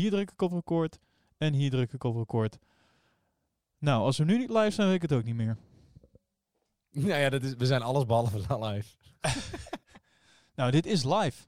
[0.00, 0.98] Hier druk ik op record.
[1.38, 2.58] En hier druk ik op record.
[3.78, 5.56] Nou, als we nu niet live zijn, weet ik het ook niet meer.
[6.90, 8.96] Nou ja, dat is, we zijn alles behalve live.
[10.54, 11.46] Nou, dit is live.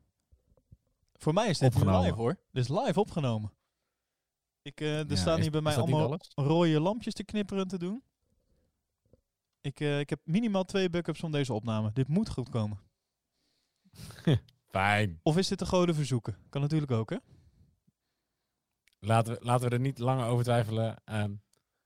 [1.14, 2.00] Voor mij is dit Opgenomen.
[2.02, 2.36] live hoor.
[2.52, 3.52] Dit is live opgenomen.
[4.62, 7.78] Ik, eh, er Ja, staan is- hier bij mij allemaal rode lampjes te knipperen te
[7.78, 8.02] doen.
[9.60, 11.90] Ik, eh, ik heb minimaal twee backups van deze opname.
[11.92, 12.80] Dit moet goed komen.
[14.68, 15.20] Fijn.
[15.22, 16.36] Of is dit de goden verzoeken?
[16.48, 17.16] Kan natuurlijk ook, hè?
[19.06, 20.96] Laten we, laten we er niet langer over twijfelen.
[21.04, 21.34] Ehm,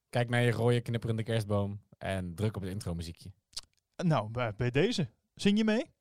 [0.09, 3.33] kijk naar je rode knipperende kerstboom en druk op het intro muziekje.
[3.97, 5.11] Nou, bij, bij deze.
[5.34, 5.95] Zing je mee?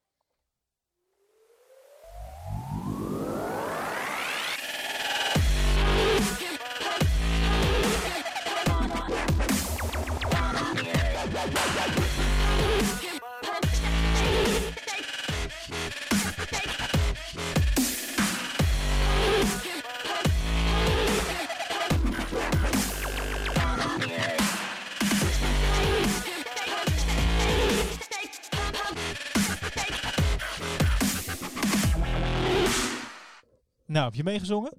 [33.96, 34.71] Nou, heb je meegezongen?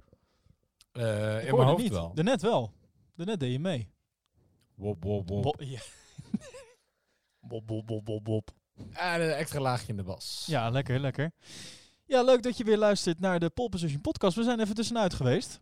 [0.93, 1.93] Ik in hoorde mijn hoofd niet.
[1.93, 2.15] wel.
[2.15, 2.73] Daarnet wel.
[3.15, 3.91] Daarnet deed je mee.
[4.75, 5.43] Wop, wop, wop.
[5.43, 5.81] Bo- ja.
[7.41, 8.51] Bob, bob, bob, bob, bob.
[8.93, 10.45] Ah, een extra laagje in de bas.
[10.49, 11.33] Ja, lekker, lekker.
[12.05, 14.37] Ja, leuk dat je weer luistert naar de Pole Position podcast.
[14.37, 15.61] We zijn even tussenuit geweest.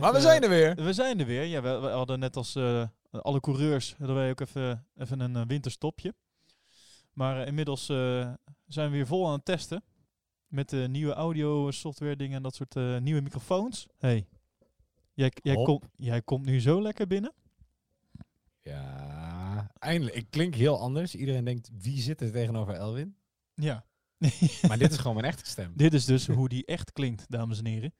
[0.00, 0.74] Maar we zijn er weer.
[0.74, 1.44] We zijn er weer.
[1.44, 5.36] Ja, we, we hadden net als eh, alle coureurs hadden wij ook even, even een
[5.36, 6.14] eh, winterstopje.
[7.12, 7.86] Maar inmiddels
[8.66, 9.84] zijn we weer vol aan het testen.
[10.54, 13.86] Met de nieuwe audio software dingen en dat soort eh, nieuwe microfoons.
[13.98, 14.26] Hey,
[15.14, 15.88] jij, jij, Hop.
[15.94, 17.32] jij komt nu zo lekker binnen.
[18.60, 20.16] Ja, eindelijk.
[20.16, 21.14] Ik klink heel anders.
[21.14, 23.16] Iedereen denkt, wie zit er tegenover Elwin?
[23.54, 23.84] Ja.
[24.68, 25.72] Maar dit is gewoon mijn echte stem.
[25.76, 27.94] Dit is dus hoe die echt klinkt, dames en heren.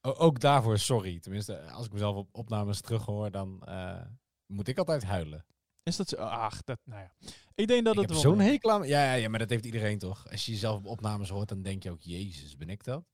[0.00, 1.20] O- ook daarvoor sorry.
[1.20, 4.00] Tenminste, als ik mezelf op opnames terughoor, dan eh,
[4.46, 5.44] moet ik altijd huilen.
[5.88, 6.16] Is dat zo?
[6.16, 7.12] Ach, dat, nou ja.
[7.54, 8.88] Ik denk dat ik het wel zo'n hekel aan...
[8.88, 10.30] Ja, ja, ja, maar dat heeft iedereen toch?
[10.30, 13.04] Als je jezelf op opnames hoort, dan denk je ook, jezus, ben ik dat?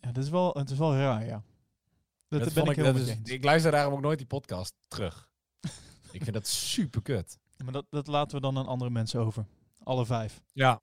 [0.00, 1.42] Ja, dat is wel, het is wel raar, ja.
[2.28, 5.28] Dat, ben ik ik, heel is, ik luister daarom ook nooit die podcast terug.
[6.16, 7.38] ik vind dat super kut.
[7.64, 9.46] Maar dat, dat laten we dan aan andere mensen over.
[9.82, 10.42] Alle vijf.
[10.52, 10.80] Ja.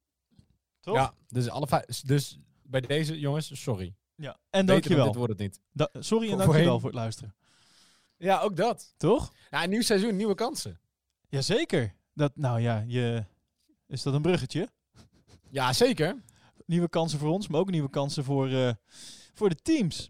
[0.80, 0.96] Toch?
[0.96, 3.96] Ja, dus, alle vijf, dus bij deze jongens, sorry.
[4.16, 4.30] Ja.
[4.30, 5.06] En Beter dan dankjewel.
[5.06, 5.60] Dit wordt het niet.
[5.72, 7.36] Da sorry en dankjewel voor het luisteren.
[8.18, 8.94] Ja, ook dat.
[8.98, 9.34] Toch?
[9.50, 10.80] Ja, een nieuw seizoen, nieuwe kansen.
[11.36, 11.94] Jazeker.
[12.14, 13.26] Dat, nou ja, je,
[13.88, 14.70] is dat een bruggetje?
[15.50, 16.24] Ja, zeker.
[16.66, 18.72] Nieuwe kansen voor ons, maar ook nieuwe kansen voor, eh,
[19.34, 20.10] voor de teams.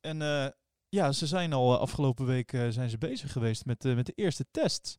[0.00, 0.48] En eh,
[0.88, 4.46] ja, ze zijn al eh, afgelopen week zijn ze bezig geweest met, met de eerste
[4.50, 4.98] tests.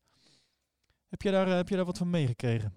[1.08, 2.74] Heb je daar, heb je daar wat van meegekregen?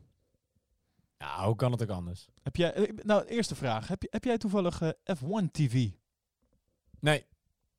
[1.19, 2.29] Ja, hoe kan het ook anders?
[2.43, 3.89] Heb jij, nou, eerste vraag.
[3.89, 5.89] Heb, je, heb jij toevallig eh, F1 TV?
[7.01, 7.27] Nee,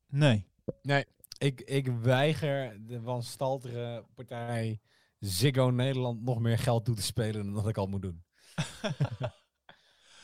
[0.08, 0.48] Nee.
[0.82, 1.06] nee.
[1.38, 4.80] Ik, ik weiger de wanstaltere partij
[5.26, 8.24] Ziggo Nederland nog meer geld toe te spelen dan dat ik al moet doen.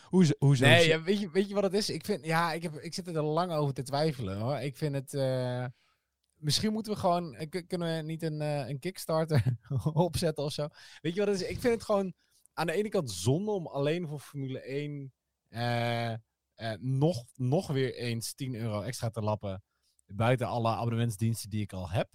[0.10, 0.34] Hoezo?
[0.38, 1.90] hoezo Nee, ja, weet, je, weet je wat het is?
[1.90, 4.58] Ik, vind, ja, ik, heb, ik zit er lang over te twijfelen hoor.
[4.58, 5.14] Ik vind het.
[5.14, 5.66] eh,
[6.36, 7.36] misschien moeten we gewoon.
[7.36, 9.58] eh, Kunnen we niet een, eh, een Kickstarter
[9.94, 10.68] opzetten of zo?
[11.02, 11.48] Weet je wat het is?
[11.48, 12.14] Ik vind het gewoon
[12.54, 15.14] aan de ene kant zonde om alleen voor Formule 1
[15.48, 16.20] eh, eh,
[16.80, 19.64] nog, nog weer eens 10 euro extra te lappen.
[20.06, 22.10] Buiten alle abonnementsdiensten die ik al heb.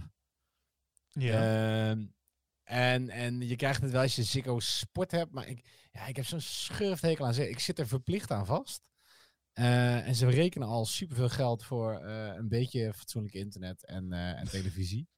[1.11, 1.97] ja.
[2.65, 5.33] En, en je krijgt het wel als je Ziggo Sport hebt.
[5.33, 7.35] Maar ik, ja, ik heb zo'n schurfthekel aan.
[7.35, 7.51] Ziggo.
[7.51, 8.83] Ik zit er verplicht aan vast.
[9.53, 14.39] Eh, en ze rekenen al superveel geld voor eh, een beetje fatsoenlijk internet en, eh,
[14.41, 15.09] en televisie.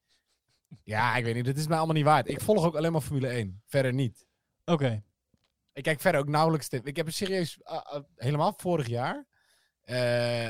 [0.83, 1.45] Ja, ik weet niet.
[1.45, 2.29] Dat is mij allemaal niet waard.
[2.29, 3.63] Ik volg ook alleen maar Formule 1.
[3.67, 4.27] Verder niet.
[4.65, 5.03] Oké.
[5.73, 6.69] Ik kijk verder ook nauwelijks.
[6.69, 7.59] te- Ik heb het serieus
[8.17, 9.27] helemaal vorig jaar.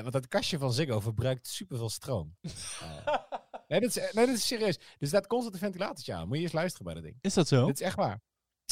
[0.03, 2.37] want dat kastje van Ziggo verbruikt superveel stroom.
[3.67, 4.77] Eh, nee, dat is, nee, dat is serieus.
[4.79, 6.29] Dus er staat constant een ventilatortje aan.
[6.29, 7.17] Moet je eens luisteren bij dat ding.
[7.21, 7.67] Is dat zo?
[7.67, 8.21] Dit is echt waar.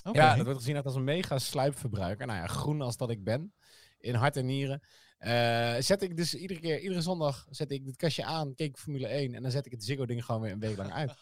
[0.05, 0.19] Oké.
[0.19, 2.27] Ja, dat wordt gezien als een mega sluipverbruiker.
[2.27, 3.55] Nou ja, groen als dat ik ben.
[3.99, 4.81] In hart en nieren.
[5.19, 8.77] Eh, zet ik dus iedere keer, iedere zondag zet ik dit kastje aan, keek ik
[8.79, 11.15] Formule 1 en dan zet ik het Ziggo ding gewoon weer een week lang uit.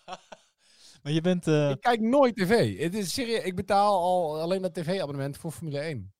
[1.02, 1.46] maar je bent...
[1.46, 2.78] eh, Ik kijk nooit tv.
[2.78, 6.14] Het is serieus, ik betaal al alleen dat tv-abonnement voor Formule 1.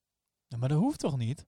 [0.47, 1.45] Ja, maar dat hoeft toch niet?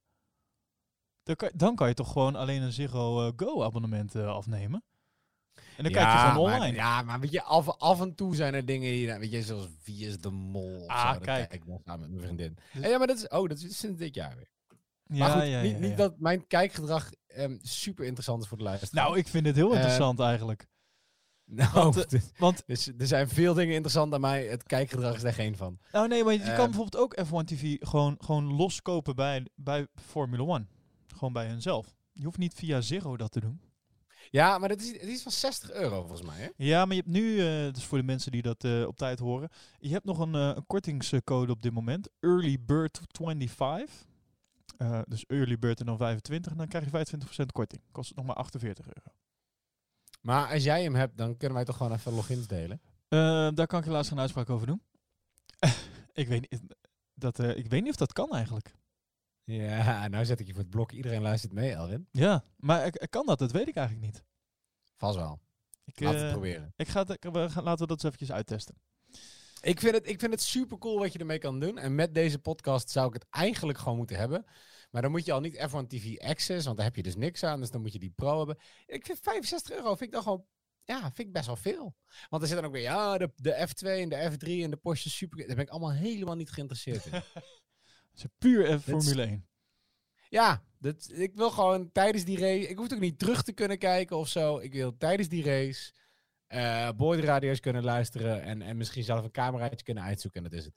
[1.23, 4.83] Dan kan, dan kan je toch gewoon alleen een Ziggo eh, Go abonnement eh, afnemen?
[5.77, 6.75] En dan kijk je gewoon maar- online.
[6.77, 9.67] ja, maar weet je, af, af en toe zijn er dingen hier, weet je, zoals
[9.83, 11.19] Wie is de Mol of Ah, zo.
[11.19, 11.53] Kijk.
[11.53, 12.57] ik dan samen met mijn vriendin.
[12.73, 14.49] Dus- En ja, maar dat is, oh, dat is sinds dit jaar weer.
[15.07, 15.95] Ja, maar goed, ja, niet, ja, niet ja.
[15.95, 19.03] dat mijn kijkgedrag ehm, super interessant is voor de luisteraar.
[19.05, 20.67] Nou, ik vind het heel Eh, interessant eigenlijk.
[21.45, 24.45] Nou, Want, eh, Want, dus, er zijn veel dingen interessant aan mij.
[24.45, 25.79] Het kijkgedrag is daar geen van.
[25.91, 30.43] nou nee, maar je kan bijvoorbeeld ook F1 TV gewoon, gewoon loskopen bij, bij Formula
[30.55, 30.69] 1.
[31.07, 31.93] Gewoon bij hunzelf.
[32.11, 33.61] Je hoeft niet via Ziggo dat te doen.
[34.31, 36.49] Ja, maar het is, het is van 60 euro volgens mij, hè?
[36.55, 39.19] Ja, maar je hebt nu, eh dus voor de mensen die dat eh, op tijd
[39.19, 39.49] horen,
[39.79, 42.09] je hebt nog een, een kortingscode op dit moment.
[42.19, 44.05] Early Bird 25.
[44.77, 46.51] Eh, dus Early Bird en dan 25.
[46.51, 47.81] En dan krijg je 25% korting.
[47.91, 49.17] Kost het nog maar 48 euro.
[50.21, 52.81] Maar als jij hem hebt, dan kunnen wij toch gewoon even logins delen?
[53.55, 54.81] Daar kan ik helaas geen uitspraak over doen.
[56.13, 56.61] ik, weet niet,
[57.13, 58.75] dat, ik weet niet of dat kan eigenlijk.
[59.45, 60.91] Ja, nou zet ik je voor het blok.
[60.91, 62.07] Iedereen luistert mee, Elwin.
[62.11, 63.39] Ja, maar kan dat?
[63.39, 64.23] Dat weet ik eigenlijk niet.
[64.95, 65.39] Vast wel.
[65.83, 66.73] Ik, Laten we eh, het proberen.
[66.75, 68.75] ik ga het, we gaan, laten we dat eens eventjes uittesten.
[69.61, 71.77] Ik vind, het, ik vind het super cool wat je ermee kan doen.
[71.77, 74.45] En met deze podcast zou ik het eigenlijk gewoon moeten hebben.
[74.91, 77.43] Maar dan moet je al niet F1 TV Access, want daar heb je dus niks
[77.43, 77.59] aan.
[77.59, 78.57] Dus dan moet je die Pro hebben.
[78.85, 80.45] Ik vind 65 euro vind ik dan gewoon,
[80.83, 81.95] ja, vind ik best wel veel.
[82.29, 84.77] Want er zit dan ook weer, ja, de, de F2 en de F3 en de
[84.77, 85.37] Porsche Super.
[85.37, 87.21] Daar ben ik allemaal helemaal niet geïnteresseerd in.
[88.15, 89.45] Het is puur Formule 1.
[90.29, 93.77] ja, dat, ik wil gewoon tijdens die race, ik hoef ook niet terug te kunnen
[93.77, 94.57] kijken of zo.
[94.57, 95.93] Ik wil tijdens die race
[96.47, 100.65] eh boordradio's kunnen luisteren en, en misschien zelf een cameraatje kunnen uitzoeken en dat is
[100.65, 100.73] het.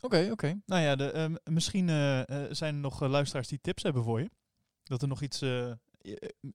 [0.00, 0.60] Oké, oké.
[0.66, 4.20] Nou ja, de, ehm, misschien eh, eh, zijn er nog luisteraars die tips hebben voor
[4.20, 4.30] je.
[4.82, 5.38] Dat er nog iets...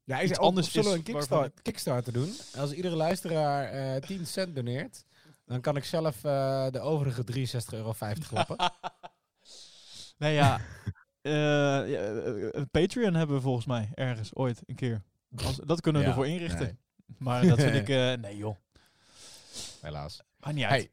[0.03, 2.33] Ja, Iets is anders zullen we een kickstart, Kickstarter doen?
[2.55, 5.05] Als iedere luisteraar eh 10 cent doneert,
[5.45, 7.93] dan kan ik zelf eh, de overige 63,50 euro
[8.27, 8.57] klappen.
[10.23, 10.59] nou ja,
[11.21, 11.31] eh,
[11.91, 12.11] ja,
[12.51, 15.01] eh, Patreon hebben we volgens mij ergens ooit een keer.
[15.35, 16.65] Als, dat kunnen we Ja, ervoor inrichten.
[16.65, 16.77] nee.
[17.17, 17.89] Maar dat vind ik...
[17.89, 18.55] eh, nee joh,
[19.81, 20.21] Helaas.
[20.39, 20.81] maakt niet uit.
[20.81, 20.91] Hey.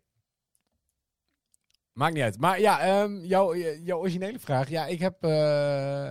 [1.93, 2.39] Maakt niet uit.
[2.39, 4.69] Maar ja, ehm, jouw, jouw originele vraag.
[4.69, 5.23] Ja, ik heb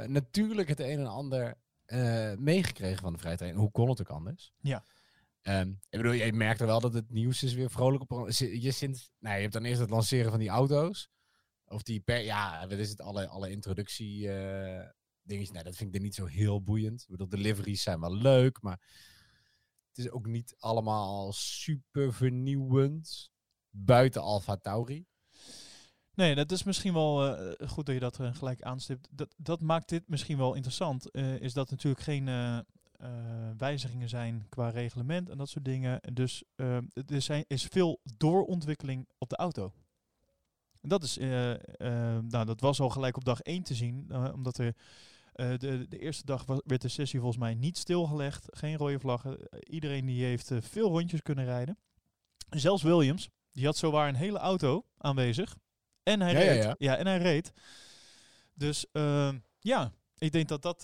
[0.09, 1.55] natuurlijk het een en ander
[2.37, 3.57] meegekregen van de training.
[3.57, 4.51] Hoe kon het ook anders?
[4.59, 4.83] Ja.
[5.41, 8.29] Ehm, ik bedoel, je merkt er wel dat het nieuws is weer vrolijk op.
[8.29, 11.09] Je, sinds, nou, je hebt dan eerst het lanceren van die auto's.
[11.69, 14.89] Of die per, ja, wat is het, alle, alle introductie eh
[15.29, 15.55] dingetjes.
[15.55, 17.01] Nee, dat vind ik er niet zo heel boeiend.
[17.01, 18.81] Ik bedoel, de liveries zijn wel leuk, maar
[19.87, 23.31] het is ook niet allemaal super vernieuwend.
[23.69, 25.05] Buiten Alfa Tauri.
[26.13, 29.07] Nee, dat is misschien wel eh, goed dat je dat eh, gelijk aanstipt.
[29.11, 31.15] Dat, dat maakt dit misschien wel interessant.
[31.15, 32.25] is dat natuurlijk geen
[33.57, 36.01] wijzigingen zijn qua reglement en dat soort dingen.
[36.13, 39.73] Dus er zijn, is veel doorontwikkeling op de auto.
[40.81, 44.05] En dat, is, eh, eh, nou, dat was al gelijk op dag 1 te zien.
[44.09, 44.75] eh, omdat er
[45.33, 48.45] de, de eerste dag werd de sessie volgens mij niet stilgelegd.
[48.49, 49.37] Geen rode vlaggen.
[49.69, 51.77] Iedereen die heeft veel rondjes kunnen rijden.
[52.49, 53.29] Zelfs Williams.
[53.51, 55.57] Die had zowaar een hele auto aanwezig.
[56.03, 56.75] En hij Ja, ja, reed.
[56.77, 56.95] ja.
[56.97, 57.51] en hij reed.
[58.53, 60.83] Dus ehm, ja, ik denk dat dat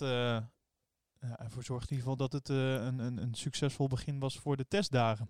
[1.20, 4.68] ervoor zorgt in ieder geval dat het een, een, een succesvol begin was voor de
[4.68, 5.28] testdagen.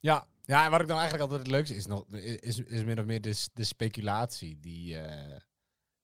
[0.00, 0.26] Ja.
[0.48, 2.06] Ja, en wat ik nou eigenlijk altijd het leukste is, nog,
[2.40, 5.36] is, is min of meer de, de speculatie die, eh,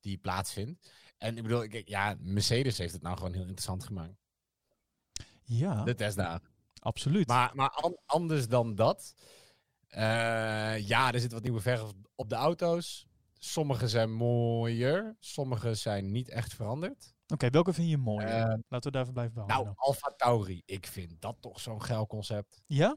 [0.01, 0.91] die plaatsvindt.
[1.19, 4.17] En ik bedoel, ik, ja, Mercedes heeft het nou gewoon heel interessant gemaakt.
[5.43, 6.49] Ja, De testdagen.
[6.79, 7.27] absoluut.
[7.27, 9.15] Maar, maar an- anders dan dat.
[9.89, 11.83] eh, ja, er zit wat nieuwe verf
[12.15, 13.07] op de auto's.
[13.39, 15.17] Sommige zijn mooier.
[15.21, 17.15] Sommige zijn niet echt veranderd.
[17.27, 18.27] Oké, welke vind je mooi?
[18.27, 19.65] Eh, Laten we daar even blijven behouden.
[19.65, 20.63] nou, Alfa Tauri.
[20.65, 22.63] Ik vind dat toch zo'n geil concept.
[22.67, 22.97] Ja?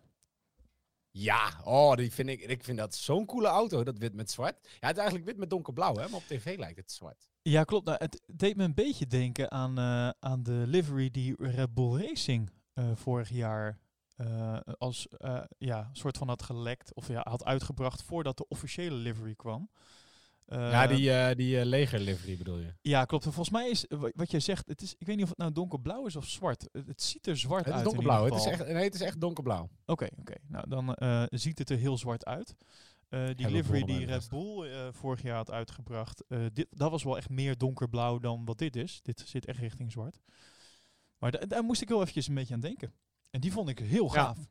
[1.19, 4.57] Ja, oh, die vind ik, ik vind dat zo'n coole auto, dat wit met zwart.
[4.61, 7.29] Ja, het is eigenlijk wit met donkerblauw, hè, maar op tv lijkt het zwart.
[7.41, 7.85] Ja, klopt.
[7.85, 12.01] Nou, het deed me een beetje denken aan, eh, aan de livery die Red Bull
[12.01, 13.79] Racing eh, vorig jaar
[14.15, 15.07] eh, als
[15.57, 19.69] ja, soort van had gelekt of ja, had uitgebracht voordat de officiële livery kwam.
[20.47, 22.73] Eh, ja, die, eh die eh, legerlivery bedoel je?
[22.81, 23.25] Ja, klopt.
[23.25, 25.29] En volgens mij is eh, wa- wat jij zegt, het is, ik weet niet of
[25.29, 26.67] het nou donkerblauw is of zwart.
[26.71, 27.83] Het, het ziet er zwart Het is uit.
[27.83, 29.69] donkerblauw, het is, echt, nee, het is echt donkerblauw.
[29.85, 30.33] Oké, oké.
[30.47, 32.55] Nou, dan eh, ziet het er heel zwart uit.
[33.09, 34.29] Eh, die livery die Red.
[34.29, 38.45] Bull eh, vorig jaar had uitgebracht, eh, dit, dat was wel echt meer donkerblauw dan
[38.45, 38.99] wat dit is.
[39.01, 40.19] Dit zit echt richting zwart.
[41.17, 42.93] Maar da- daar moest ik wel eventjes een beetje aan denken.
[43.29, 44.37] En die vond ik heel gaaf.
[44.37, 44.43] Ja,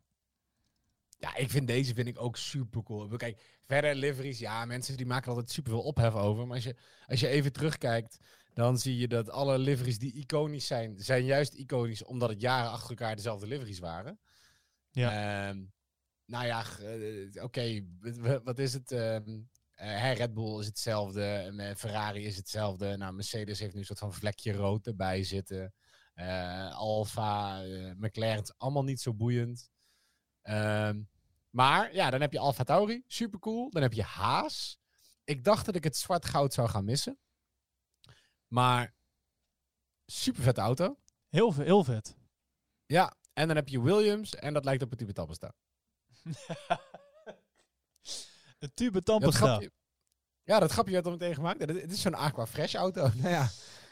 [1.37, 3.09] ik vind deze vind ik ook super cool.
[3.09, 6.47] Kijk, verder liveries, ja, mensen die maken altijd super veel ophef over.
[6.47, 8.19] Maar als je, als je even terugkijkt,
[8.55, 12.71] dan zie je dat alle liveries die iconisch zijn, zijn juist iconisch omdat het jaren
[12.71, 14.21] achter elkaar dezelfde liveries waren.
[14.91, 15.49] Ja.
[15.49, 15.65] Ehm,
[16.25, 17.87] nou ja, g- eh, oké,
[18.45, 18.93] wat is het?
[18.93, 19.41] ehm,
[19.75, 21.23] eh, Red Bull is hetzelfde,
[21.57, 22.97] eh, Ferrari is hetzelfde.
[22.97, 25.75] Nou, Mercedes heeft nu een soort van vlekje rood erbij zitten.
[26.15, 29.71] Eh Alfa, eh, McLaren, allemaal niet zo boeiend.
[30.47, 31.03] Ehm,
[31.50, 33.71] maar ja, dan heb je Alfa Tauri, super cool.
[33.71, 34.79] Dan heb je Haas.
[35.25, 37.19] Ik dacht dat ik het zwart goud zou gaan missen.
[38.47, 38.95] Maar
[40.07, 40.99] super vette auto.
[41.29, 42.17] Heel, heel vet.
[42.87, 45.55] Ja, en dan heb je Williams en dat lijkt op een type Tappesta.
[48.59, 49.03] een tube
[50.43, 51.61] ja, dat grapje werd al meteen gemaakt.
[51.61, 53.09] Het is zo'n Aqua Fresh auto.
[53.23, 53.49] nou ja,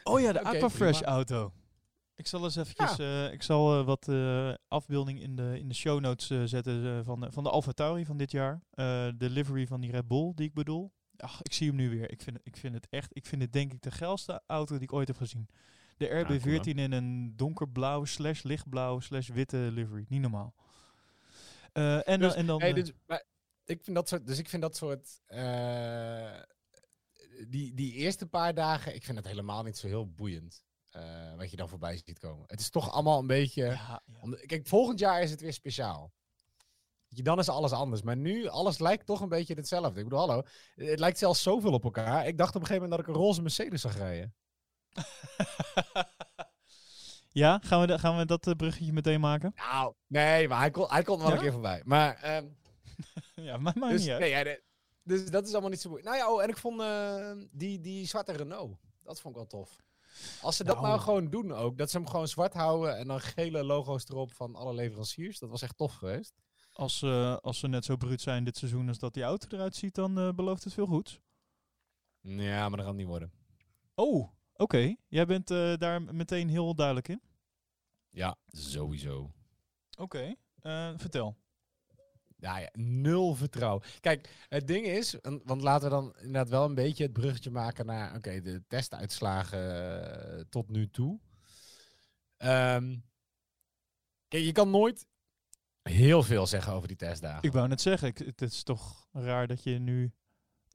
[0.07, 1.11] Oh ja, de Oké, Aquafresh prima.
[1.11, 1.53] auto.
[2.15, 5.73] Ik zal eens eventjes, eh, ik zal eh, wat eh, afbeelding in de, in de
[5.73, 8.61] show notes zetten van, de, van de Alfa Tauri van dit jaar.
[8.71, 10.91] Eh, de livery van die Red Bull die ik bedoel.
[11.17, 12.11] Ach, ik zie hem nu weer.
[12.11, 14.73] Ik vind, het- ik vind het echt, ik vind het denk ik de geilste auto
[14.73, 15.47] die ik ooit heb gezien.
[15.97, 20.05] De cool, RB14 in een donkerblauw slash lichtblauw slash witte livery.
[20.09, 20.53] Niet normaal.
[21.71, 22.59] Eh, en, Dus, dan en dan...
[22.61, 23.23] Hey, dus, maar
[23.65, 25.21] ik vind dat soort, dus ik vind dat soort.
[25.25, 26.39] eh,
[27.47, 30.64] die, die eerste paar dagen, ik vind het helemaal niet zo heel boeiend.
[30.95, 32.43] Eh, wat je dan voorbij ziet komen.
[32.47, 33.63] Het is toch allemaal een beetje.
[33.65, 34.01] ja, ja.
[34.19, 36.11] om de- kijk, volgend jaar is het weer speciaal.
[37.07, 38.01] Je, Dan is alles anders.
[38.01, 39.99] Maar nu, alles lijkt toch een beetje hetzelfde.
[39.99, 40.41] Ik bedoel, hallo.
[40.75, 42.27] Het lijkt zelfs zoveel op elkaar.
[42.27, 44.35] Ik dacht op een gegeven moment dat ik een roze Mercedes zag rijden.
[47.31, 49.51] ja, gaan we, gaan we dat eh, bruggetje meteen maken?
[49.55, 51.35] Nou, nee, maar hij, kon, hij komt wel Ja?
[51.35, 51.81] een keer voorbij.
[51.85, 52.45] Maar, ehm,
[53.49, 54.63] ja, maar maakt dus, niet nee, de-
[55.03, 56.15] dus dat is allemaal niet zo moeilijk.
[56.15, 58.77] Nou ja, oh, en ik vond eh, die, die zwarte Renault.
[59.03, 59.75] Dat vond ik wel tof.
[60.41, 60.87] Als ze dat Nou.
[60.87, 64.33] nou gewoon doen ook, dat ze hem gewoon zwart houden en dan gele logo's erop
[64.33, 66.33] van alle leveranciers, dat was echt tof geweest.
[66.71, 69.75] Als, eh, als ze net zo bruut zijn dit seizoen als dat die auto eruit
[69.75, 71.19] ziet, dan eh, belooft het veel goeds.
[72.21, 73.31] Ja, maar dat gaat het niet worden.
[73.95, 74.95] Oh, oké.
[75.07, 77.21] Jij bent eh, daar meteen heel duidelijk in.
[78.09, 79.31] Ja, sowieso.
[79.97, 80.35] Oké,
[80.97, 81.37] vertel.
[82.45, 83.83] Ja, nul vertrouwen.
[83.99, 87.85] Kijk, het ding is, want laten we dan inderdaad wel een beetje het bruggetje maken
[87.85, 91.19] naar, oké, de testuitslagen eh, tot nu toe.
[92.37, 92.95] Ehm,
[94.27, 95.05] kijk, je kan nooit
[95.81, 97.43] heel veel zeggen over die testdagen.
[97.43, 100.13] Ik wou net zeggen, ik, het is toch raar dat je nu...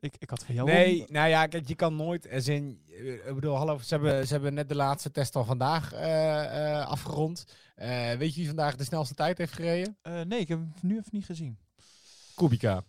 [0.00, 0.68] Ik, ik had van jou...
[0.68, 4.26] Nee, nou ja, kijk, je kan nooit, als in, eh, ik bedoel, hallo, ze hebben,
[4.26, 7.44] ze hebben net de laatste test van vandaag eh, eh, afgerond.
[7.74, 9.96] Eh, weet je wie vandaag de snelste tijd heeft gereden?
[10.02, 11.58] Eh, nee, ik heb hem nu even niet gezien.
[12.34, 12.84] Kubica.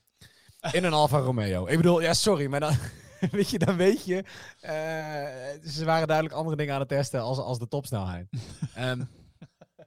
[0.71, 1.65] In een Alfa Romeo.
[1.67, 2.75] Ik bedoel, ja, sorry, maar dan,
[3.31, 4.23] weet je, dan weet je,
[4.59, 8.27] eh, ze waren duidelijk andere dingen aan het testen als, als de topsnelheid.
[8.75, 9.03] Ehm,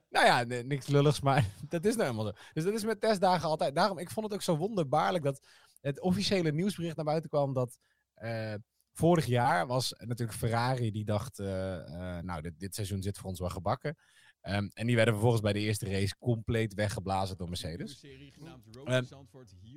[0.09, 2.39] nou ja, niks lulligs, maar dat is nou helemaal zo.
[2.53, 3.75] Dus dat is met testdagen altijd.
[3.75, 5.39] Daarom, ik vond het ook zo wonderbaarlijk dat
[5.85, 7.77] het officiële nieuwsbericht naar buiten kwam dat
[8.13, 8.53] eh,
[8.93, 11.75] vorig jaar was natuurlijk Ferrari die dacht, eh,
[12.17, 13.95] eh, nou, dit, dit seizoen zit voor ons wel gebakken.
[14.41, 18.03] Ehm, en die werden vervolgens bij de eerste race compleet weggeblazen door Mercedes.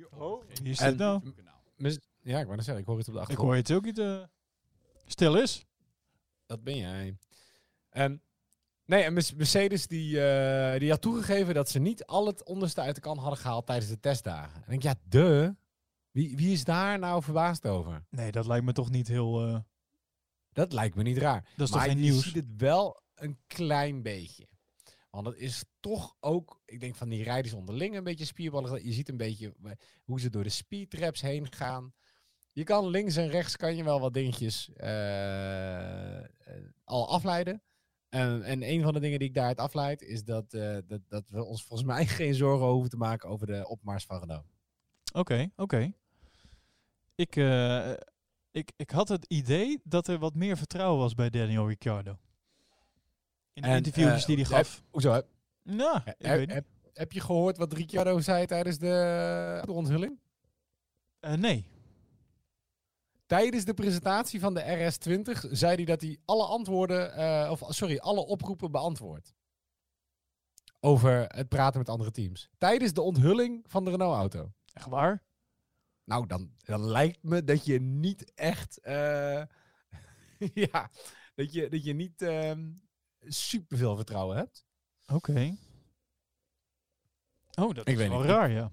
[0.09, 1.21] Oh, hier En- zit nou.
[1.75, 3.49] Mes- Ja, ik wou net zeggen, ik hoor het op de Ik achtergrond.
[3.49, 4.23] hoor je het ook niet eh,
[5.05, 5.65] stil is.
[6.45, 7.17] Dat ben jij.
[7.89, 8.17] Ehm,
[8.85, 12.95] nee, en Mercedes die, eh, die had toegegeven dat ze niet al het onderste uit
[12.95, 14.55] de kan hadden gehaald tijdens de testdagen.
[14.55, 15.55] En ik denk, ja, de.
[16.11, 18.05] Wie, wie is daar nou verbaasd over?
[18.09, 19.47] Nee, dat lijkt me toch niet heel...
[19.47, 19.59] eh,
[20.51, 21.49] Dat lijkt me niet raar.
[21.55, 22.23] dat is maar toch geen je nieuws?
[22.23, 24.47] ziet het wel een klein beetje.
[25.09, 28.83] Want het is toch ook, ik denk van die rijders onderling een beetje spierballig.
[28.83, 29.55] Je ziet een beetje
[30.03, 31.93] hoe ze door de speedtraps heen gaan.
[32.51, 36.19] Je kan links en rechts kan je wel wat dingetjes eh,
[36.83, 37.63] al afleiden.
[38.09, 41.23] En, en een van de dingen die ik daaruit afleid is dat, eh, dat, dat
[41.29, 44.45] we ons volgens mij geen zorgen hoeven te maken over de opmars van Renault.
[45.13, 45.91] Oké, oké.
[47.15, 47.91] Ik, eh,
[48.51, 52.17] ik, ik had het idee dat er wat meer vertrouwen was bij Daniel Ricciardo.
[53.53, 54.83] In de En, interviewjes eh, die hij gaf.
[54.89, 55.11] Hoezo?
[55.11, 55.27] Heb,
[55.63, 56.55] Nou, ik heb, weet niet.
[56.55, 60.19] heb, heb je gehoord wat Ricciardo zei tijdens de, de onthulling?
[61.19, 61.65] Eh, nee.
[63.25, 67.97] Tijdens de presentatie van de RS20 zei hij dat hij alle antwoorden, eh, of sorry,
[67.97, 69.33] alle oproepen beantwoordt.
[70.79, 72.49] Over het praten met andere teams.
[72.57, 74.51] Tijdens de onthulling van de Renault-auto.
[74.79, 75.23] Echt waar?
[76.03, 78.79] Nou, dan, dan lijkt me dat je niet echt.
[78.79, 79.43] eh,
[80.69, 80.89] ja,
[81.35, 82.71] dat je, dat je niet ehm
[83.21, 84.65] superveel vertrouwen hebt.
[85.13, 85.55] Oké.
[87.59, 88.29] Oh, dat Ik is wel niet.
[88.29, 88.71] raar, ja.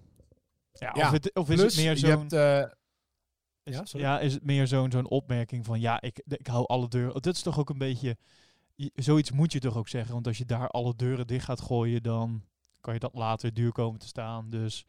[0.73, 2.11] Ja, Ja, of, het, of is Plus, het meer je zo'n...
[2.29, 6.47] hebt, eh, Is, Ja, ja, is het meer zo'n zo'n opmerking van ja, ik, ik
[6.47, 7.23] hou alle deuren.
[7.23, 8.17] Dat is toch ook een beetje.
[8.75, 10.13] je- Zoiets moet je toch ook zeggen.
[10.15, 12.45] Want als je daar alle deuren dicht gaat gooien, dan
[12.81, 14.51] kan je dat later duur komen te staan.
[14.51, 14.85] Dus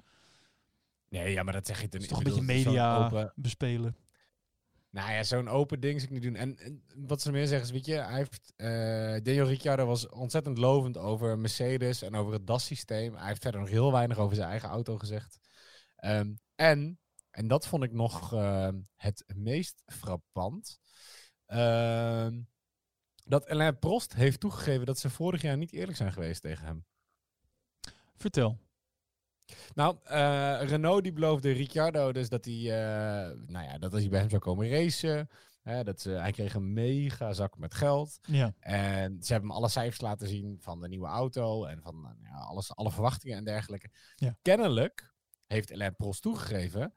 [1.17, 3.95] nee, ja, maar dat zeg je ten is toch een beetje media open- bespelen.
[4.89, 6.41] Nou ja, zo'n open ding zou ik niet doen.
[6.41, 8.67] En, en wat ze meer zeggen is, weet je, hij heeft, eh
[9.24, 13.15] Daniel Ricciardo was ontzettend lovend over Mercedes en over het DAS-systeem.
[13.15, 15.39] Hij heeft verder nog heel weinig over zijn eigen auto gezegd.
[15.95, 20.79] Ehm, en, en dat vond ik nog ehm, het meest frappant,
[21.45, 22.41] ehm,
[23.24, 26.86] dat Alain Prost heeft toegegeven dat ze vorig jaar niet eerlijk zijn geweest tegen hem.
[28.15, 28.59] Vertel.
[29.73, 34.09] Nou, eh, Renault die beloofde Ricciardo dus dat hij, eh, nou ja, dat als hij
[34.09, 35.29] bij hem zou komen racen,
[35.61, 38.19] hè, dat ze, hij kreeg een mega zak met geld.
[38.21, 38.53] Ja.
[38.59, 42.15] En ze hebben hem alle cijfers laten zien van de nieuwe auto en van nou
[42.23, 43.89] ja, alles, alle verwachtingen en dergelijke.
[44.15, 44.37] Ja.
[44.41, 45.13] Kennelijk
[45.47, 46.93] heeft Alain Prost toegegeven,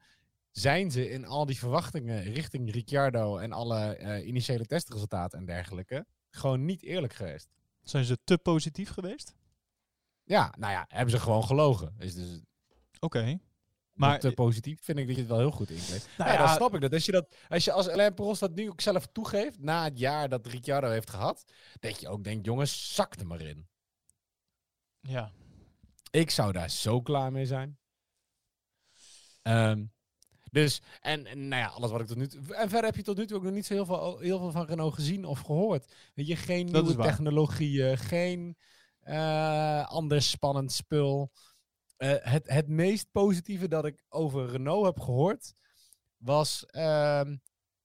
[0.51, 6.05] zijn ze in al die verwachtingen richting Ricciardo en alle eh, initiële testresultaten en dergelijke
[6.29, 7.49] gewoon niet eerlijk geweest.
[7.81, 9.35] Zijn ze te positief geweest?
[10.23, 11.95] Ja, nou ja, hebben ze gewoon gelogen.
[11.99, 12.39] Is dus
[12.99, 13.23] Oké.
[13.23, 13.39] maar
[13.93, 16.07] Maar te positief vind ik dat je het wel heel goed inkleedt.
[16.17, 16.93] Nou ja, ja, dan snap ik dat.
[16.93, 19.99] Als je, dat, als je als Alain Prost dat nu ook zelf toegeeft, na het
[19.99, 21.43] jaar dat Ricciardo heeft gehad,
[21.79, 23.67] dat je ook denkt, jongens, zak er maar in.
[25.01, 25.31] ja.
[26.11, 27.79] Ik zou daar zo klaar mee zijn.
[29.41, 29.85] Ehm,
[30.51, 32.55] dus, en, en nou ja, alles wat ik tot nu toe...
[32.55, 34.51] En verder heb je tot nu toe ook nog niet zo heel veel, heel veel
[34.51, 35.93] van Renault gezien of gehoord.
[36.13, 38.57] Weet je, geen Dat nieuwe technologieën, geen
[39.01, 41.31] eh, ander spannend spul.
[41.97, 45.53] Eh, het, het meest positieve dat ik over Renault heb gehoord,
[46.17, 47.37] was ehm,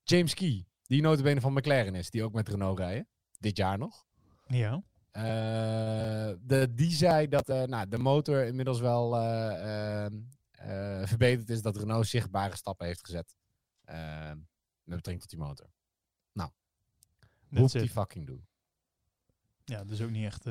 [0.03, 0.67] James Key.
[0.83, 3.09] Die notabene van McLaren is, die ook met Renault rijden.
[3.39, 4.07] Dit jaar nog.
[4.47, 4.83] Ja.
[5.11, 10.21] Eh, de, die zei dat nou, de motor inmiddels wel eh, ehm,
[10.51, 11.63] eh, verbeterd is.
[11.63, 13.37] Dat Renault zichtbare stappen heeft gezet.
[13.85, 14.31] eh,
[14.85, 15.67] met betrekking tot die motor.
[17.51, 18.47] That's Hoep die fucking doen.
[19.65, 20.45] Ja, dus ook niet echt...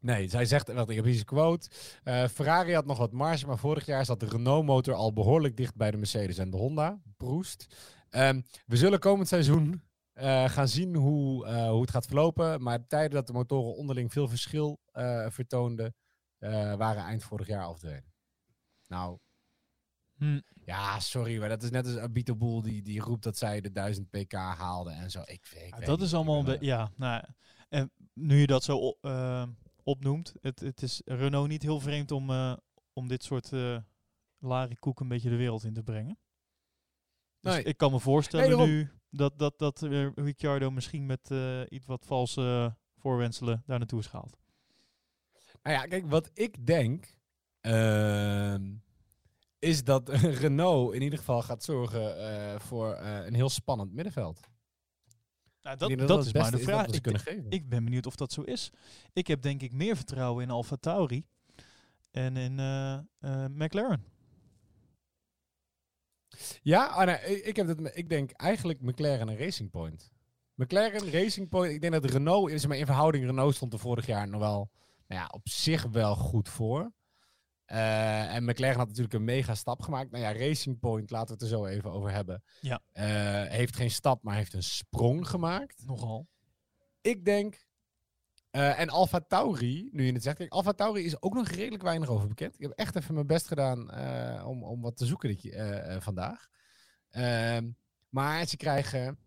[0.00, 1.68] Nee, zij zegt, wat ik heb hier een quote.
[2.02, 5.74] eh, Ferrari had nog wat marge, maar vorig jaar zat de Renault-motor al behoorlijk dicht
[5.76, 7.00] bij de Mercedes en de Honda.
[7.16, 7.66] Proest.
[8.10, 12.62] Ehm, we zullen komend seizoen eh, gaan zien hoe, eh, hoe het gaat verlopen.
[12.62, 14.80] Maar de tijden dat de motoren onderling veel verschil
[15.28, 15.94] vertoonden,
[16.76, 18.12] waren eind vorig jaar al verdwenen.
[18.86, 19.18] Nou,
[20.16, 20.40] hm.
[20.64, 23.72] ja, sorry, maar dat is net als Abito Boel die, die roept dat zij de
[23.72, 25.20] 1000 pk haalde en zo.
[25.20, 26.62] Ik, weet- ik Ja, weet dat is allemaal.
[26.62, 27.24] Ja, nou,
[27.68, 28.96] en nu je dat zo
[29.84, 32.56] opnoemt, het, het is Renault niet heel vreemd om, eh,
[32.92, 33.76] om dit soort eh
[34.38, 36.18] larikoek een beetje de wereld in te brengen.
[37.40, 37.62] Dus Nee.
[37.62, 41.30] ik kan me voorstellen Nee, nu dat, dat, dat eh, Ricciardo misschien met
[41.68, 44.36] iets wat valse voorwenselen daar naartoe is gehaald.
[45.62, 47.14] Nou ja, kijk, wat ik denk,
[47.60, 48.74] ehm,
[49.58, 50.08] is dat
[50.42, 54.40] Renault in ieder geval gaat zorgen voor een heel spannend middenveld.
[55.62, 56.86] Nou, dat, dat, is maar de vraag.
[56.86, 57.50] Ik, kunnen geven.
[57.50, 58.70] ik ben benieuwd of dat zo is.
[59.12, 61.24] Ik heb denk ik meer vertrouwen in Alfa Tauri
[62.10, 64.04] en in eh, eh, McLaren.
[66.62, 70.12] Ja, ah, nee, ik, heb me- ik denk eigenlijk McLaren en Racing Point.
[70.54, 74.06] McLaren, Racing Point, ik denk dat Renault, is maar in verhouding, Renault stond er vorig
[74.06, 74.70] jaar nog wel,
[75.06, 76.92] nou ja, op zich wel goed voor.
[77.70, 80.10] Eh, en McLaren had natuurlijk een mega stap gemaakt.
[80.10, 82.42] Nou ja, Racing Point, laten we het er zo even over hebben.
[82.60, 82.80] Ja.
[82.92, 83.04] Eh,
[83.52, 85.82] heeft geen stap, maar heeft een sprong gemaakt.
[85.86, 86.26] Nogal.
[87.00, 87.68] Ik denk.
[88.50, 90.36] eh, en Alfa Tauri, nu je het zegt.
[90.36, 92.54] Kijk, Alfa Tauri is ook nog redelijk weinig over bekend.
[92.54, 93.94] Ik heb echt even mijn best gedaan
[94.46, 96.48] om, om wat te zoeken dit, je- vandaag.
[97.10, 97.70] Ehm,
[98.08, 99.18] maar ze krijgen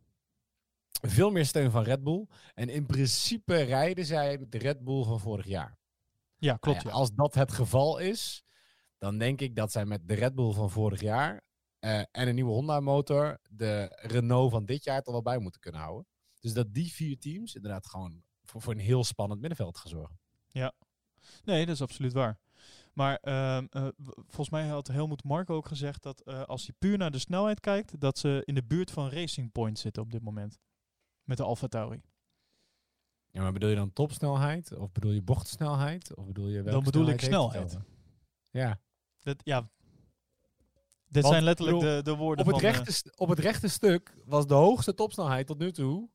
[1.02, 2.28] veel meer steun van Red Bull.
[2.54, 5.78] En in principe rijden zij met de Red Bull van vorig jaar.
[6.44, 6.78] Ja, klopt.
[6.78, 7.00] Nou ja, ja.
[7.00, 8.44] Als dat het geval is,
[8.98, 11.44] dan denk ik dat zij met de Red Bull van vorig jaar
[11.80, 15.62] eh, en een nieuwe Honda motor de Renault van dit jaar toch wel bij moeten
[15.62, 16.08] kunnen houden.
[16.40, 20.20] Dus dat die vier teams inderdaad gewoon voor, voor een heel spannend middenveld gaan zorgen.
[21.44, 22.40] Nee, dat is absoluut waar.
[22.94, 26.98] Maar ehm, eh, volgens mij had Helmoet Marco ook gezegd dat eh, als je puur
[26.98, 30.22] naar de snelheid kijkt, dat ze in de buurt van Racing Point zitten op dit
[30.22, 30.60] moment.
[31.24, 32.02] Met de Alfa Tauri.
[33.34, 34.76] Ja, maar bedoel je dan topsnelheid?
[34.76, 36.16] Of bedoel je bochtsnelheid?
[36.16, 37.92] Of bedoel je welke Dan bedoel ik snelheid heeft snelheid.
[38.50, 38.80] Ja.
[39.24, 39.70] Dat, ja,
[41.08, 42.70] dit Want, zijn letterlijk bedoel, de, de woorden Op het, van...
[42.70, 46.10] eh, rechte, st- op het rechte stuk was de hoogste topsnelheid tot nu toe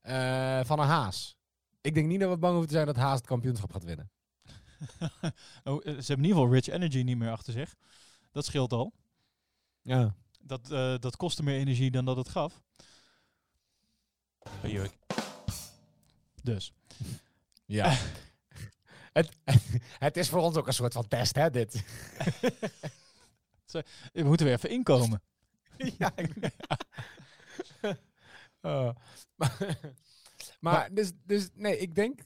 [0.00, 1.36] eh, van een Haas.
[1.80, 4.10] Ik denk niet dat we bang hoeven te zijn dat Haas het kampioenschap gaat winnen.
[5.64, 7.74] oh, eh, ze hebben in ieder geval Rich Energy niet meer achter zich.
[8.32, 8.92] Dat scheelt al.
[9.82, 10.14] Ja.
[10.40, 12.62] Dat, eh, dat kostte meer energie dan dat het gaf.
[16.42, 16.72] Dus.
[17.66, 17.96] Ja.
[19.12, 19.28] het,
[20.06, 21.74] het is voor ons ook een soort van test, hè, dit.
[24.12, 25.22] We moeten weer even inkomen.
[25.98, 26.12] ja.
[28.60, 28.90] Oh.
[29.34, 29.56] maar,
[30.60, 32.20] maar dus, dus, nee, ik denk...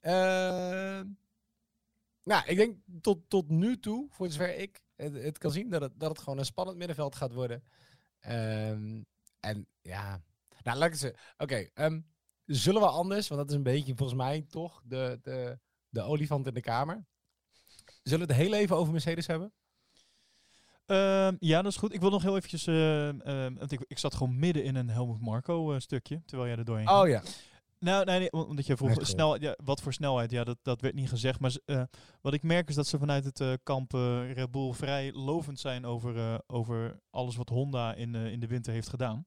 [0.00, 1.00] eh,
[2.22, 5.80] nou, ik denk tot, tot nu toe, voor zover ik het, het kan zien, dat
[5.80, 7.62] het, dat het gewoon een spannend middenveld gaat worden.
[8.20, 9.02] Ehm,
[9.40, 10.22] en ja,
[10.62, 11.18] nou, laat ik het.
[11.36, 12.00] Oké, ehm,
[12.48, 15.58] zullen we anders, want dat is een beetje volgens mij toch de, de,
[15.88, 17.06] de olifant in de kamer.
[18.02, 19.52] Zullen we het heel even over Mercedes hebben?
[20.86, 21.94] Ehm, ja, dat is goed.
[21.94, 22.66] Ik wil nog heel eventjes...
[22.66, 26.48] ehm, ehm, want ik, ik zat gewoon midden in een Helmut Marco eh, stukje, terwijl
[26.48, 27.00] jij er doorheen ging.
[27.00, 27.22] Oh ja.
[27.80, 29.06] Nou, nee, nee, omdat je vroeg goed.
[29.06, 31.40] snel, ja, wat voor snelheid, ja, dat, dat werd niet gezegd.
[31.40, 31.82] Maar eh,
[32.20, 35.60] wat ik merk is dat ze vanuit het eh, kamp eh, Red Bull vrij lovend
[35.60, 39.26] zijn over, eh, over alles wat Honda in, eh, in de winter heeft gedaan.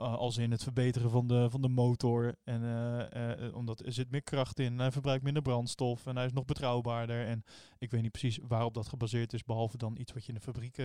[0.00, 2.34] Eh, als in het verbeteren van de, van de motor.
[2.44, 4.78] En eh, eh, omdat er zit meer kracht in.
[4.78, 6.06] Hij verbruikt minder brandstof.
[6.06, 7.26] En hij is nog betrouwbaarder.
[7.26, 7.44] En
[7.78, 9.44] ik weet niet precies waarop dat gebaseerd is.
[9.44, 10.78] Behalve dan iets wat je in de fabriek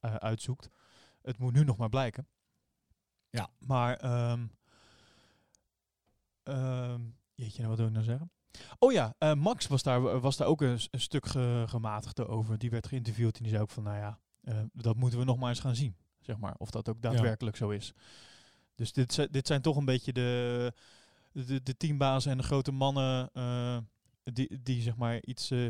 [0.00, 0.68] uitzoekt.
[1.22, 2.28] Het moet nu nog maar blijken.
[3.30, 3.48] Ja.
[3.58, 4.46] Maar ehm,
[6.42, 7.00] ehm,
[7.34, 8.30] Jeetje, nou, wat wil ik nou zeggen?
[8.78, 12.58] Oh ja, Max was daar, was daar ook een, stuk ge, gematigd over.
[12.58, 14.18] Die werd geïnterviewd en die zei ook van, nou ja,
[14.72, 15.96] dat moeten we nog maar eens gaan zien.
[16.24, 17.92] Zeg maar, of dat ook daadwerkelijk zo is.
[18.74, 20.72] Dus dit, dit zijn toch een beetje de,
[21.32, 23.78] de, de teambazen en de grote mannen eh,
[24.24, 25.68] die, die zeg maar iets eh,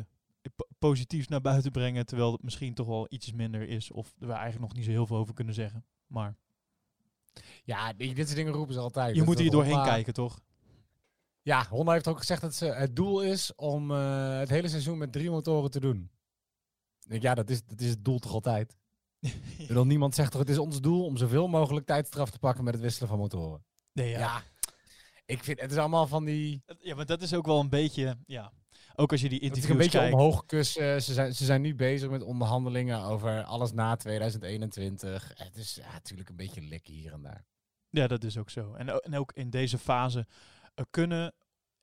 [0.56, 2.06] po- positiefs naar buiten brengen.
[2.06, 3.90] Terwijl het misschien toch wel iets minder is.
[3.90, 5.84] Of we eigenlijk nog niet zo heel veel over kunnen zeggen.
[6.06, 6.36] Maar
[7.64, 9.10] Ja, dit soort dingen roepen ze altijd.
[9.10, 10.40] je Dat moet hier doorheen Honda- kijken, toch?
[11.42, 14.98] Ja, Honda heeft ook gezegd dat ze, het doel is om eh, het hele seizoen
[14.98, 16.10] met drie motoren te doen.
[17.02, 18.76] Ik denk, ja, dat is, dat is het doel toch altijd?
[19.58, 22.64] Ik bedoel, niemand zegt toch, het is ons doel om zoveel mogelijk tijdstraf te pakken
[22.64, 23.64] met het wisselen van motoren.
[23.92, 24.42] Nee, Ja, ja.
[25.24, 26.62] ik vind, het is allemaal van die...
[26.78, 28.52] Ja, maar dat is ook wel een beetje, ja.
[28.96, 30.14] Ook als je die Het is interviews een beetje kijkt.
[30.14, 31.02] omhoog kussen.
[31.02, 35.32] Ze zijn, ze zijn nu bezig met onderhandelingen over alles na 2021.
[35.34, 37.44] Het is ja, natuurlijk een beetje lek hier en daar.
[37.90, 38.74] Ja, dat is ook zo.
[38.74, 40.26] En, en ook in deze fase
[40.90, 41.34] kunnen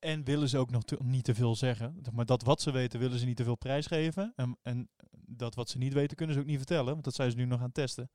[0.02, 1.98] en willen ze ook nog te- niet te veel zeggen.
[2.02, 4.32] Zeg Maar dat wat ze weten, willen ze niet te veel prijsgeven.
[4.36, 6.92] En, en dat wat ze niet weten, kunnen ze ook niet vertellen.
[6.92, 8.10] Want dat zijn ze nu nog aan het testen.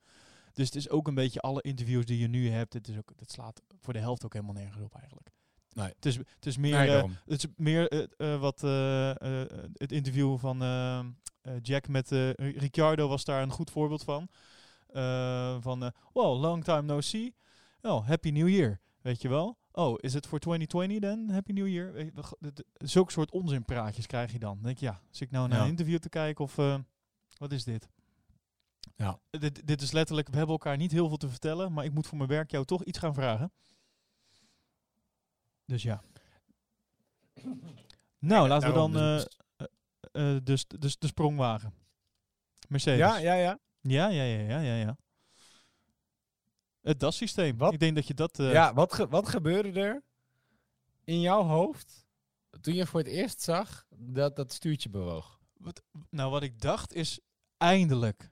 [0.53, 2.73] Dus het is ook een beetje alle interviews die je nu hebt.
[2.73, 5.29] Het, is ook, het slaat voor de helft ook helemaal nergens op eigenlijk.
[5.73, 5.91] Nee.
[5.95, 8.61] Het is, het is meer, Nee, eh, het is meer eh, eh, wat
[9.73, 10.57] het interview van
[11.61, 14.27] Jack met Ricciardo was daar een goed voorbeeld van.
[15.61, 15.79] Van,
[16.13, 17.35] well, long time no see.
[17.81, 18.79] Oh, happy new year.
[19.01, 19.57] Weet je wel?
[19.77, 21.29] Oh, is het voor 2020 dan?
[21.29, 22.11] Happy new year.
[22.53, 24.53] D- Zulke soort onzinpraatjes krijg je dan.
[24.53, 25.63] Dan denk je, ja, zit ik nou naar Ja.
[25.63, 26.77] een interview te kijken of eh,
[27.37, 27.89] wat is dit?
[28.95, 29.19] Ja.
[29.29, 32.07] Dit, dit is letterlijk, we hebben elkaar niet heel veel te vertellen, maar ik moet
[32.07, 33.51] voor mijn werk jou toch iets gaan vragen.
[35.65, 36.01] Dus ja.
[38.19, 39.27] Nou, laten we dan eh dus-
[40.11, 41.73] eh, dus, dus de sprong wagen.
[42.67, 42.99] Mercedes.
[42.99, 43.59] ja, ja, ja.
[43.81, 44.75] ja, ja, ja, ja, ja.
[44.75, 44.97] ja.
[46.87, 47.57] Het DAS-systeem.
[47.57, 47.73] Wat?
[47.73, 48.39] Ik denk dat je dat...
[48.39, 50.03] eh, ja, wat, ge- wat gebeurde er
[51.03, 52.05] in jouw hoofd
[52.61, 55.39] toen je voor het eerst zag dat dat stuurtje bewoog?
[55.57, 57.19] Wat, nou, wat ik dacht is
[57.57, 58.29] eindelijk.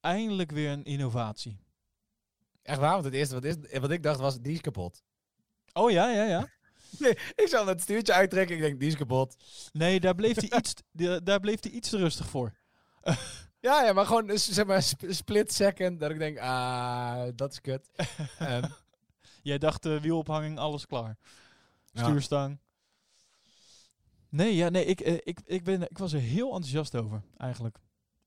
[0.00, 1.58] Eindelijk weer een innovatie.
[2.62, 2.92] Echt waar?
[2.92, 5.02] Want het eerste wat, is, wat ik dacht was, die is kapot.
[5.72, 6.48] Oh ja, ja, ja.
[7.42, 9.36] ik zal het stuurtje uittrekken, ik denk, die is kapot.
[9.72, 10.74] Nee, daar bleef hij iets,
[11.24, 12.52] daar bleef hij iets te rustig voor.
[13.62, 17.52] Ja, ja, maar gewoon dus, zeg maar sp- split second dat ik denk, ah, dat
[17.52, 17.90] is kut.
[19.42, 21.16] Jij dacht eh, wielophanging, alles klaar.
[21.92, 22.02] Ja.
[22.04, 22.58] Stuurstang.
[24.28, 27.78] Nee, ja, nee ik, eh, ik, ik, ben, ik was er heel enthousiast over, eigenlijk.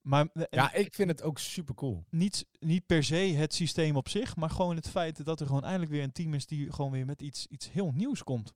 [0.01, 2.03] Maar eh, ja, ik vind het ook super cool.
[2.09, 5.63] niet, niet per se het systeem op zich, maar gewoon het feit dat er gewoon
[5.63, 8.53] eindelijk weer een team is die gewoon weer met iets, iets heel nieuws komt.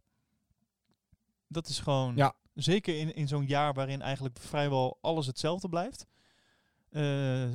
[1.47, 2.33] Dat is gewoon, Ja.
[2.53, 6.05] zeker in, in zo'n jaar waarin eigenlijk vrijwel alles hetzelfde blijft,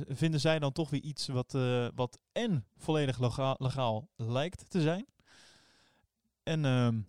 [0.07, 4.81] vinden zij dan toch weer iets wat, eh, wat en volledig legaal, legaal lijkt te
[4.81, 5.05] zijn.
[6.43, 6.99] En, ehm,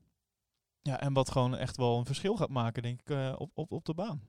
[0.83, 3.73] ja, en wat gewoon echt wel een verschil gaat maken, denk ik, eh, op, op,
[3.73, 4.21] op de baan.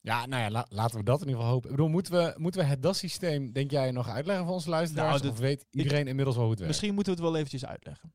[0.00, 1.70] Ja, nou ja, la- laten we dat in ieder geval hopen.
[1.70, 5.08] Ik bedoel, moeten we, moeten we het DAS-systeem, denk jij, nog uitleggen voor onze luisteraars?
[5.10, 6.74] Nou, dit- of weet iedereen inmiddels wel hoe het werkt?
[6.74, 8.12] Misschien moeten we het wel eventjes uitleggen.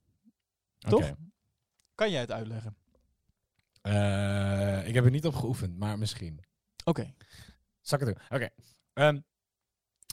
[0.78, 1.12] Toch?
[1.96, 2.76] Kan jij het uitleggen?
[3.82, 6.40] Eh, ik heb er niet op geoefend, maar misschien.
[6.86, 7.14] Oké.
[7.82, 8.40] Zal ik het doen?
[8.40, 8.50] Oké.
[8.94, 9.20] Ehm,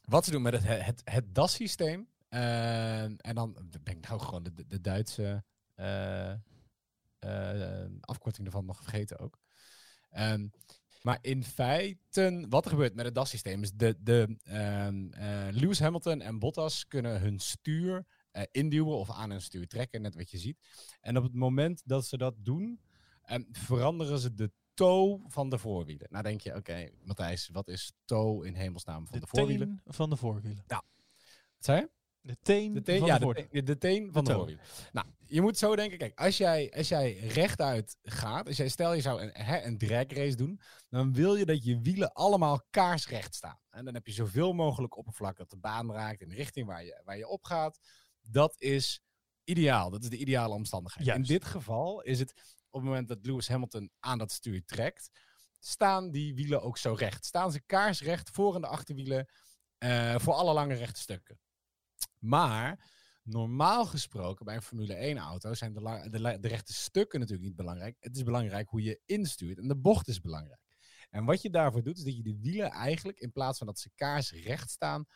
[0.04, 2.08] wat ze doen met het, het, het DAS-systeem.
[2.28, 6.32] eh, en dan ben ik nou gewoon de, de- Duitse eh,
[7.18, 9.38] eh, afkorting ervan nog vergeten ook.
[10.10, 10.48] Ehm,
[11.02, 15.80] maar in feite, wat er gebeurt met het DAS-systeem is de, de ehm, eh, Lewis
[15.80, 18.06] Hamilton en Bottas kunnen hun stuur
[18.50, 20.58] induwen of aan hun stuur trekken, net wat je ziet.
[21.00, 22.80] En op het moment dat ze dat doen,
[23.22, 24.52] ehm, veranderen ze de
[24.86, 26.06] toe van de voorwielen.
[26.10, 29.66] Nou denk je, oké, Matthijs, wat is toe in hemelsnaam van de, De, voorwielen?
[29.84, 30.64] teen van de voorwielen.
[30.66, 30.84] Wat
[31.58, 31.90] zei je?
[32.22, 33.52] De teen, De teen, van ja, de de, voorwielen.
[33.52, 34.64] teen, de teen van de, voorwielen.
[34.92, 38.92] Nou, je moet zo denken, kijk, als jij, als jij rechtuit gaat, als jij, stel
[38.92, 42.62] je zou een, hè, een drag race doen, dan wil je dat je wielen allemaal
[42.70, 43.58] kaarsrecht staan.
[43.70, 46.84] En dan heb je zoveel mogelijk oppervlak dat de baan raakt in de richting waar
[46.84, 47.78] je, waar je op gaat.
[48.20, 49.00] Dat is
[49.44, 49.90] ideaal.
[49.90, 51.06] Dat is de ideale omstandigheid.
[51.16, 55.10] In dit geval is het op het moment dat Lewis Hamilton aan dat stuur trekt,
[55.58, 57.24] staan die wielen ook zo recht.
[57.24, 59.28] Staan ze kaarsrecht voor en de achterwielen
[59.78, 61.40] eh, voor alle lange rechte stukken.
[62.18, 62.90] Maar
[63.22, 67.96] normaal gesproken bij een Formule 1 auto zijn de, de, rechte stukken natuurlijk niet belangrijk.
[68.00, 70.60] Het is belangrijk hoe je instuurt en de bocht is belangrijk.
[71.10, 73.78] En wat je daarvoor doet is dat je de wielen eigenlijk in plaats van dat
[73.78, 75.06] ze kaarsrecht staan,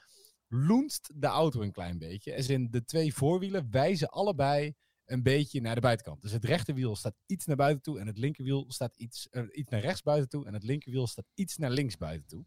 [0.48, 2.32] loenst de auto een klein beetje.
[2.32, 4.74] En in de twee voorwielen wijzen allebei
[5.06, 6.22] een beetje naar de buitenkant.
[6.22, 9.70] Dus het rechterwiel staat iets naar buiten toe en het linkerwiel staat iets, eh, iets
[9.70, 12.44] naar rechts buiten toe en het linkerwiel staat iets naar links buiten toe.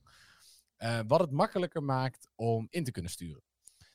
[0.76, 3.44] Eh, wat het makkelijker maakt om in te kunnen sturen.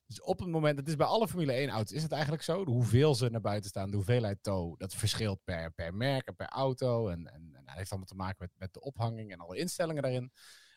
[0.06, 2.64] Dus op het moment, dat is bij alle Formule 1 auto's, is het eigenlijk zo.
[2.64, 6.48] Hoeveel ze naar buiten staan, de hoeveelheid tow, dat verschilt per, per merk en per
[6.48, 7.08] auto.
[7.08, 10.02] En, en, en dat heeft allemaal te maken met, met de ophanging en alle instellingen
[10.02, 10.32] daarin.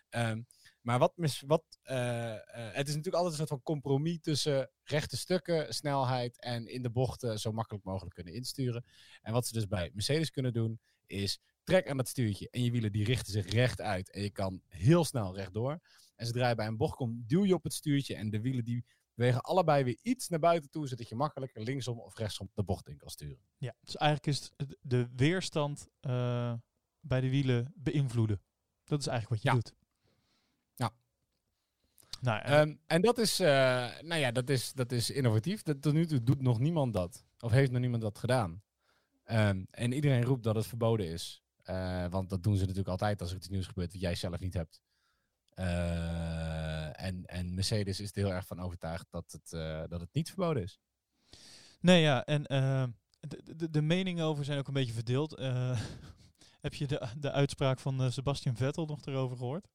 [0.09, 0.41] Ehm,
[0.85, 2.39] maar wat, mis, wat eh, eh,
[2.73, 6.89] het is natuurlijk altijd een soort van compromis tussen rechte stukken, snelheid en in de
[6.89, 8.85] bochten zo makkelijk mogelijk kunnen insturen.
[9.21, 12.71] En wat ze dus bij Mercedes kunnen doen, is trek aan dat stuurtje en je
[12.71, 15.79] wielen die richten zich recht uit en je kan heel snel rechtdoor.
[16.15, 18.63] En zodra je bij een bocht komt, duw je op het stuurtje en de wielen
[18.63, 22.63] die bewegen allebei weer iets naar buiten toe, zodat je makkelijker linksom of rechtsom de
[22.63, 23.45] bocht in kan sturen.
[23.57, 26.53] Ja, dus eigenlijk is het de weerstand uh,
[26.99, 28.41] bij de wielen beïnvloeden.
[28.83, 29.63] Dat is eigenlijk wat je ja.
[29.63, 29.84] doet.
[32.21, 33.47] Nou, en, Um, en dat is, uh,
[34.01, 35.61] nou ja, dat is, dat is innovatief.
[35.61, 37.25] Dat, tot nu toe doet nog niemand dat.
[37.39, 38.63] Of heeft nog niemand dat gedaan.
[39.31, 41.43] Um, en iedereen roept dat het verboden is.
[41.69, 44.39] Uh, want dat doen ze natuurlijk altijd als er iets nieuws gebeurt wat jij zelf
[44.39, 44.81] niet hebt.
[45.55, 49.49] Uh, en, en Mercedes is er heel erg van overtuigd dat het,
[49.89, 50.79] dat het niet verboden is.
[51.79, 52.43] Nee, ja, en
[53.19, 55.39] de, de, de, meningen over zijn ook een beetje verdeeld.
[56.65, 59.67] heb je de, de uitspraak van Sebastian Vettel nog erover gehoord?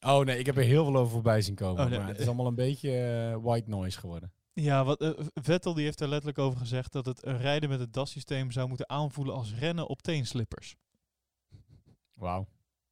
[0.00, 1.84] Oh nee, ik heb er heel veel over voorbij zien komen.
[1.84, 4.32] Oh, nee, maar het is allemaal een beetje eh, white noise geworden.
[4.52, 7.92] Ja, wat, uh, Vettel die heeft er letterlijk over gezegd dat het rijden met het
[7.92, 10.76] DAS-systeem zou moeten aanvoelen als rennen op teenslippers.
[12.12, 12.48] Wauw.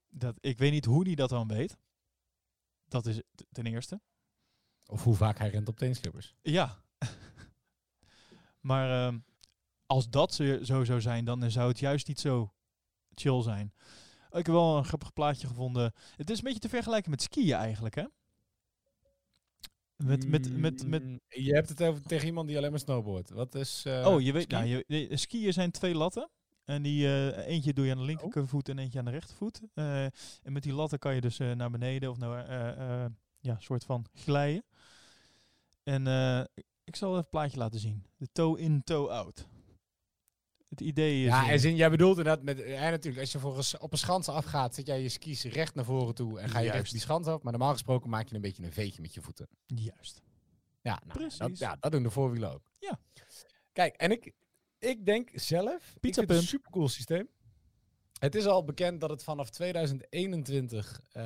[0.09, 1.77] Dat, ik weet niet hoe hij dat dan weet.
[2.89, 4.01] Dat is ten eerste.
[4.87, 6.35] Of hoe vaak hij rent op teenslippers.
[6.43, 6.83] Ja.
[8.61, 9.19] maar uh,
[9.87, 12.53] als dat zo zou zijn, dan zou het juist niet zo
[13.15, 13.73] chill zijn.
[14.29, 15.93] Ik heb wel een grappig plaatje gevonden.
[16.17, 18.05] Het is een beetje te vergelijken met skiën eigenlijk, hè?
[19.97, 21.03] Met, met, met, met...
[21.29, 23.31] Je hebt het over tegen iemand die alleen maar snowboardt.
[23.31, 23.85] Wat is.
[23.87, 24.49] Uh, oh, je weet.
[24.49, 26.31] Nou, je, skiën zijn twee latten.
[26.65, 29.61] En die uh, eentje doe je aan de linkervoet en eentje aan de rechtervoet.
[29.75, 33.11] Uh, en met die latten kan je dus naar beneden of naar
[33.41, 34.65] ja, soort van glijden.
[35.83, 36.07] En
[36.85, 38.07] ik zal even een plaatje laten zien.
[38.17, 39.47] De toe in, toe out.
[40.69, 41.29] Het idee is...
[41.29, 42.59] Ja, en zin, jij bedoelt inderdaad met...
[42.59, 45.75] Ja, natuurlijk, als je voor een, op een schans afgaat, zet jij je skis recht
[45.75, 46.81] naar voren toe en ga je Juist.
[46.81, 47.43] recht die schans af.
[47.43, 49.49] Maar normaal gesproken maak je een beetje een veetje met je voeten.
[49.67, 50.23] Juist.
[50.81, 51.39] Ja, nou, Precies.
[51.39, 52.71] Dat, ja, dat doen de voorwielen ook.
[52.79, 52.99] Ja.
[53.73, 54.33] Kijk, en ik,
[54.79, 55.95] ik denk zelf...
[56.01, 57.29] ik vind het een supercool systeem.
[58.19, 61.23] Het is al bekend dat het vanaf 2021 uh,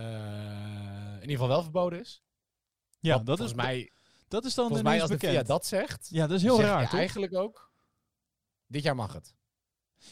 [1.14, 2.22] in ieder geval wel verboden is.
[3.00, 3.57] Ja, dat volgens is...
[3.57, 3.92] mij...
[4.28, 5.33] Dat is dan volgens mij als bekend.
[5.33, 6.09] de VIA dat zegt...
[6.11, 6.98] Ja, dat is heel raar, toch?
[6.98, 7.71] eigenlijk ook...
[8.72, 9.35] Dit jaar mag het.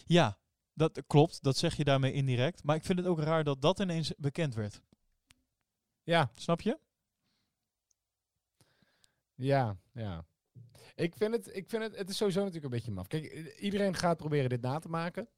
[0.06, 0.38] Ja,
[0.72, 1.42] dat klopt.
[1.42, 2.64] Dat zeg je daarmee indirect.
[2.64, 4.80] Maar ik vind het ook raar dat dat ineens bekend werd.
[6.02, 6.30] Ja.
[6.34, 6.78] Snap je?
[9.34, 10.26] Ja, ja.
[10.94, 13.06] Ik vind het, ik vind het, het is sowieso natuurlijk een beetje maf.
[13.06, 15.28] Kijk, iedereen gaat proberen dit na te maken.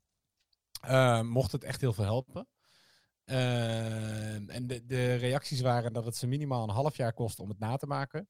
[0.87, 2.48] Uh, mocht het echt heel veel helpen.
[3.24, 7.48] Uh, en de, de reacties waren dat het ze minimaal een half jaar kost om
[7.48, 8.28] het na te maken.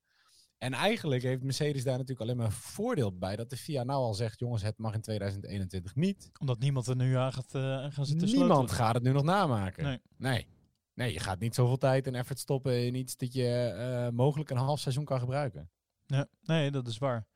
[0.62, 3.36] En eigenlijk heeft Mercedes daar natuurlijk alleen maar voordeel bij.
[3.36, 6.30] Dat de FIA nou al zegt, jongens, het mag in 2021 niet.
[6.40, 9.84] Omdat niemand er nu aan gaat, uh, gaan zitten Niemand gaat het nu nog namaken.
[9.84, 10.00] Nee.
[10.16, 10.46] nee.
[10.94, 14.50] Nee, je gaat niet zoveel tijd en effort stoppen in iets dat je uh, mogelijk
[14.50, 15.70] een half seizoen kan gebruiken.
[16.06, 17.26] Ja, nee, dat is waar.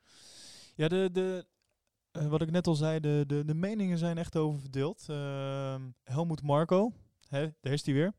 [0.74, 1.46] Ja, de, de,
[2.12, 5.06] uh, wat ik net al zei, de, de, de meningen zijn echt over verdeeld.
[5.10, 6.92] Uh, Helmoet Marco,
[7.28, 8.12] hè, daar is hij weer.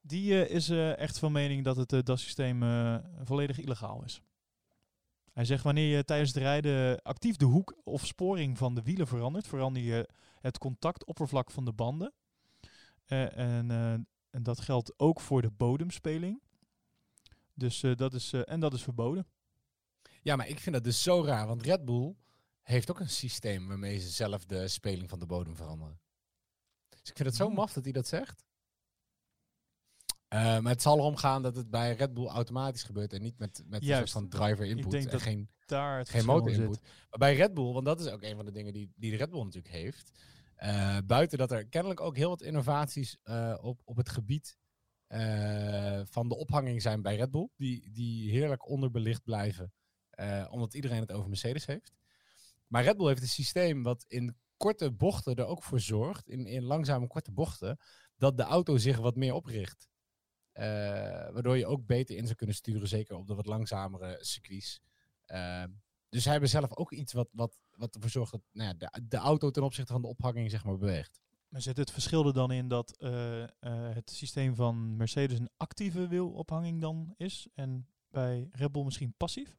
[0.00, 2.62] Die is echt van mening dat het DAS-systeem
[3.22, 4.22] volledig illegaal is.
[5.34, 9.06] Hij zegt wanneer je tijdens het rijden actief de hoek of sporing van de wielen
[9.06, 10.08] verandert, verander je
[10.40, 12.12] het contactoppervlak van de banden.
[13.04, 13.70] en,
[14.30, 16.42] en dat geldt ook voor de bodemspeling.
[17.54, 19.26] Dus dat is, en dat is verboden.
[20.22, 22.14] Ja, maar ik vind dat dus zo raar, want Red Bull
[22.62, 26.00] heeft ook een systeem waarmee ze zelf de speling van de bodem veranderen.
[26.88, 28.44] Dus ik vind het zo maf dat hij dat zegt.
[30.34, 33.38] Uh, maar het zal erom gaan dat het bij Red Bull automatisch gebeurt en niet
[33.38, 36.24] met, met een soort van driver input Ik denk en dat geen, daar het geen
[36.24, 36.80] motor input.
[36.82, 39.16] Maar bij Red Bull, want dat is ook een van de dingen die, die de
[39.16, 40.12] Red Bull natuurlijk heeft.
[40.58, 44.56] Uh, buiten dat er kennelijk ook heel wat innovaties uh, op, op het gebied
[46.04, 47.48] van de ophanging zijn bij Red Bull.
[47.56, 49.72] Die, die heerlijk onderbelicht blijven.
[50.50, 51.92] Omdat iedereen het over Mercedes heeft.
[52.66, 56.28] Maar Red Bull heeft een systeem wat in korte bochten er ook voor zorgt.
[56.28, 57.78] In, in langzame korte bochten.
[58.16, 59.88] Dat de auto zich wat meer opricht.
[60.54, 60.64] Uh,
[61.32, 62.88] waardoor je ook beter in zou kunnen sturen.
[62.88, 64.80] Zeker op de wat langzamere circuits.
[65.26, 65.64] Uh,
[66.08, 69.06] dus zij hebben zelf ook iets wat, wat, wat ervoor zorgt dat nou ja, de,
[69.08, 71.20] de auto ten opzichte van de ophanging zeg maar beweegt.
[71.48, 75.50] Maar zit het verschil er dan in dat uh, uh, het systeem van Mercedes een
[75.56, 79.56] actieve wielophanging dan is en bij Red Bull misschien passief?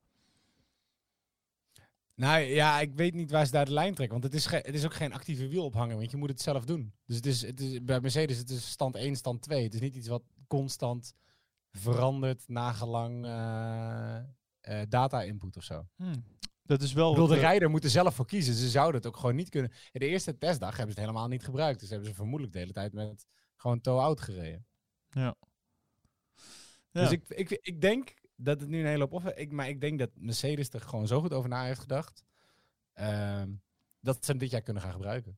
[2.15, 4.19] Nou ja, ik weet niet waar ze daar de lijn trekken.
[4.19, 6.93] Want het is, het is ook geen actieve wielophanging, want je moet het zelf doen.
[7.05, 9.63] Dus het is, het is, bij Mercedes het is stand 1, stand 2.
[9.63, 11.13] Het is niet iets wat constant
[11.71, 15.87] verandert, nagelang uh, data input of zo.
[15.95, 16.25] Hmm.
[16.63, 17.09] Dat is wel.
[17.09, 18.53] Ik bedoel, de rijder moet er zelf voor kiezen.
[18.53, 19.71] Ze zouden het ook gewoon niet kunnen.
[19.91, 21.79] In de eerste testdag hebben ze het helemaal niet gebruikt.
[21.79, 23.25] Dus hebben ze vermoedelijk de hele tijd met
[23.55, 24.65] gewoon toe-out gereden.
[25.09, 25.35] ja.
[26.91, 29.81] Dus ik, ik, ik denk dat het nu een hele hoop of ik, Maar ik
[29.81, 32.23] denk dat Mercedes er gewoon zo goed over na heeft gedacht.
[32.93, 33.53] ehm,
[33.99, 35.37] dat ze hem dit jaar kunnen gaan gebruiken.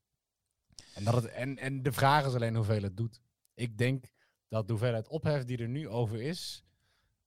[0.93, 3.21] En, dat het, en, en de vraag is alleen hoeveel het doet.
[3.53, 4.05] Ik denk
[4.47, 6.63] dat de hoeveelheid ophef die er nu over is.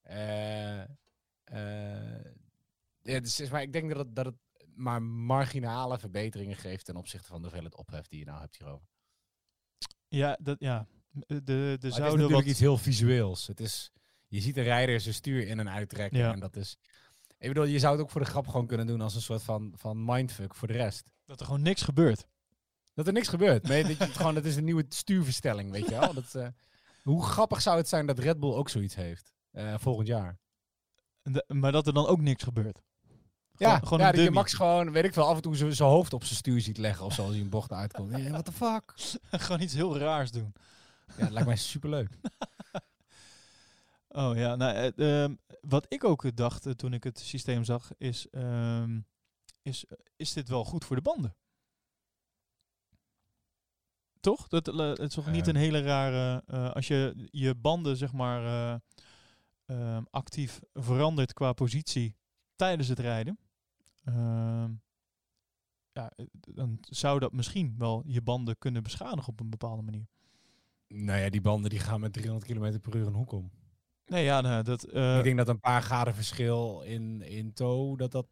[0.03, 0.81] eh,
[1.45, 2.25] eh,
[3.03, 4.35] ja, dus, maar ik denk dat het, dat het
[4.75, 8.87] maar marginale verbeteringen geeft ten opzichte van de hoeveelheid ophef die je nou hebt hierover.
[10.09, 10.87] ja, dat, ja.
[11.13, 12.51] De, de, Maar het is zouden natuurlijk wat.
[12.51, 13.47] iets heel visueels.
[13.47, 13.91] Het is,
[14.31, 16.19] je ziet een rijder zijn stuur in en uittrekken.
[16.19, 16.33] Ja.
[16.33, 16.77] En dat is.
[17.39, 19.43] Ik bedoel, je zou het ook voor de grap gewoon kunnen doen als een soort
[19.43, 21.05] van, van mindfuck voor de rest.
[21.27, 22.27] Dat er gewoon niks gebeurt.
[22.95, 23.63] Dat er niks gebeurt.
[23.63, 26.15] Nee, dat, je het gewoon, dat is een nieuwe stuurverstelling, weet je wel.
[26.15, 26.47] Dat, eh,
[27.03, 30.39] hoe grappig zou het zijn dat Red Bull ook zoiets heeft eh, volgend jaar?
[31.23, 32.83] De- maar dat er dan ook niks gebeurt.
[33.57, 34.31] Ja, Gewoon- ja dat je.
[34.31, 36.79] Max gewoon, weet ik veel, af en toe zijn zijn hoofd op zijn stuur ziet
[36.79, 38.29] leggen of zo als hij een bocht uitkomt.
[38.29, 38.95] What the fuck?
[39.45, 40.53] gewoon iets heel raars doen.
[41.17, 42.09] Ja, dat lijkt mij superleuk.
[44.13, 47.91] Oh ja, nou, eh, ehm, wat ik ook dacht eh, toen ik het systeem zag,
[47.99, 49.01] is, ehm,
[49.63, 51.37] is, eh, is dit wel goed voor de banden?
[54.21, 54.49] Toch?
[54.49, 58.81] Dat, het is toch niet een hele rare, als je je banden zeg maar eh,
[59.67, 62.17] ehm, actief verandert qua positie
[62.57, 63.39] tijdens het rijden,
[65.93, 70.07] ja, dan zou dat misschien wel je banden kunnen beschadigen op een bepaalde manier.
[70.89, 73.51] nou ja, die banden die gaan met 300 km per uur een hoek om.
[74.11, 74.85] Nee, ja, nou, dat...
[74.85, 78.27] eh, ik denk dat een paar graden verschil in, in tow, dat dat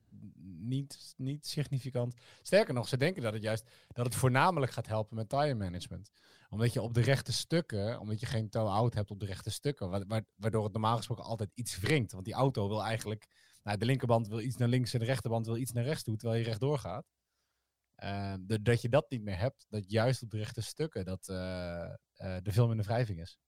[0.45, 2.15] niet, niet significant...
[2.43, 6.11] Sterker nog, ze denken dat het juist, dat het voornamelijk gaat helpen met tire management.
[6.49, 9.91] Omdat je op de rechte stukken, omdat je geen tow-out hebt op de rechte stukken,
[9.91, 12.13] wa- wa- waardoor het normaal gesproken altijd iets wringt.
[12.13, 13.27] Want die auto wil eigenlijk,
[13.63, 16.17] nou, de linkerband wil iets naar links en de rechterband wil iets naar rechts doen,
[16.17, 17.07] terwijl je rechtdoor gaat.
[17.95, 21.29] Eh, de- dat je dat niet meer hebt, dat juist op de rechte stukken dat
[21.29, 23.39] eh, er veel minder wrijving is.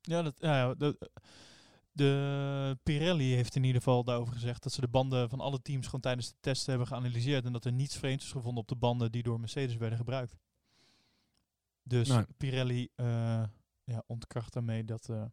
[0.00, 1.10] Ja, dat, ja, ja, de,
[1.94, 5.84] de Pirelli heeft in ieder geval daarover gezegd dat ze de banden van alle teams
[5.84, 8.76] gewoon tijdens de test hebben geanalyseerd en dat er niets vreemds is gevonden op de
[8.76, 10.36] banden die door Mercedes werden gebruikt.
[11.82, 12.24] Dus Nee.
[12.36, 13.42] Pirelli eh,
[13.84, 15.24] ja, ontkracht daarmee dat, eh,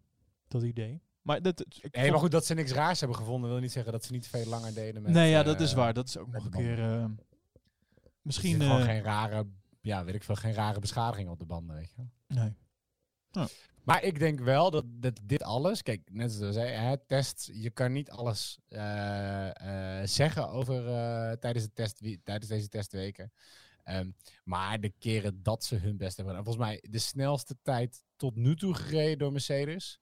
[0.48, 1.02] dat idee.
[1.22, 3.92] Maar, dat, ik Nee, maar goed, dat ze niks raars hebben gevonden, wil niet zeggen
[3.92, 5.12] dat ze niet veel langer deden met...
[5.12, 5.94] nee, ja, dat is eh, waar.
[5.94, 7.10] Dat is ook nog een keer.
[8.22, 8.62] misschien.
[8.62, 9.48] gewoon geen rare,
[9.82, 11.96] ja, weet ik veel, geen rare beschadigingen op de banden, weet je
[12.28, 12.54] wel.
[13.84, 17.92] Maar ik denk wel dat, dat dit alles, kijk, net zoals hè, tests, je kan
[17.92, 23.32] niet alles eh, eh, zeggen over eh, tijdens, de test, tijdens deze testweken.
[23.84, 24.12] Ehm,
[24.44, 26.54] maar de keren dat ze hun best hebben gedaan.
[26.54, 30.00] Volgens mij de snelste tijd tot nu toe gereden door Mercedes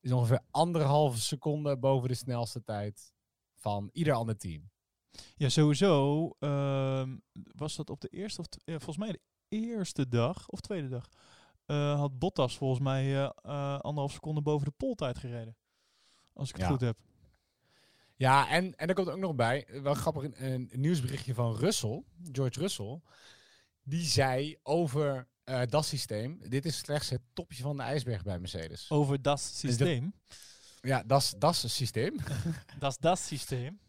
[0.00, 3.12] is ongeveer anderhalve seconde boven de snelste tijd
[3.54, 4.70] van ieder ander team.
[5.36, 10.60] Ja, sowieso ehm, was dat op de eerste of volgens mij de eerste dag of
[10.60, 11.08] tweede dag
[11.66, 15.56] eh, had Bottas volgens mij eh, eh, anderhalf seconde boven de poltijd gereden.
[16.32, 16.70] Als ik het Ja.
[16.70, 16.96] goed heb.
[18.16, 22.02] Ja, en, en er komt ook nog bij, wel grappig, een, een nieuwsberichtje van Russell,
[22.32, 23.00] George Russell.
[23.82, 25.28] Die zei over
[25.68, 28.90] dat systeem, dit is slechts het topje van de ijsberg bij Mercedes.
[28.90, 30.14] Over dat systeem.
[30.80, 32.16] Ja, dat is- dat is het systeem.
[32.78, 33.80] Dat is dat systeem.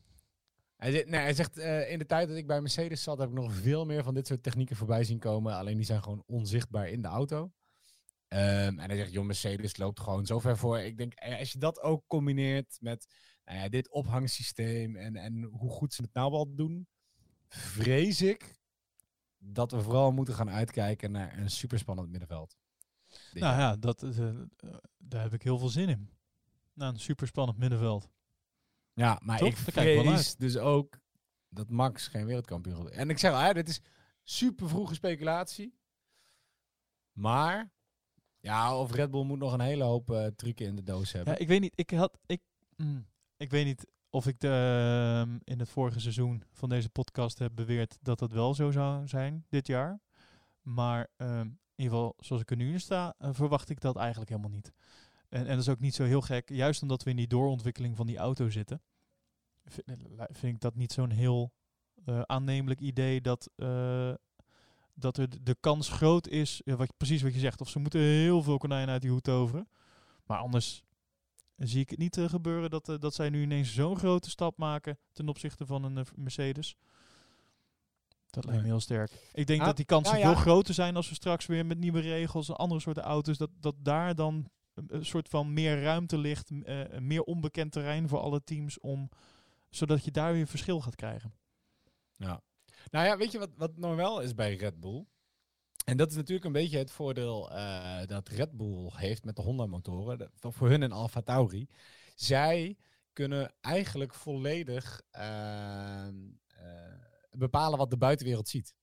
[0.76, 1.58] Hij zegt, nee, hij zegt
[1.90, 4.28] in de tijd dat ik bij Mercedes zat, heb ik nog veel meer van dit
[4.28, 5.54] soort technieken voorbij zien komen.
[5.56, 7.52] Alleen die zijn gewoon onzichtbaar in de auto.
[8.34, 10.80] Ehm, en hij zegt, joh, Mercedes loopt gewoon zo ver voor.
[10.80, 13.08] Ik denk, eh, als je dat ook combineert met
[13.46, 16.88] nou ja, dit ophangsysteem en, en hoe goed ze het nou wel doen,
[17.48, 18.62] vrees ik
[19.38, 22.58] dat we vooral moeten gaan uitkijken naar een superspannend middenveld.
[23.34, 24.36] Nou ja, dat, eh, eh,
[24.98, 26.10] daar heb ik heel veel zin in.
[26.74, 28.10] Nou, een superspannend middenveld.
[28.93, 31.00] Ja, maar ik vrees dus ook
[31.50, 32.91] dat Max geen wereldkampioen wordt.
[32.91, 33.82] En ik zeg al, hè, dit is
[34.24, 35.78] super vroege speculatie.
[37.12, 37.72] Maar,
[38.43, 41.34] ja, of Red Bull moet nog een hele hoop eh trucken in de doos hebben.
[41.34, 41.73] Ja, ik weet niet.
[41.75, 42.17] Ik had.
[42.25, 42.41] Ik,
[42.75, 43.06] mm,
[43.38, 47.52] ik weet niet of ik de, ehm, in het vorige seizoen van deze podcast heb
[47.56, 50.00] beweerd dat dat wel zo zou zijn dit jaar.
[50.62, 53.96] Maar ehm, in ieder geval, zoals ik er nu in sta, eh, verwacht ik dat
[53.96, 54.73] eigenlijk helemaal niet.
[55.29, 56.50] En, en dat is ook niet zo heel gek.
[56.50, 58.81] Juist omdat we in die doorontwikkeling van die auto zitten,
[59.65, 59.85] vind,
[60.17, 61.54] vind ik dat niet zo'n heel
[62.06, 63.50] eh, aannemelijk idee dat,
[64.94, 68.00] dat er de- kans groot is, ja, wat, precies wat je zegt, of ze moeten
[68.00, 69.67] heel veel konijnen uit die hoed toveren.
[70.25, 70.83] Maar anders
[71.58, 74.58] zie ik het niet eh, gebeuren dat, eh, dat zij nu ineens zo'n grote stap
[74.58, 76.75] maken ten opzichte van een eh, Mercedes.
[78.29, 79.29] Dat lijkt me heel sterk.
[79.31, 80.33] Ik denk Ja, dat die kansen nou ja.
[80.33, 83.50] veel groter zijn als we straks weer met nieuwe regels en andere soorten auto's, dat,
[83.60, 88.44] dat daar dan een, soort van meer ruimte ligt, eh, meer onbekend terrein voor alle
[88.44, 89.10] teams om
[89.69, 91.33] zodat je daar weer verschil gaat krijgen.
[92.92, 95.06] Nou ja, weet je wat, wat wel is bij Red Bull?
[95.86, 99.42] En dat is natuurlijk een beetje het voordeel eh, dat Red Bull heeft met de
[99.42, 100.31] Honda-motoren.
[100.34, 101.67] Voor hun en Alfa Tauri.
[102.15, 102.77] Zij
[103.13, 106.15] kunnen eigenlijk volledig ehm,
[106.48, 106.94] eh,
[107.31, 108.75] bepalen wat de buitenwereld ziet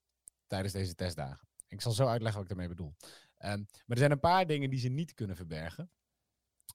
[0.47, 1.49] tijdens deze testdagen.
[1.69, 2.95] Ik zal zo uitleggen wat ik daarmee bedoel.
[3.37, 5.91] Ehm, maar er zijn een paar dingen die ze niet kunnen verbergen.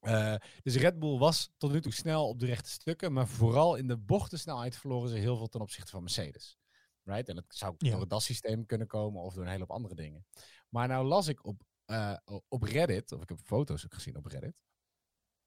[0.02, 3.76] Eh, dus Red Bull was tot nu toe snel op de rechte stukken, maar vooral
[3.76, 6.58] in de bochtensnelheid verloren ze heel veel ten opzichte van Mercedes.
[7.06, 7.30] Right?
[7.30, 7.92] En dat zou Ja.
[7.92, 10.26] door het DAS-systeem kunnen komen of door een hele hoop andere dingen.
[10.70, 14.26] Maar nou las ik op, eh, op Reddit, of ik heb foto's ook gezien op
[14.26, 14.62] Reddit,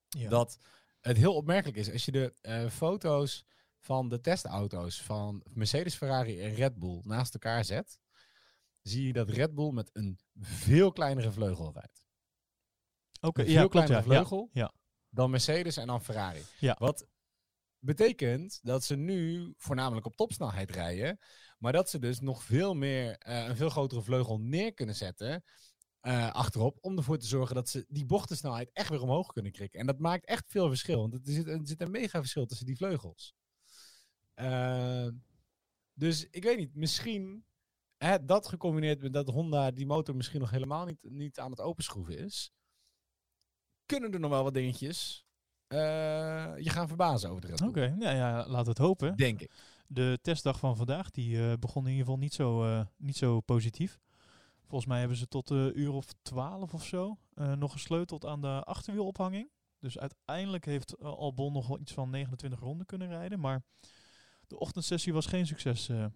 [0.09, 0.29] Ja.
[0.29, 0.59] dat
[1.01, 1.93] het heel opmerkelijk is.
[1.93, 3.45] Als je de eh, foto's
[3.79, 7.99] van de testauto's van Mercedes, Ferrari en Red Bull naast elkaar zet,
[8.83, 12.07] zie je dat Red Bull met een veel kleinere vleugel rijdt.
[13.21, 14.73] Oké, veel kleinere vleugel Ja,
[15.09, 16.43] dan Mercedes en dan Ferrari.
[16.79, 17.07] Wat
[17.79, 21.19] betekent dat ze nu voornamelijk op topsnelheid rijden,
[21.59, 25.45] maar dat ze dus nog veel meer, eh, een veel grotere vleugel neer kunnen zetten
[26.01, 29.81] eh, achterop, om ervoor te zorgen dat ze die bochtensnelheid echt weer omhoog kunnen krikken.
[29.81, 32.67] En dat maakt echt veel verschil, want er zit, er zit een mega verschil tussen
[32.67, 33.35] die vleugels.
[34.35, 35.09] Eh,
[35.93, 37.45] dus ik weet niet, misschien
[37.97, 41.61] hè, dat gecombineerd met dat Honda die motor misschien nog helemaal niet, niet aan het
[41.61, 42.53] openschroeven is,
[43.87, 45.27] kunnen er nog wel wat dingetjes
[45.69, 47.61] je gaan verbazen over de Red.
[47.61, 49.17] Oké, ja, ja, laten we het hopen.
[49.17, 49.53] Denk ik.
[49.91, 53.41] De testdag van vandaag die eh, begon in ieder geval niet zo, eh, niet zo
[53.41, 53.99] positief.
[54.67, 58.41] Volgens mij hebben ze tot een uur of twaalf of zo eh, nog gesleuteld aan
[58.41, 59.51] de achterwielophanging.
[59.81, 63.41] Dus uiteindelijk heeft eh, Albon nog wel iets van 29 ronden kunnen rijden.
[63.41, 63.63] Maar
[64.47, 65.89] de ochtendsessie was geen succes.
[65.89, 66.07] eh.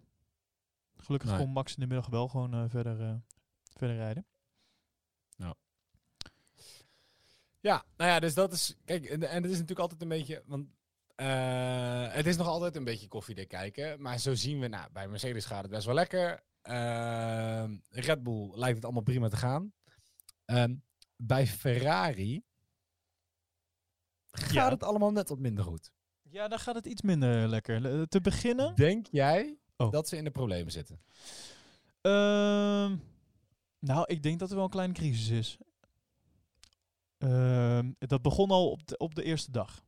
[0.96, 1.38] gelukkig Nee.
[1.38, 3.14] kon Max in de middag wel gewoon eh, verder, eh,
[3.76, 4.26] verder rijden.
[7.60, 8.76] Ja, nou ja, dus dat is.
[8.84, 10.42] Kijk, en, en het is natuurlijk altijd een beetje.
[10.46, 10.68] Want
[11.26, 14.00] eh, het is nog altijd een beetje koffiedik kijken.
[14.02, 16.42] Maar zo zien we, nou, bij Mercedes gaat het best wel lekker.
[16.62, 19.72] Ehm, Red Bull lijkt het allemaal prima te gaan.
[20.44, 20.74] Ehm,
[21.16, 22.42] bij Ferrari
[24.30, 24.70] gaat Ja.
[24.70, 25.90] het allemaal net wat minder goed.
[26.22, 27.80] Ja, dan gaat het iets minder lekker.
[27.80, 28.74] Le- te beginnen.
[28.74, 29.90] Denk jij Oh.
[29.90, 31.00] dat ze in de problemen zitten?
[32.00, 32.96] Ehm,
[33.78, 35.58] nou, ik denk dat er wel een kleine crisis is.
[37.18, 39.84] Ehm, dat begon al op de, op de eerste dag.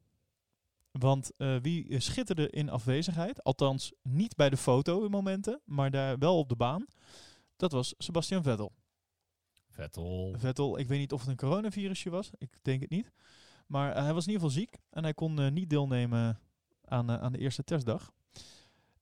[0.98, 5.90] Want eh, wie eh, schitterde in afwezigheid, althans niet bij de foto in momenten, maar
[5.90, 6.86] daar wel op de baan,
[7.56, 8.72] dat was Sebastian Vettel.
[9.70, 10.34] Vettel.
[10.38, 13.12] Vettel, ik weet niet of het een coronavirusje was, ik denk het niet.
[13.66, 16.40] Maar eh, hij was in ieder geval ziek en hij kon niet deelnemen
[16.84, 18.12] aan, aan de eerste testdag.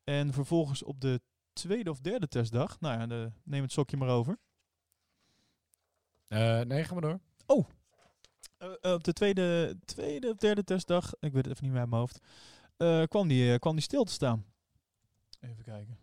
[0.04, 1.20] En vervolgens op de
[1.52, 4.38] tweede of derde testdag, nou ja, de, neem het sokje maar over.
[6.64, 7.20] Nee, ga maar door.
[7.46, 7.64] Eh,
[8.58, 11.90] eh, op de tweede, tweede of derde testdag, ik weet het even niet meer uit
[11.90, 12.18] mijn hoofd,
[12.76, 14.44] eh, kwam, die, eh, kwam die stil te staan.
[15.40, 15.98] Even kijken.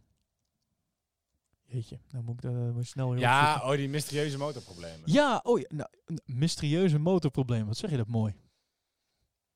[1.66, 3.70] Jeetje, nou moet ik dat snel weer Ja, opzoeken.
[3.72, 5.02] oh, die mysterieuze motorproblemen.
[5.06, 5.90] Ja, oh ja, nou,
[6.26, 7.66] mysterieuze motorprobleem.
[7.66, 8.36] Wat zeg je dat mooi?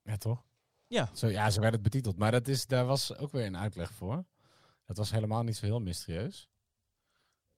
[0.04, 0.44] Ja, toch?
[0.88, 1.10] Ja.
[1.14, 2.18] Zo, ja, zo werd het betiteld.
[2.18, 4.26] Maar dat is, daar was ook weer een uitleg voor.
[4.86, 6.50] Dat was helemaal niet zo heel mysterieus.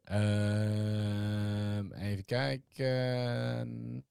[0.03, 4.05] Ehm, even kijken.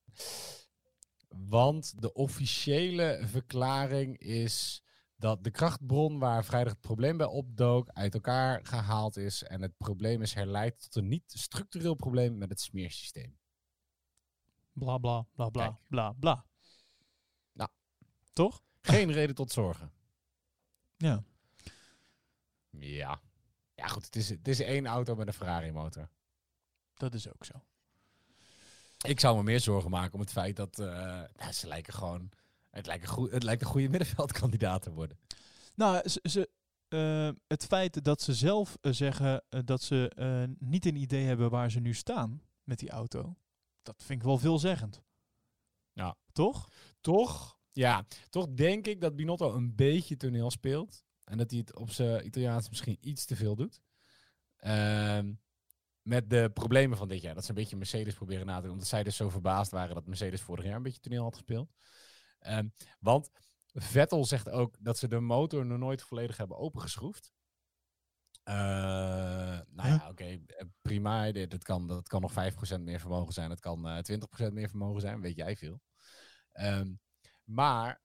[1.39, 4.82] Want de officiële verklaring is
[5.16, 9.43] dat de krachtbron waar vrijdag het probleem bij opdook uit elkaar gehaald is.
[9.43, 13.39] En het probleem is herleid tot een niet structureel probleem met het smeersysteem.
[14.72, 15.76] Bla bla bla bla Kijk.
[15.89, 16.47] bla bla.
[17.53, 17.70] Nou.
[18.32, 18.62] Toch?
[18.80, 19.93] Geen reden tot zorgen.
[20.97, 21.24] Ja.
[22.70, 23.20] Ja.
[23.74, 24.05] Ja, goed.
[24.05, 26.09] Het is, het is één auto met een Ferrari motor.
[26.95, 27.64] Dat is ook zo.
[29.05, 30.86] Ik zou me meer zorgen maken om het feit dat eh,
[31.36, 32.30] nou, ze lijken gewoon.
[32.70, 35.18] Het lijkt, een goe- het lijkt een goede middenveldkandidaat te worden.
[35.74, 36.50] Nou, ze, ze,
[36.88, 40.11] eh, het feit dat ze zelf eh, zeggen dat ze
[40.59, 43.36] niet een idee hebben waar ze nu staan met die auto,
[43.82, 45.02] dat vind ik wel veelzeggend.
[45.92, 46.16] Ja.
[46.32, 46.68] Toch?
[47.00, 47.59] Toch?
[47.72, 51.05] Ja, toch denk ik dat Binotto een beetje toneel speelt.
[51.24, 53.80] En dat hij het op zijn Italiaans misschien iets te veel doet.
[54.57, 55.32] Ehm,
[56.05, 57.34] met de problemen van dit jaar.
[57.34, 58.72] Dat ze een beetje Mercedes proberen na te doen.
[58.72, 61.70] Omdat zij dus zo verbaasd waren dat Mercedes vorig jaar een beetje toneel had gespeeld.
[62.38, 62.68] Ehm,
[63.00, 63.30] want
[63.74, 67.32] Vettel zegt ook dat ze de motor nog nooit volledig hebben opengeschroefd.
[68.42, 68.55] Eh,
[69.70, 71.32] nou ja, oké, eh, prima.
[71.32, 73.50] Dat kan, dat kan nog 5% meer vermogen zijn.
[73.50, 75.20] Het kan eh 20% meer vermogen zijn.
[75.20, 75.80] Weet jij veel.
[76.52, 76.92] Ehm,
[77.44, 78.02] maar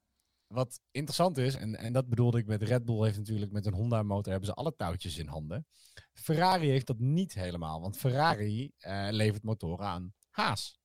[0.49, 3.73] wat interessant is, en, en dat bedoelde ik met Red Bull heeft natuurlijk met een
[3.73, 5.67] Honda motor hebben ze alle touwtjes in handen.
[6.13, 10.79] Ferrari heeft dat niet helemaal, want Ferrari eh, levert motoren aan Haas.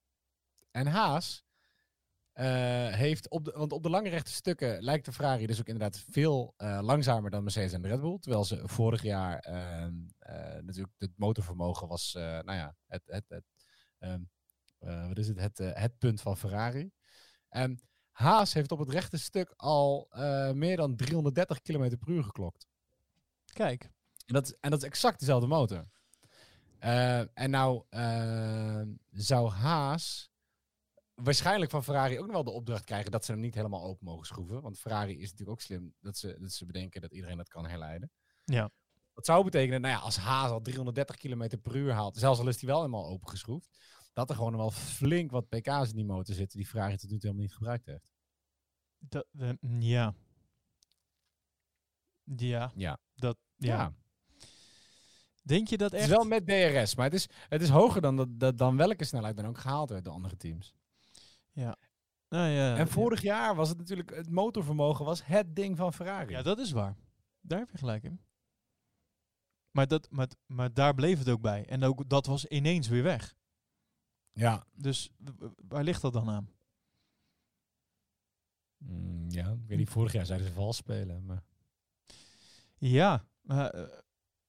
[0.70, 1.44] En Haas
[2.32, 5.68] eh, heeft op de, want op de lange rechte stukken lijkt de Ferrari dus ook
[5.68, 8.18] inderdaad veel eh, langzamer dan Mercedes en Red Bull.
[8.18, 13.44] Terwijl ze vorig jaar ehm, eh, natuurlijk het motorvermogen was, nou ja, het, het, het,
[13.98, 14.20] ehm,
[14.84, 16.90] eh, wat is het, het, het punt van Ferrari.
[17.48, 17.80] En
[18.14, 22.66] Haas heeft op het rechte stuk al eh, meer dan 330 km per uur geklokt.
[23.52, 23.82] Kijk.
[24.26, 25.86] En dat, is- en dat is exact dezelfde motor.
[26.78, 30.30] Eh, en nou eh, zou Haas
[31.14, 34.04] waarschijnlijk van Ferrari ook nog wel de opdracht krijgen dat ze hem niet helemaal open
[34.04, 34.60] mogen schroeven.
[34.62, 37.66] Want Ferrari is natuurlijk ook slim dat ze, dat ze bedenken dat iedereen dat kan
[37.66, 38.10] herleiden.
[38.44, 38.70] Ja.
[39.14, 42.48] Dat zou betekenen, nou ja, als Haas al 330 km per uur haalt, zelfs al
[42.48, 43.78] is die wel helemaal opengeschroefd,
[44.14, 47.16] dat er gewoon wel flink wat pk's in die motor zitten die Ferrari tot nu
[47.18, 48.08] toe helemaal niet gebruikt heeft.
[48.98, 50.14] Dat, eh, ja.
[52.24, 52.72] Ja.
[52.74, 52.98] Ja.
[53.14, 53.76] Dat, ja.
[53.76, 53.92] Ja.
[55.42, 56.10] Denk je dat Het echt?
[56.10, 59.04] is wel met DRS, maar het is, het is hoger dan, dat, dat- dan welke
[59.04, 60.74] snelheid dan ook gehaald werd door andere teams.
[62.28, 66.32] Nou, ja, En vorig jaar was het natuurlijk, het motorvermogen was het ding van Ferrari.
[66.32, 66.96] Ja, dat is waar.
[67.40, 68.20] Daar heb je gelijk in.
[69.70, 71.66] Maar, dat, maar, maar daar bleef het ook bij.
[71.66, 73.34] En ook dat was ineens weer weg.
[74.34, 74.66] Ja.
[74.74, 75.10] Dus
[75.68, 76.48] waar ligt dat dan aan?
[78.78, 81.24] Mm, ja, ik weet niet, vorig jaar zeiden ze vals spelen.
[81.26, 81.42] Maar...
[82.78, 83.98] Ja, maar, eh,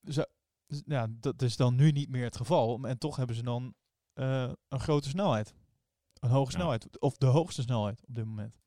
[0.04, 0.24] zo-
[0.68, 2.84] dus, ja, dat is dan nu niet meer het geval.
[2.84, 3.74] En toch hebben ze dan
[4.14, 5.56] eh, een grote snelheid.
[6.20, 6.58] Een hoge Ja.
[6.58, 7.00] snelheid.
[7.00, 8.60] Of de hoogste snelheid op dit moment.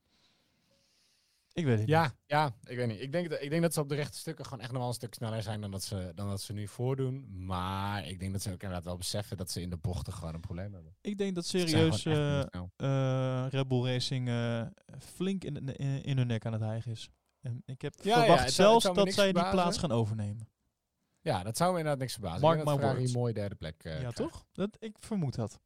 [1.58, 1.88] Ik weet het niet.
[1.88, 3.00] Ja, ja, ik weet niet.
[3.00, 4.88] Ik denk, dat, ik denk dat ze op de rechte stukken gewoon echt nog wel
[4.88, 7.44] een stuk sneller zijn dan dat, ze, dan dat ze nu voordoen.
[7.46, 10.34] Maar ik denk dat ze ook inderdaad wel beseffen dat ze in de bochten gewoon
[10.34, 10.96] een probleem hebben.
[11.00, 14.62] Ik denk dat serieus eh, Red Bull Racing eh,
[14.98, 17.10] flink in, in, in hun nek aan het hijgen is.
[17.40, 19.50] En ik heb Ja, ja, verwacht het zelfs dat zij die verbazen.
[19.50, 20.48] plaats gaan overnemen.
[21.20, 22.40] Ja, dat zou me inderdaad niks verbazen.
[22.40, 23.14] Mark ik denk my dat Ferrari words.
[23.14, 24.16] een mooie derde plek ja, krijgt.
[24.16, 24.44] toch?
[24.52, 25.60] Dat, ik vermoed dat.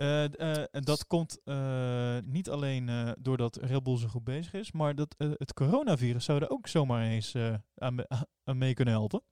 [0.00, 5.14] En dat komt eh, niet alleen doordat Red Bull zo goed bezig is, maar dat
[5.18, 7.34] het coronavirus zou er ook zomaar eens
[7.74, 8.08] aan, me-
[8.44, 9.22] aan mee kunnen helpen.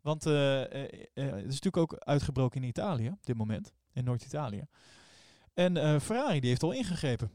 [0.00, 4.64] Want het is natuurlijk ook uitgebroken in Italië op dit moment, in Noord-Italië.
[5.54, 7.30] En Ferrari die heeft al ingegrepen.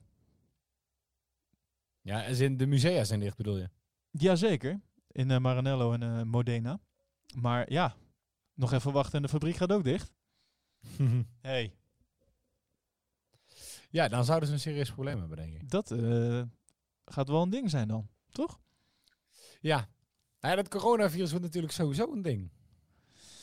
[2.02, 3.70] Ja, en de musea zijn dicht, bedoel je?
[4.12, 6.80] Jazeker, in Maranello en Modena.
[7.36, 7.96] Maar ja,
[8.54, 10.12] nog even wachten en de fabriek gaat ook dicht.
[11.42, 11.79] Hey,
[13.90, 15.70] ja, dan zouden ze een serieus probleem hebben, denk ik.
[15.70, 16.42] dat eh,
[17.06, 18.60] gaat wel een ding zijn dan, toch?
[19.62, 19.76] Ja.
[20.42, 22.50] Nou ja, dat coronavirus wordt natuurlijk sowieso een ding.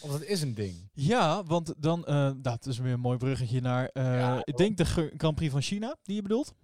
[0.00, 0.88] Of dat is een ding.
[0.92, 4.76] Ja, want dan, eh dat is weer een mooi bruggetje naar, eh, Ja, ik denk
[4.76, 6.54] de Gr- Grand Prix van China, die je bedoelt.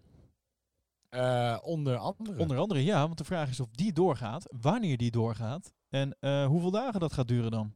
[1.62, 2.38] Onder andere.
[2.38, 6.16] Onder andere ja, want de vraag is of die doorgaat, wanneer die doorgaat en
[6.46, 7.74] hoeveel dagen dat gaat duren dan.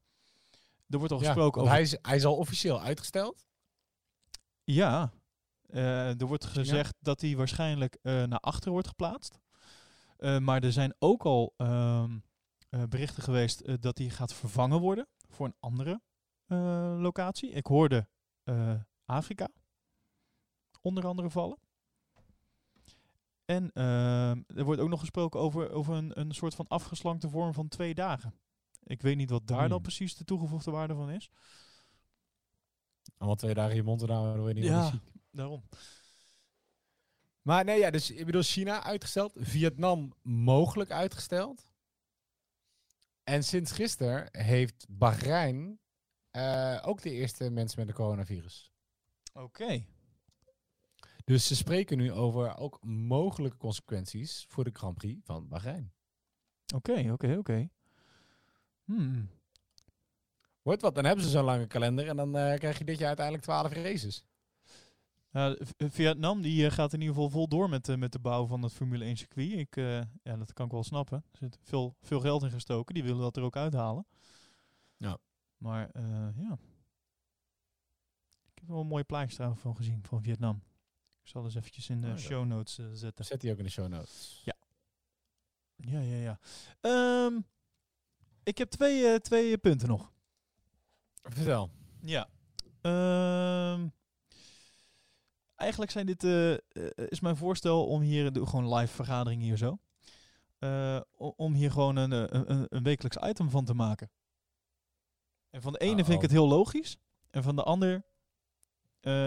[0.88, 1.72] Er wordt al Ja, gesproken over...
[1.72, 3.46] hij, is, hij is al officieel uitgesteld.
[4.64, 5.12] Ja,
[5.68, 9.38] eh, er wordt gezegd dat hij waarschijnlijk eh, naar achteren wordt geplaatst.
[10.16, 12.18] Eh, maar er zijn ook al ehm,
[12.68, 16.00] eh, berichten geweest dat hij gaat vervangen worden voor een andere
[16.98, 17.50] locatie.
[17.50, 18.08] Ik hoorde
[19.04, 19.48] Afrika
[20.82, 21.58] onder andere vallen.
[23.44, 27.52] En ehm, er wordt ook nog gesproken over, over een, een soort van afgeslankte vorm
[27.52, 28.34] van twee dagen.
[28.82, 29.82] Ik weet niet wat daar dan Hmm.
[29.82, 31.30] precies de toegevoegde waarde van is.
[33.16, 34.90] Allemaal twee dagen in je mond te houden, word je niet Ja.
[34.90, 35.00] ziek.
[35.36, 35.62] Daarom.
[37.42, 39.32] Maar nee, ja, dus ik bedoel China uitgesteld.
[39.36, 41.70] Vietnam mogelijk uitgesteld.
[43.24, 45.80] En sinds gisteren heeft Bahrein
[46.30, 48.72] eh, ook de eerste mensen met een coronavirus.
[49.32, 49.84] Oké.
[51.24, 55.92] Dus ze spreken nu over ook mogelijke consequenties voor de Grand Prix van Bahrein.
[56.74, 57.68] Oké, oké, oké.
[58.84, 59.30] Hmm.
[60.62, 63.06] Wordt wat, dan hebben ze zo'n lange kalender en dan eh, krijg je dit jaar
[63.06, 64.24] uiteindelijk 12 races.
[65.30, 68.18] Ja, eh, Vietnam die eh, gaat in ieder geval vol door met, eh, met de
[68.18, 69.52] bouw van het Formule 1 circuit.
[69.52, 71.24] Ik, eh, ja, dat kan ik wel snappen.
[71.30, 72.94] Er zit veel, veel geld in gestoken.
[72.94, 74.06] Die willen dat er ook uithalen.
[74.96, 75.18] Ja.
[75.56, 75.90] Maar
[76.36, 76.58] ja.
[78.52, 80.62] Ik heb wel een mooie plaatje trouwens van gezien van Vietnam.
[81.22, 83.24] Ik zal dus eventjes in de Oh, show notes zetten.
[83.24, 84.42] Zet die ook in de show notes.
[84.44, 84.54] Ja.
[85.76, 86.38] Ja, ja, ja.
[86.80, 87.40] Ehm,
[88.42, 90.12] ik heb twee, twee punten nog.
[91.22, 91.70] Vertel.
[92.00, 92.28] Ja.
[92.80, 93.88] Ehm,
[95.56, 96.58] eigenlijk zijn dit, eh, eh,
[96.94, 99.78] is mijn voorstel om hier, gewoon live vergadering hier zo.
[100.58, 104.10] Eh, om hier gewoon een, een, een, wekelijks item van te maken.
[105.50, 106.98] En van de ene vind ik het heel logisch.
[107.30, 108.04] En van de ander,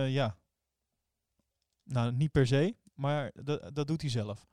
[0.07, 0.37] ja.
[1.83, 4.47] Nou, niet per se, maar dat, dat doet hij zelf.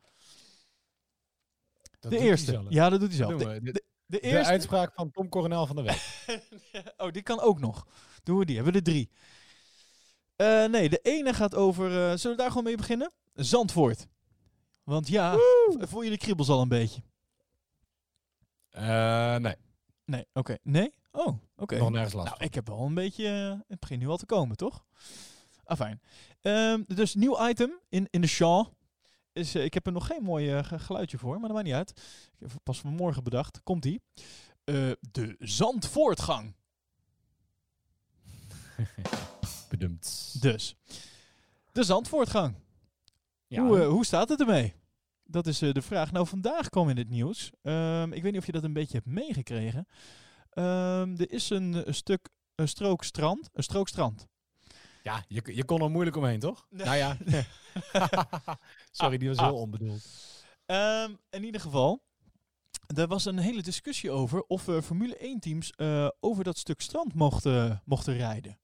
[2.01, 2.51] Dat de eerste.
[2.51, 2.66] zelf.
[2.68, 3.43] Ja, dat doet hij zelf.
[4.07, 4.53] De, eerste.
[4.53, 6.27] uitspraak van Tom Coronel van de week.
[6.97, 7.87] oh, die kan ook nog.
[8.22, 8.55] Doen we die.
[8.55, 9.11] Hebben we er drie.
[10.37, 11.87] Eh, nee, de ene gaat over...
[11.87, 13.12] eh, zullen we daar gewoon mee beginnen?
[13.34, 14.07] Zandvoort.
[14.84, 15.37] Want ja,
[15.78, 17.03] voel je de kriebels al een beetje?
[18.70, 19.55] Eh, nee,
[20.05, 20.57] Nee, oké.
[20.62, 20.95] Nee?
[21.12, 21.78] Oh, oké.
[21.78, 23.24] nog nergens last Nou, ik heb wel een beetje...
[23.68, 24.84] het begint nu al te komen, toch?
[25.64, 26.01] Afijn.
[26.41, 28.66] Ehm dus nieuw item in, in de Shaw.
[29.32, 31.91] Is, ik heb er nog geen mooi ge- geluidje voor, maar dat maakt niet uit.
[32.34, 33.61] Ik heb het pas vanmorgen bedacht.
[33.62, 34.03] Komt-ie.
[34.64, 36.55] Eh, de Zandvoortgang.
[39.69, 40.37] Bedumpt.
[40.41, 40.77] Dus.
[41.73, 42.55] De Zandvoortgang.
[43.47, 44.75] Ja, Hoe, eh, hoe staat het ermee?
[45.25, 46.12] Dat is eh, de vraag.
[46.12, 47.51] Nou, vandaag kwam in het nieuws.
[47.62, 49.87] Ehm, ik weet niet of je dat een beetje hebt meegekregen.
[50.51, 53.51] Ehm, er is een, een stuk, een strook strand.
[53.53, 54.27] Een strook strand.
[55.03, 56.67] ja je, je kon er moeilijk omheen, toch?
[56.71, 56.87] Nee.
[56.87, 57.17] Nou ja.
[58.91, 59.45] Sorry, die was Ah.
[59.47, 60.03] heel onbedoeld.
[60.67, 62.03] Ehm, in ieder geval,
[62.97, 66.81] er was een hele discussie over of eh, Formule 1 teams eh, over dat stuk
[66.81, 68.59] strand mochten, mochten rijden.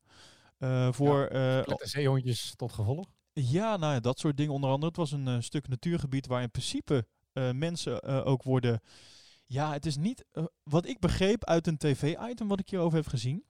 [0.62, 3.08] Eh, voor, eh, Met de zeehondjes tot gevolg.
[3.32, 4.52] Ja, nou ja, dat soort dingen.
[4.52, 8.42] Onder andere, het was een eh, stuk natuurgebied waar in principe eh, mensen eh, ook
[8.42, 8.80] worden.
[9.46, 10.24] Ja, het is niet.
[10.32, 13.44] eh, wat ik begreep uit een tv-item wat ik hierover heb gezien,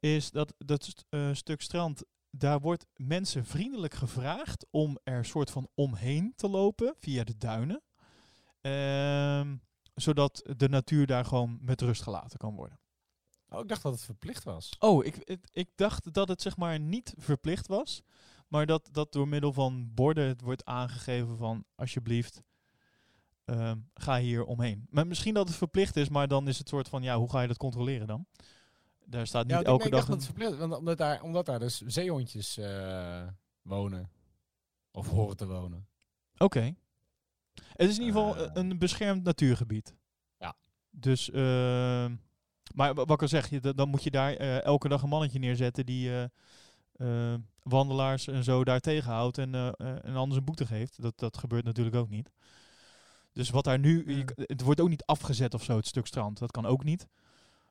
[0.00, 2.02] is dat dat st- eh, stuk strand.
[2.30, 7.82] Daar wordt mensen vriendelijk gevraagd om er soort van omheen te lopen via de duinen.
[8.60, 9.56] Ehm,
[9.94, 12.78] zodat de natuur daar gewoon met rust gelaten kan worden.
[13.52, 14.70] Oh, ik dacht dat het verplicht was.
[14.78, 18.02] Oh, ik, ik dacht dat het zeg maar niet verplicht was.
[18.48, 22.42] Maar dat, dat door middel van borden het wordt aangegeven van alsjeblieft,
[23.44, 24.86] ehm, ga hier omheen.
[24.90, 27.40] Maar misschien dat het verplicht is, maar dan is het soort van ja, hoe ga
[27.40, 28.26] je dat controleren dan?
[29.04, 30.04] Daar staat niet Ja, elke dag.
[30.06, 33.22] dat het verplicht want omdat daar, omdat daar dus zeehondjes eh,
[33.62, 34.10] wonen.
[34.92, 35.86] Of horen te wonen.
[36.36, 36.74] Oké.
[37.54, 38.42] Het is in ieder geval Eh.
[38.44, 39.94] eh, een beschermd natuurgebied.
[40.38, 40.54] Ja.
[40.90, 42.16] Dus, ehm,
[42.74, 45.02] maar wa- wat ik al zeg, je, da- dan moet je daar eh, elke dag
[45.02, 46.22] een mannetje neerzetten die eh,
[47.32, 49.54] eh, wandelaars en zo daar tegenhoudt en,
[50.02, 51.02] en anders een boete geeft.
[51.02, 52.30] Dat, dat gebeurt natuurlijk ook niet.
[53.32, 56.38] Dus wat daar nu, je het wordt ook niet afgezet of zo, het stuk strand.
[56.38, 57.06] Dat kan ook niet.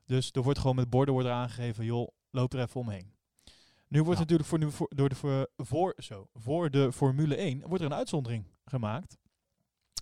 [0.06, 3.12] Dus er wordt gewoon met borden wordt er aangegeven, joh, loop er even omheen.
[3.88, 4.20] Nu wordt Ja.
[4.24, 7.92] natuurlijk voor, nu, voor, door de, voor, voor, zo, voor de Formule 1 wordt er
[7.92, 9.18] een uitzondering gemaakt.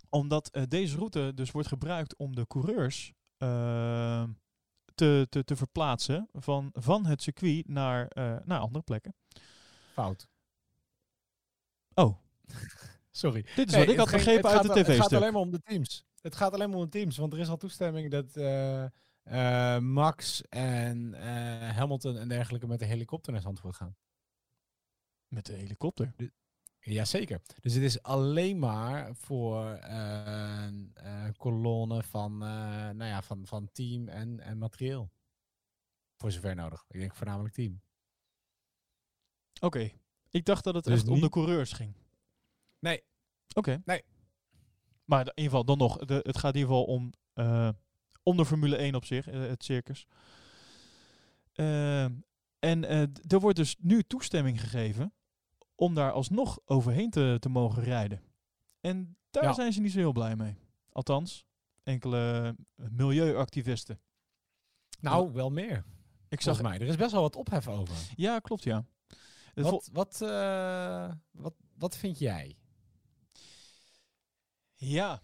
[0.09, 3.13] Omdat deze route dus wordt gebruikt om de coureurs
[4.99, 9.15] te, te, te verplaatsen van, van het circuit naar, eh, naar andere plekken.
[9.93, 10.27] Fout.
[11.93, 12.17] Oh,
[13.11, 13.41] Sorry.
[13.55, 15.17] dit is Nee, wat ik had ging- begrepen uit de al- Het gaat tv-stuk.
[15.17, 16.05] alleen maar om de teams.
[16.21, 17.17] Het gaat alleen maar om de teams.
[17.17, 18.83] Want er is al toestemming dat eh,
[19.23, 21.13] eh, Max en
[21.75, 23.95] Hamilton en dergelijke met de helikopter naar Zandvoort gaan.
[25.27, 26.13] Met de helikopter.
[26.79, 27.41] Jazeker.
[27.61, 32.49] Dus het is alleen maar voor een eh, kolonne van, eh,
[32.89, 35.11] nou ja, van, van team en, en materieel.
[36.15, 36.85] Voor zover nodig.
[36.87, 37.81] Ik denk voornamelijk team.
[39.61, 39.91] Oké.
[40.29, 41.93] Ik dacht dat het Dus echt om de coureurs ging.
[42.79, 43.03] Nee.
[43.53, 43.81] Oké.
[43.85, 44.03] Nee.
[45.05, 45.97] Maar in ieder geval, dan nog.
[45.97, 47.13] De, het gaat in ieder geval om,
[48.23, 50.07] om de Formule 1 op zich, het circus.
[52.59, 52.85] En
[53.27, 55.13] er wordt dus nu toestemming gegeven
[55.79, 58.21] om daar alsnog overheen te, te mogen rijden.
[58.81, 59.53] En daar Ja.
[59.53, 60.55] zijn ze niet zo heel blij mee.
[60.91, 61.45] Althans,
[61.83, 63.99] enkele eh, milieuactivisten.
[64.99, 65.85] Nou, wel meer.
[66.29, 66.79] Ik zag, mij.
[66.79, 67.95] Er is best wel wat ophef over.
[68.15, 68.85] ja, klopt ja.
[69.53, 72.57] Wat, wat, eh, wat, wat vind jij?
[74.75, 75.21] Ja.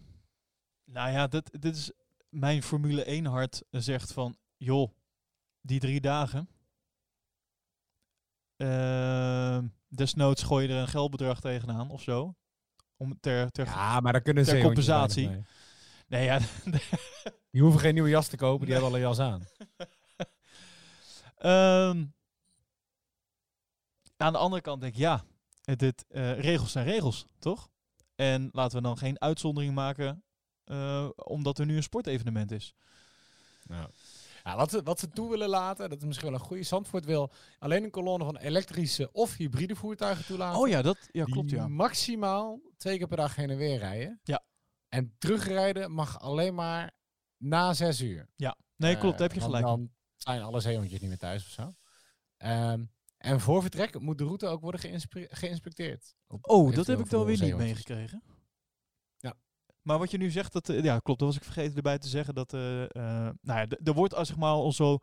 [0.84, 1.92] Nou ja, dit, dit is
[2.28, 4.90] mijn Formule 1 hart zegt van, joh,
[5.60, 6.48] die drie dagen.
[8.56, 12.34] Ehm, desnoods gooi je er een geldbedrag tegenaan of zo.
[12.96, 15.30] Om ter, ter Ja, maar daar kunnen ter compensatie.
[16.08, 16.38] Nee, ja.
[17.50, 18.82] Die hoeven geen nieuwe jas te kopen, die Nee.
[18.82, 19.46] hebben al een jas aan.
[21.36, 22.04] Ehm,
[24.16, 25.24] aan de andere kant denk ik, ja,
[25.62, 27.68] dit, eh, regels zijn regels, toch?
[28.14, 30.24] En laten we dan geen uitzondering maken
[30.64, 32.74] eh, omdat er nu een sportevenement is.
[33.62, 33.90] Nou.
[34.46, 36.62] Ja, wat, ze, wat ze toe willen laten, dat is misschien wel een goede.
[36.62, 40.60] Zandvoort wil alleen een kolonne van elektrische of hybride voertuigen toelaten.
[40.60, 41.68] Oh ja, dat ja, klopt ja.
[41.68, 44.20] maximaal twee keer per dag heen en weer rijden.
[44.22, 44.44] Ja.
[44.88, 46.90] En terugrijden mag alleen maar
[47.36, 48.28] na zes uur.
[48.76, 49.64] Nee, Eh, klopt, daar heb je gelijk.
[49.64, 51.72] Dan zijn alle zeehondjes niet meer thuis of zo.
[52.36, 52.84] Ehm,
[53.16, 56.14] en voor vertrek moet de route ook worden geïnspe- geïnspecteerd.
[56.26, 58.22] Op Oh, dat heb ik dan weer niet meegekregen.
[59.86, 61.18] Maar wat je nu zegt, dat, eh, ja, klopt.
[61.18, 62.34] Dat was ik vergeten erbij te zeggen.
[62.34, 64.98] Dat, eh, eh, nou ja, er wordt als zeg maar al zo,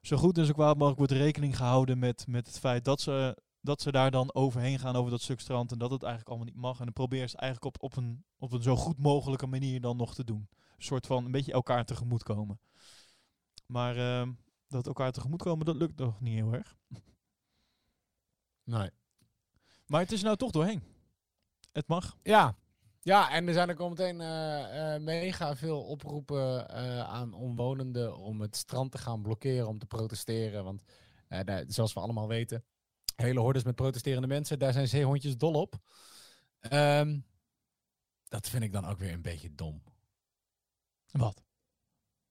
[0.00, 3.36] zo goed en zo kwaad mogelijk wordt rekening gehouden met, met het feit dat ze,
[3.60, 5.72] dat ze daar dan overheen gaan over dat stuk strand.
[5.72, 6.78] En dat het eigenlijk allemaal niet mag.
[6.78, 9.80] En dan proberen ze het eigenlijk op, op, een, op een zo goed mogelijke manier
[9.80, 10.48] dan nog te doen.
[10.50, 12.60] Een soort van een beetje elkaar tegemoet komen.
[13.66, 14.32] Maar ehm,
[14.68, 16.76] dat elkaar tegemoet komen, dat lukt nog niet heel erg.
[18.64, 18.90] Nee.
[19.86, 20.82] Maar het is nou toch doorheen.
[21.72, 22.16] Het mag.
[22.22, 22.56] Ja.
[23.00, 28.16] Ja, en er zijn ook al meteen eh, eh, mega veel oproepen eh, aan omwonenden
[28.16, 30.64] om het strand te gaan blokkeren, om te protesteren.
[30.64, 30.82] Want
[31.28, 32.64] daar- zoals we allemaal weten,
[33.16, 35.74] hele hordes met protesterende mensen, daar zijn zeehondjes dol op.
[36.60, 37.18] Ehm,
[38.28, 39.82] dat vind ik dan ook weer een beetje dom.
[41.10, 41.42] Wat?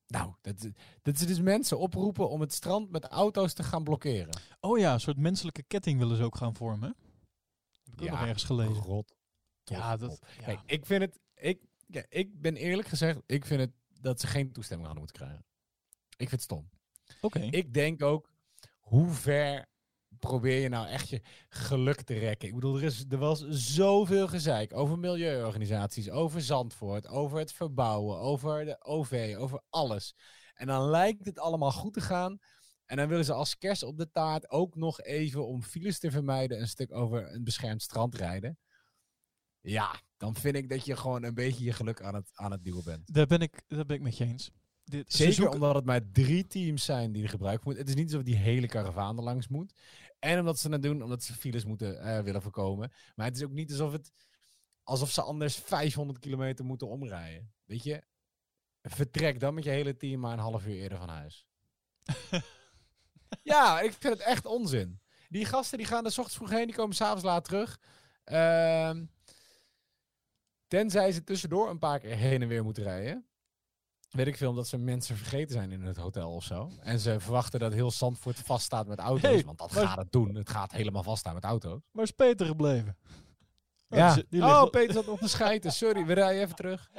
[0.07, 0.67] Nou, dat,
[1.01, 4.39] dat ze dus mensen oproepen om het strand met auto's te gaan blokkeren.
[4.59, 6.95] Oh ja, een soort menselijke ketting willen ze ook gaan vormen.
[7.83, 8.83] Heb ik ook nog ergens gelezen.
[9.69, 10.19] Ja, dat...
[10.37, 10.43] Ja.
[10.43, 11.19] Kijk, ik vind het.
[11.35, 15.25] Ik, ja, ik ben eerlijk gezegd, ik vind het dat ze geen toestemming hadden moeten
[15.25, 15.45] krijgen.
[16.09, 16.69] Ik vind het stom.
[17.21, 17.39] Oké.
[17.39, 18.31] Ik denk ook,
[18.79, 19.65] hoe ver
[20.19, 22.47] probeer je nou echt je geluk te rekken?
[22.47, 28.19] Ik bedoel, er, is, er was zoveel gezeik over milieuorganisaties, over Zandvoort, over het verbouwen,
[28.19, 30.15] over de OV, over alles.
[30.53, 32.39] En dan lijkt het allemaal goed te gaan.
[32.85, 36.11] En dan willen ze als kerst op de taart ook nog even om files te
[36.11, 38.59] vermijden een stuk over een beschermd strand rijden.
[39.69, 42.63] Ja, dan vind ik dat je gewoon een beetje je geluk aan het, aan het
[42.63, 43.13] duwen bent.
[43.13, 44.51] Daar ben ik, daar ben ik met je eens.
[44.83, 47.81] Dit, ze Zeker zoeken- omdat het maar drie teams zijn die er gebruik van moeten.
[47.85, 49.73] Het is niet alsof die hele karavaan er langs moet.
[50.19, 52.91] En omdat ze het doen, omdat ze files moeten eh, willen voorkomen.
[53.15, 54.11] Maar het is ook niet alsof, het,
[54.83, 57.53] alsof ze anders 500 kilometer moeten omrijden.
[57.65, 58.03] Weet je?
[58.81, 61.47] Vertrek dan met je hele team maar een half uur eerder van huis.
[63.43, 64.99] ja, ik vind het echt onzin.
[65.29, 67.79] Die gasten die gaan er 's ochtends vroeg heen, die komen s'avonds laat terug.
[68.23, 69.05] Ehm,
[70.67, 73.25] tenzij ze tussendoor een paar keer heen en weer moeten rijden.
[74.09, 76.71] Weet ik veel, omdat ze mensen vergeten zijn in het hotel of zo.
[76.79, 79.21] En ze verwachten dat heel Zandvoort vaststaat met auto's.
[79.31, 80.35] Hey, want dat maar- gaat het doen.
[80.35, 81.81] Het gaat helemaal vaststaan met auto's.
[81.91, 82.97] Waar is Peter gebleven?
[83.89, 84.13] Oh, Ja.
[84.13, 85.71] die die oh, wel- Peter zat nog te schijten.
[85.71, 86.91] Sorry, we rijden even terug.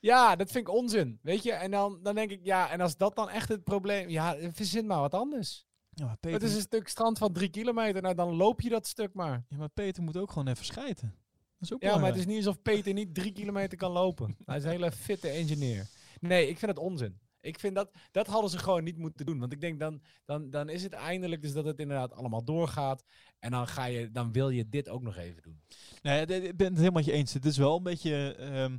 [0.00, 1.18] Ja, dat vind ik onzin.
[1.22, 1.52] Weet je?
[1.52, 4.08] En dan, dan denk ik, ja, en als dat dan echt het probleem...
[4.08, 5.66] Ja, verzin maar wat anders.
[5.90, 8.02] Ja, maar Peter, Het is een stuk strand van drie kilometer.
[8.02, 9.44] Nou, dan loop je dat stuk maar.
[9.48, 11.14] ja, maar Peter moet ook gewoon even schijten.
[11.58, 14.36] Dat is ook Ja, maar het is niet alsof Peter niet drie kilometer kan lopen.
[14.46, 15.88] Hij is een hele fitte engineer.
[16.20, 17.18] Nee, ik vind het onzin.
[17.40, 19.38] Ik vind dat, dat hadden ze gewoon niet moeten doen.
[19.38, 23.04] Want ik denk dan, dan, dan is het eindelijk dus dat het inderdaad allemaal doorgaat.
[23.38, 25.60] En dan, ga je, dan wil je dit ook nog even doen.
[26.02, 27.32] Nee, ik ben het helemaal met je eens.
[27.32, 28.34] Het is wel een beetje...
[28.34, 28.78] ehm,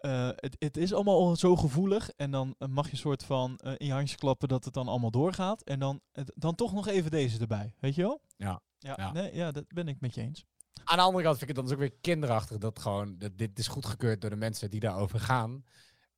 [0.00, 2.10] eh, het, het is allemaal al zo gevoelig.
[2.16, 4.88] En dan eh, mag je soort van eh, in je handjes klappen dat het dan
[4.88, 5.62] allemaal doorgaat.
[5.62, 6.00] En dan,
[6.34, 7.74] dan toch nog even deze erbij.
[7.78, 8.20] Weet je wel?
[8.36, 8.62] Ja.
[8.78, 9.12] Ja, Ja.
[9.12, 10.44] Nee, ja dat ben ik met je eens.
[10.90, 13.38] Aan de andere kant vind ik het dan dus ook weer kinderachtig dat gewoon dat
[13.38, 15.64] dit is goedgekeurd door de mensen die daarover gaan.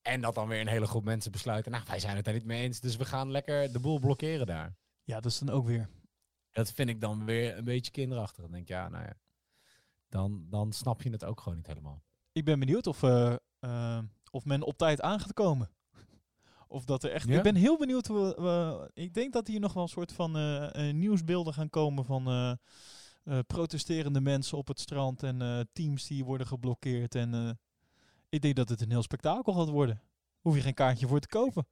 [0.02, 1.72] En dat dan weer een hele groep mensen besluiten.
[1.72, 4.46] Nou, wij zijn het daar niet mee eens, dus we gaan lekker de boel blokkeren
[4.46, 4.76] daar.
[5.04, 5.88] Ja, dat is dan ook weer...
[6.50, 8.42] Dat vind ik dan weer een beetje kinderachtig.
[8.42, 9.14] Dan denk ik, ja, nou ja.
[10.08, 12.02] Dan, dan snap je het ook gewoon niet helemaal.
[12.32, 13.98] Ik ben benieuwd of, eh, eh,
[14.30, 15.70] of men op tijd aan gaat komen.
[16.68, 17.28] Of dat er echt...
[17.28, 17.36] Ja?
[17.36, 18.06] Ik ben heel benieuwd.
[18.06, 21.54] hoe we- we- ik denk dat hier nog wel een soort van eh, eh, nieuwsbeelden
[21.54, 22.56] gaan komen van eh, eh,
[23.46, 27.14] protesterende mensen op het strand en eh, teams die worden geblokkeerd.
[27.14, 27.50] En eh,
[28.28, 30.02] ik denk dat het een heel spektakel gaat worden.
[30.40, 31.66] Hoef je geen kaartje voor te kopen.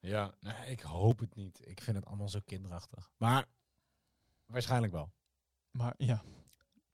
[0.00, 0.34] Ja,
[0.66, 1.60] ik hoop het niet.
[1.66, 3.10] Ik vind het allemaal zo kinderachtig.
[3.16, 3.46] Maar
[4.46, 5.12] waarschijnlijk wel.
[5.70, 6.22] Maar ja,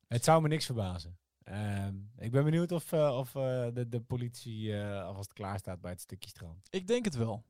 [0.09, 1.19] Het zou me niks verbazen.
[1.47, 5.81] Ehm, ik ben benieuwd of, eh, of eh, de, de politie eh, alvast klaar staat
[5.81, 6.67] bij het stukje strand.
[6.71, 7.45] ik denk het wel.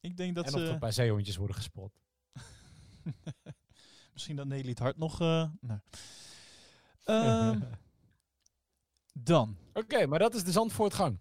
[0.00, 0.72] Ik denk dat en of er ze...
[0.72, 2.00] een paar zeehondjes worden gespot.
[4.12, 5.20] Misschien dat Nelly het hart nog...
[5.20, 5.80] eh nou.
[7.04, 7.60] Ehm,
[9.12, 9.56] dan.
[9.72, 11.18] Oké, maar dat is de Zandvoortgang.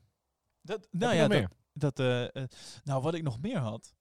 [0.61, 1.49] Dat, Nou ja, meer.
[1.73, 2.49] dat, dat, eh, eh,
[2.83, 3.93] nou, wat ik nog meer had,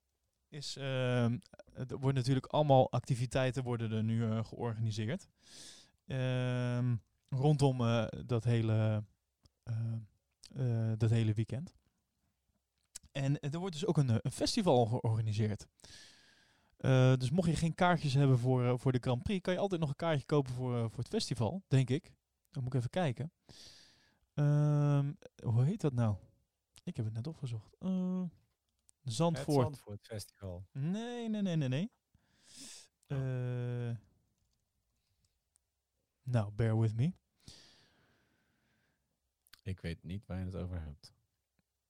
[0.49, 1.37] is, ehm,
[1.73, 5.27] er worden natuurlijk allemaal activiteiten worden er nu georganiseerd.
[6.05, 6.95] Ehm,
[7.29, 9.03] rondom eh, dat, hele,
[10.97, 11.75] dat hele weekend.
[13.11, 15.67] En er wordt dus ook een, een festival georganiseerd.
[16.81, 19.59] Eh, dus mocht je geen kaartjes hebben voor, eh, voor de Grand Prix, kan je
[19.59, 22.13] altijd nog een kaartje kopen voor, eh, voor het festival, denk ik.
[22.49, 23.31] Dan moet ik even kijken.
[24.33, 25.13] Ehm,
[25.43, 26.15] hoe heet dat nou?
[26.83, 27.75] Ik heb het net opgezocht.
[29.03, 29.57] Zandvoort.
[29.57, 30.65] Het Zandvoort Festival.
[30.71, 31.91] Nee, nee, nee, nee, nee.
[33.07, 33.97] Eh,
[36.23, 37.13] nou, bear with me.
[39.63, 41.13] Ik weet niet waar je het over hebt.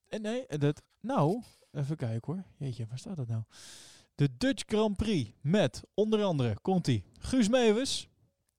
[0.08, 2.44] Eh, nee, dat, nou, even kijken hoor.
[2.56, 3.42] Jeetje, waar staat dat nou?
[4.22, 8.08] De Dutch Grand Prix met onder andere, komt ie, Guus Meeuwis,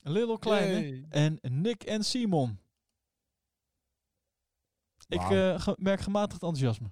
[0.01, 2.59] Lil Kleine en Nick en Simon.
[5.07, 6.91] Ik eh, ge- merk gematigd enthousiasme.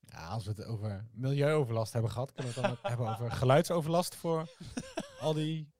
[0.00, 4.14] Ja, als we het over milieuoverlast hebben gehad, kunnen we het dan hebben over geluidsoverlast
[4.14, 4.48] voor
[5.20, 5.72] al die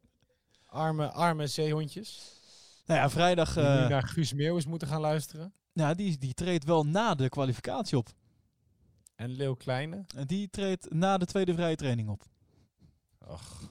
[0.66, 2.40] arme, arme zeehondjes.
[2.86, 5.53] Nou ja, vrijdag, Die nu eh, naar Guus Meeuwis moeten gaan luisteren.
[5.72, 8.09] nou, die, die treedt wel na de kwalificatie op.
[9.16, 10.04] En Leeuw Kleine?
[10.16, 12.22] En die treedt na de tweede vrije training op.
[13.18, 13.60] Och.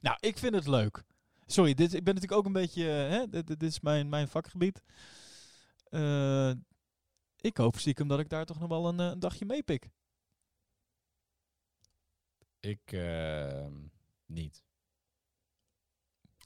[0.00, 1.02] Nou, ik vind het leuk.
[1.46, 2.82] Sorry, dit, ik ben natuurlijk ook een beetje...
[2.90, 4.82] eh, Hè, dit, dit is mijn, mijn vakgebied.
[5.90, 6.50] Eh,
[7.40, 9.90] ik hoop stiekem dat ik daar toch nog wel een, eh, een dagje meepik.
[12.60, 13.72] Ik ehm,
[14.26, 14.62] niet.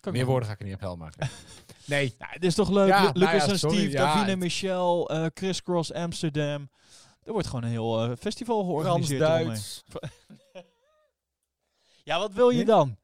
[0.01, 1.29] Kan Meer woorden ga ik er niet op hel maken.
[1.87, 2.15] nee.
[2.19, 2.89] Nou, het is toch leuk.
[2.89, 6.71] Ja, nou Lucas ja, en Steve, ja, Davine het- Michel, eh Chris Cross Amsterdam.
[7.29, 9.21] Er wordt gewoon een heel eh, festival georganiseerd.
[9.21, 9.85] Duits.
[12.05, 12.97] Ja, wat wil je dan?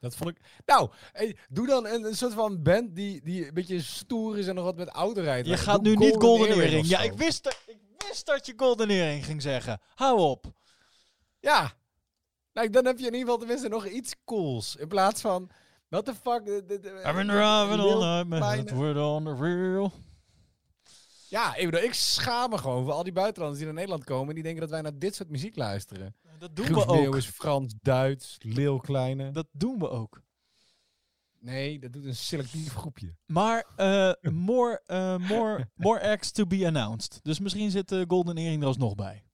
[0.00, 0.40] Dat vond ik.
[0.66, 4.46] Nou, hey, doe dan een, een soort van band die, die een beetje stoer is
[4.46, 5.46] en nog wat met auto rijdt.
[5.46, 6.84] Je Doe gaat nu niet Golden Earring Earring.
[6.84, 7.78] of Ja, ik wist, dat, ik
[8.08, 9.80] wist dat je Golden Earring ging zeggen.
[9.94, 10.46] Hou op.
[11.40, 11.72] Ja.
[12.52, 14.76] Nou, dan heb je in ieder geval tenminste nog iets cools.
[14.76, 15.50] In plaats van.
[15.88, 16.48] What the fuck?
[16.48, 18.42] I've been driving all night, man.
[18.98, 19.92] On the real.
[21.28, 24.28] Ja, ik, bedoel, ik schaam me gewoon voor al die buitenlanders die naar Nederland komen.
[24.28, 26.14] en Die denken dat wij naar dit soort muziek luisteren.
[26.38, 26.96] Dat doen we ook.
[26.96, 29.30] Meeuwis, Frans, Duits, Leeuw Kleine.
[29.30, 30.22] Dat doen we ook.
[31.40, 33.14] Nee, dat doet een selectief groepje.
[33.26, 37.20] Maar eh, more, eh, more, more acts to be announced.
[37.22, 39.24] Dus misschien zit eh, Golden Earring er alsnog bij.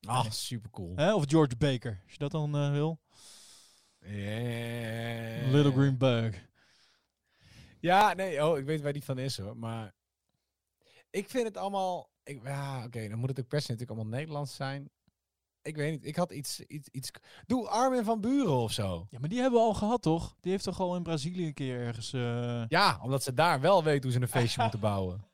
[0.00, 0.92] Ah, super cool.
[0.96, 1.14] Hè?
[1.14, 3.00] Of George Baker, als je dat dan wil.
[4.00, 5.52] Yeah.
[5.52, 6.44] Little Green Bug.
[7.80, 9.56] Ja, nee, oh, ik weet waar die van is hoor.
[9.56, 9.94] Maar
[11.16, 12.10] ik vind het allemaal.
[12.22, 14.90] Ik, ja, oké, dan moet het ook se natuurlijk allemaal Nederlands zijn.
[15.62, 16.60] Ik weet niet, ik had iets.
[16.60, 17.10] iets, iets
[17.46, 19.06] Doe Armin van Buren of zo.
[19.10, 20.36] Ja, maar die hebben we al gehad, toch?
[20.40, 22.12] Die heeft toch al in Brazilië een keer ergens...
[22.12, 25.24] eh, Ja, omdat ze daar wel weten hoe ze een feestje moeten bouwen.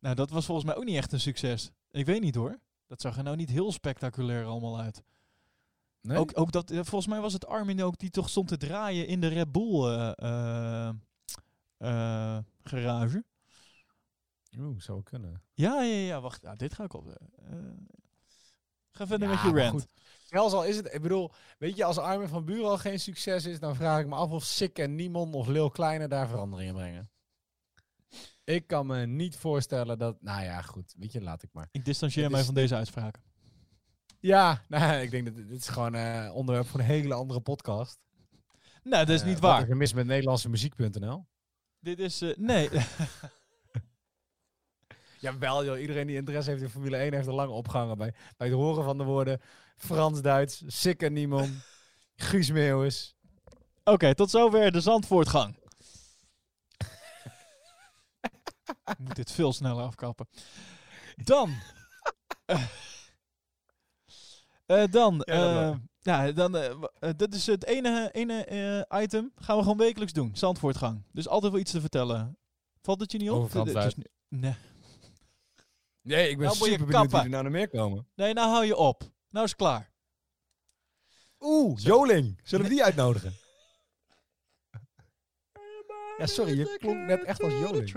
[0.00, 1.70] Nou, dat was volgens mij ook niet echt een succes.
[1.90, 2.58] Ik weet niet hoor.
[2.86, 5.02] Dat zag er nou niet heel spectaculair allemaal uit.
[6.00, 6.18] Nee?
[6.18, 9.06] Ook, ook dat, eh, volgens mij was het Armin ook die toch stond te draaien
[9.06, 9.84] in de Red Bull
[11.78, 13.24] eh, garage.
[14.58, 15.42] Oeh, zou kunnen.
[15.54, 16.42] Ja, ja, ja, wacht.
[16.42, 17.06] Ja, dit ga ik op.
[17.08, 17.14] eh,
[17.52, 17.58] eh,
[18.90, 19.70] ga verder Ja, met je rant.
[19.82, 19.86] goed.
[20.24, 23.44] Zelfs al is het, ik bedoel, weet je, als Armin van Buren al geen succes
[23.46, 26.68] is, dan vraag ik me af of Sick en Niemon of Lil Kleine daar verandering
[26.68, 27.10] in brengen.
[28.44, 31.68] Ik kan me niet voorstellen dat, nou ja, goed, weet je, laat ik maar.
[31.72, 33.18] Ik distancieer mij van deze uitspraak.
[34.20, 37.98] Ja, nou, ik denk dat dit is gewoon een onderwerp voor een hele andere podcast.
[38.82, 39.62] Nou, dat is Eh, niet Wat waar.
[39.62, 41.26] is er mis met Nederlandse muziek.nl?
[41.80, 42.20] Dit is...
[42.20, 42.68] eh, nee.
[45.24, 48.46] Jawel joh, iedereen die interesse heeft in Formule 1 heeft er lang opgehangen bij, bij
[48.48, 49.40] het horen van de woorden
[49.76, 51.60] Frans-Duits, Sick en Niemon,
[52.26, 53.14] Guus Meeuwis.
[53.84, 55.56] Oké, tot zover de Zandvoortgang.
[58.84, 60.26] Ik moet dit veel sneller afkappen.
[61.16, 61.54] Dan.
[62.44, 62.62] Eh,
[64.66, 65.18] eh, dan.
[65.24, 65.78] Wel.
[66.00, 66.74] ja, dan eh,
[67.16, 69.32] dat is het ene, ene item.
[69.36, 70.30] Gaan we gewoon wekelijks doen.
[70.36, 71.02] Zandvoortgang.
[71.12, 72.38] Dus altijd wel iets te vertellen.
[72.82, 73.36] Valt het je niet op?
[73.36, 74.10] Over Frans Dit- dit is Duits.
[74.28, 74.54] nu- nee.
[76.04, 78.06] Nee, ik ben Nou super benieuwd wie er nou nog meer komen.
[78.14, 79.02] nee, nou hou je op.
[79.30, 79.92] Nou is het klaar.
[81.40, 82.40] Oeh, Joling.
[82.42, 83.32] Zullen we die uitnodigen?
[86.18, 87.94] Ja, sorry, je klonk net echt als Joling.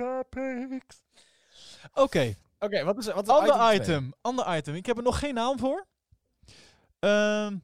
[1.94, 4.14] Oké, Oké, wat is, wat is ander item?
[4.22, 4.76] Ander item.
[4.76, 5.88] Ik heb er nog geen naam voor.
[7.00, 7.58] Ehm,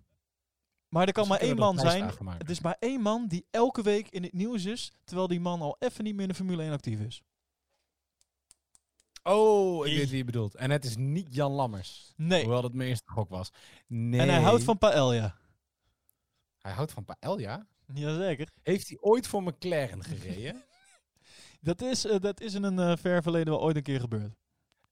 [0.88, 2.12] maar er kan maar één man zijn.
[2.38, 5.62] Het is maar één man die elke week in het nieuws is, terwijl die man
[5.62, 7.22] al even niet meer in de Formule 1 actief is.
[9.24, 10.56] Oh, ik weet wie je bedoelt.
[10.56, 12.14] En het is niet Jan Lammers.
[12.16, 12.42] Nee.
[12.42, 13.52] Hoewel dat mijn eerste gok was.
[13.88, 14.20] Nee.
[14.20, 15.36] En hij houdt van Paella.
[16.60, 17.68] Hij houdt van Paella?
[17.94, 18.50] Jazeker.
[18.62, 20.64] Heeft hij ooit voor McLaren gereden?
[21.62, 24.36] Dat is, eh, dat is in een eh, ver verleden wel ooit een keer gebeurd.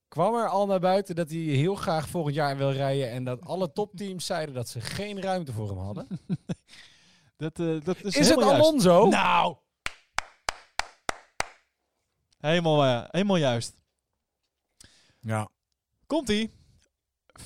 [0.08, 3.42] Kwam er al naar buiten dat hij heel graag volgend jaar wil rijden en dat
[3.42, 6.08] alle topteams zeiden dat ze geen ruimte voor hem hadden?
[7.38, 8.62] Dat, eh, dat is, Is, het juist.
[8.62, 9.08] Alonso?
[9.08, 9.56] Nou!
[12.38, 13.81] Helemaal, helemaal juist.
[15.22, 15.50] Ja.
[16.06, 16.52] Komt-ie.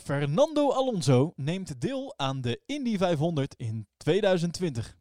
[0.03, 4.97] Fernando Alonso neemt deel aan de Indy 500 in 2020.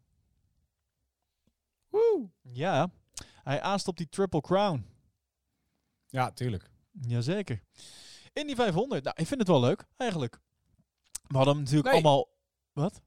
[1.89, 2.31] Woe.
[2.43, 2.91] Ja,
[3.43, 4.87] hij aast op die Triple Crown.
[6.07, 6.71] Ja, tuurlijk.
[6.93, 7.63] Jazeker.
[8.33, 10.41] Indy 500, nou, ik vind het wel leuk, eigenlijk.
[11.27, 11.95] We hadden hem natuurlijk Nee.
[12.03, 12.29] allemaal...
[12.73, 13.03] Wat?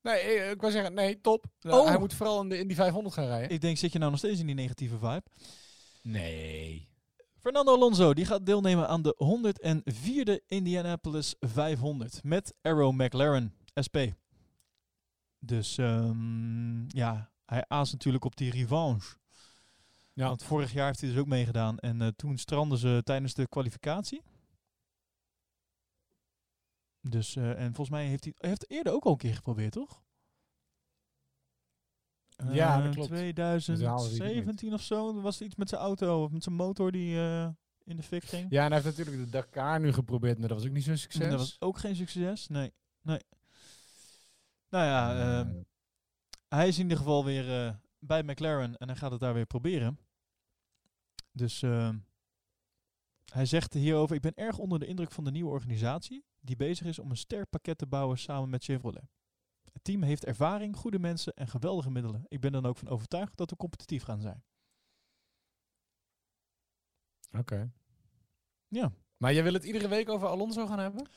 [0.00, 1.44] Nee, ik wou zeggen, nee, top.
[1.60, 1.86] Nou, Oh.
[1.88, 3.50] Hij moet vooral in de Indy 500 gaan rijden.
[3.50, 5.22] Ik denk, zit je nou nog steeds in die negatieve vibe?
[6.02, 6.88] Nee.
[7.42, 13.54] Fernando Alonso, die gaat deelnemen aan de 104e Indianapolis 500 met Arrow McLaren
[13.86, 13.96] SP.
[15.38, 19.16] Dus ehm, ja, hij aast natuurlijk op die revanche.
[20.12, 20.28] Ja.
[20.28, 21.78] Want vorig jaar heeft hij dus ook meegedaan.
[21.78, 24.22] En eh, toen stranden ze tijdens de kwalificatie.
[27.00, 30.02] Dus, eh, en volgens mij heeft hij, heeft eerder ook al een keer geprobeerd, toch?
[32.50, 33.08] Ja, dat Eh, klopt.
[33.08, 35.16] 2017 of zo.
[35.16, 37.48] Er was iets met zijn auto of met zijn motor die, eh,
[37.84, 38.46] in de fik ging.
[38.50, 40.96] Ja, en hij heeft natuurlijk de Dakar nu geprobeerd, maar dat was ook niet zo'n
[40.96, 41.28] succes.
[41.30, 42.48] Dat was ook geen succes.
[42.48, 42.72] Nee,
[43.02, 43.20] nee.
[44.68, 45.62] Nou ja, Eh, ehm,
[46.48, 49.46] hij is in ieder geval weer eh, bij McLaren en hij gaat het daar weer
[49.46, 49.98] proberen.
[51.32, 51.98] Dus ehm,
[53.32, 56.86] hij zegt hierover: Ik ben erg onder de indruk van de nieuwe organisatie die bezig
[56.86, 59.04] is om een sterk pakket te bouwen samen met Chevrolet.
[59.72, 62.24] Het team heeft ervaring, goede mensen en geweldige middelen.
[62.28, 64.44] Ik ben dan ook van overtuigd dat we competitief gaan zijn.
[67.38, 67.72] Oké.
[68.68, 68.92] Ja.
[69.16, 71.08] Maar jij wil het iedere week over Alonso gaan hebben?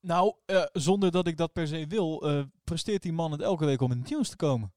[0.00, 3.64] Nou, eh, zonder dat ik dat per se wil, eh, presteert die man het elke
[3.64, 4.73] week om in het nieuws te komen.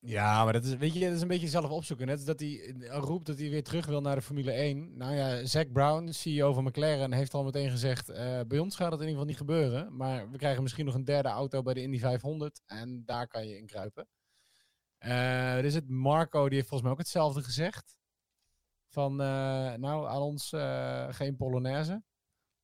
[0.00, 2.06] Ja, maar dat is, weet je, dat is een beetje zelf opzoeken.
[2.06, 4.96] Net dat hij eh, roept dat hij weer terug wil naar de Formule 1.
[4.96, 8.08] Nou ja, Zack Brown, CEO van McLaren, heeft al meteen gezegd...
[8.08, 9.96] eh, bij ons gaat het in ieder geval niet gebeuren.
[9.96, 12.62] Maar we krijgen misschien nog een derde auto bij de Indy 500.
[12.66, 14.08] En daar kan je in kruipen.
[14.98, 17.96] Eh, er is het Marco, die heeft volgens mij ook hetzelfde gezegd.
[18.88, 20.52] Van, nou, aan ons
[21.10, 22.02] geen Polonaise.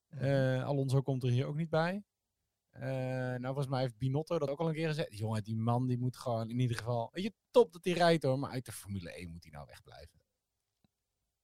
[0.09, 2.03] Eh, Alonso komt er hier ook niet bij.
[2.81, 2.89] Eh,
[3.41, 5.19] nou, volgens mij heeft Binotto dat ook al een keer gezegd.
[5.19, 7.09] Jongen, die man die moet gewoon in ieder geval...
[7.13, 9.67] Weet je, top dat hij rijdt hoor, maar uit de Formule 1 moet hij nou
[9.67, 10.21] wegblijven.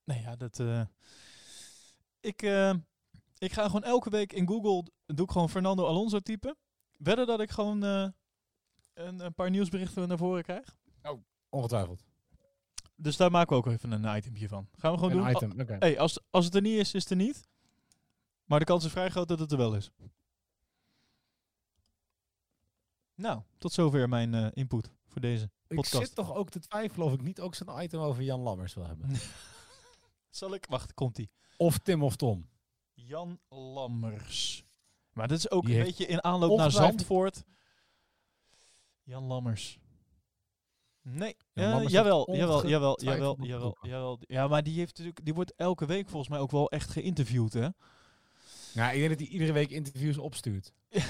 [0.05, 0.59] Nee, ja, dat.
[0.61, 0.85] eh,
[2.20, 2.74] ik, eh,
[3.39, 4.91] ik ga gewoon elke week in Google.
[5.07, 6.57] Doe ik gewoon Fernando Alonso typen.
[6.99, 8.14] Wedden dat ik gewoon een,
[8.95, 10.76] een paar nieuwsberichten naar voren krijg.
[11.49, 12.05] Ongetwijfeld.
[12.97, 14.68] Dus daar maken we ook even een itempje van.
[14.72, 15.30] Gaan we gewoon Een doen.
[15.30, 15.72] item, oké.
[15.72, 17.47] Oh, hey, als, als het er niet is, is het er niet.
[18.45, 19.91] Maar de kans is vrij groot dat het er wel is.
[23.14, 26.06] Nou, tot zover mijn eh, input voor deze Ik podcast.
[26.06, 28.86] zit toch ook te twijfelen of ik niet ook zo'n item over Jan Lammers wil
[28.86, 29.10] hebben.
[30.30, 30.66] Zal ik?
[30.68, 31.30] Wacht, komt ie.
[31.56, 32.48] Of Tim of Tom.
[32.94, 34.64] Jan Lammers.
[35.12, 37.44] Maar dat is ook Die een beetje in aanloop naar Zandvoort.
[39.02, 39.78] Jan Lammers.
[41.02, 43.88] Nee, ja, jawel, heeft jawel, jawel, jawel, jawel, boeken.
[43.88, 44.18] jawel.
[44.26, 47.52] Ja, maar die, heeft natuurlijk, die wordt elke week volgens mij ook wel echt geïnterviewd,
[47.52, 47.68] hè?
[48.72, 50.72] Ja, ik denk dat hij iedere week interviews opstuurt.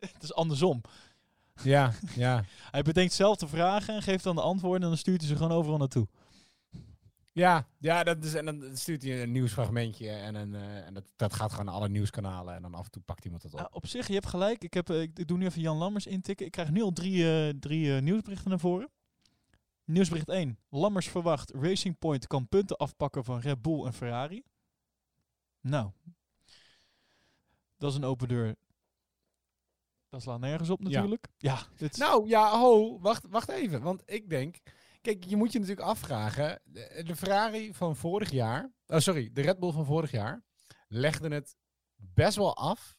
[0.14, 0.80] Het is andersom.
[1.62, 2.44] Ja, ja.
[2.70, 5.36] Hij bedenkt zelf de vragen en geeft dan de antwoorden en dan stuurt hij ze
[5.36, 6.08] gewoon overal naartoe.
[7.32, 11.12] Ja, ja dat is, en dan stuurt hij een nieuwsfragmentje en, een, eh, en dat,
[11.16, 13.58] dat gaat gewoon naar alle nieuwskanalen en dan af en toe pakt iemand het op.
[13.58, 14.64] Ja, op zich, je hebt gelijk.
[14.64, 16.46] Ik, heb, eh, ik, doe nu even Jan Lammers intikken.
[16.46, 18.90] Ik krijg nu al drie, drie eh, nieuwsberichten naar voren.
[19.84, 20.58] Nieuwsbericht 1.
[20.68, 24.42] Lammers verwacht Racing Point kan punten afpakken van Red Bull en Ferrari.
[25.60, 25.90] Nou,
[27.78, 28.56] dat is een open deur.
[30.10, 31.28] Dat slaat nergens op natuurlijk.
[31.38, 33.82] Ja, dit Nou ja, ho, wacht, wacht even.
[33.82, 34.58] Want ik denk,
[35.00, 36.60] kijk, je moet je natuurlijk afvragen.
[36.64, 40.42] De, de Ferrari van vorig jaar, oh sorry, de Red Bull van vorig jaar,
[40.88, 41.56] legde het
[41.96, 42.96] best wel af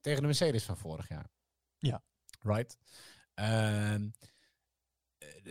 [0.00, 1.30] tegen de Mercedes van vorig jaar.
[1.78, 2.02] Ja.
[2.40, 2.78] Right.
[3.34, 4.08] Ehm,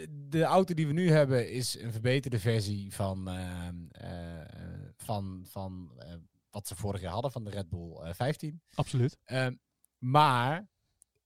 [0.10, 5.46] de, auto die we nu hebben is een verbeterde versie van, ehm, eh, eh, van,
[5.48, 6.16] van eh,
[6.50, 8.62] wat ze vorig jaar hadden van de Red Bull eh, 15.
[8.74, 9.18] absoluut.
[10.00, 10.68] Maar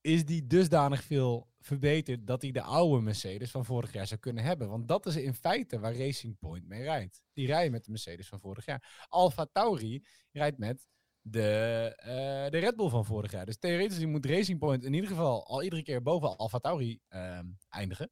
[0.00, 4.44] is die dusdanig veel verbeterd dat hij de oude Mercedes van vorig jaar zou kunnen
[4.44, 4.68] hebben?
[4.68, 7.22] Want dat is in feite waar Racing Point mee rijdt.
[7.32, 9.06] Die rijden met de Mercedes van vorig jaar.
[9.08, 10.86] Alfa Tauri rijdt met
[11.20, 13.46] de, eh, de Red Bull van vorig jaar.
[13.46, 17.46] Dus theoretisch moet Racing Point in ieder geval al iedere keer boven Alfa Tauri ehm,
[17.68, 18.10] eindigen.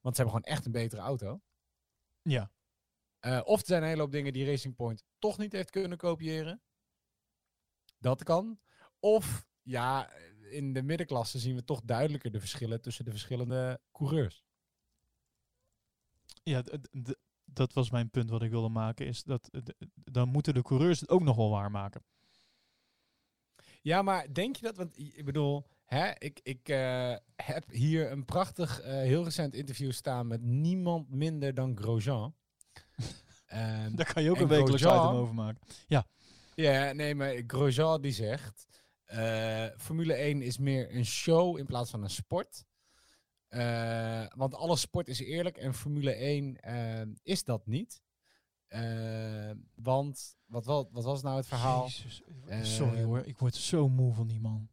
[0.00, 1.40] Want ze hebben gewoon echt een betere auto.
[2.22, 2.50] Ja.
[3.18, 5.98] Eh, of er zijn een hele hoop dingen die Racing Point toch niet heeft kunnen
[5.98, 6.62] kopiëren.
[7.98, 8.60] Dat kan.
[8.98, 10.10] Of ja,
[10.50, 14.44] in de middenklasse zien we toch duidelijker de verschillen tussen de verschillende coureurs.
[16.42, 16.62] Ja,
[17.44, 19.06] dat was mijn punt wat ik wilde maken.
[19.06, 19.50] Is dat
[19.94, 22.02] dan moeten de coureurs het ook nog wel waarmaken.
[23.82, 24.76] Ja, maar denk je dat?
[24.76, 29.92] Want ik bedoel, hè, ik, ik eh, heb hier een prachtig, eh, heel recent interview
[29.92, 32.34] staan met niemand minder dan Grosjean.
[33.46, 35.60] Ehm, Daar kan je ook En een wekelijks item over maken.
[36.54, 38.66] Ja, nee, maar Grosjean die zegt...
[39.10, 42.64] eh, Formule 1 is meer een show in plaats van een sport.
[43.48, 48.02] Eh, want alle sport is eerlijk en Formule 1 eh, is dat niet.
[49.74, 51.84] Want, wat, wat was nou het verhaal?
[51.84, 52.22] Jezus,
[52.62, 54.68] Sorry hoor, ik word zo moe van die man.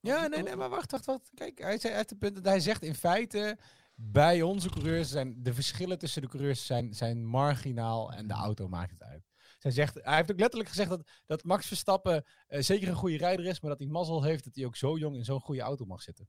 [0.00, 1.30] Ja, nee, nee, maar wacht, wacht, wacht.
[1.34, 2.34] Kijk, hij, zei, heeft een punt.
[2.34, 3.58] dat Hij zegt in feite,
[3.94, 8.68] bij onze coureurs zijn de verschillen tussen de coureurs zijn, zijn marginaal en de auto
[8.68, 9.31] maakt het uit.
[9.62, 13.16] Hij, zegt, hij heeft ook letterlijk gezegd dat, dat Max Verstappen eh, zeker een goede
[13.16, 15.60] rijder is, maar dat hij mazzel heeft dat hij ook zo jong in zo'n goede
[15.60, 16.28] auto mag zitten.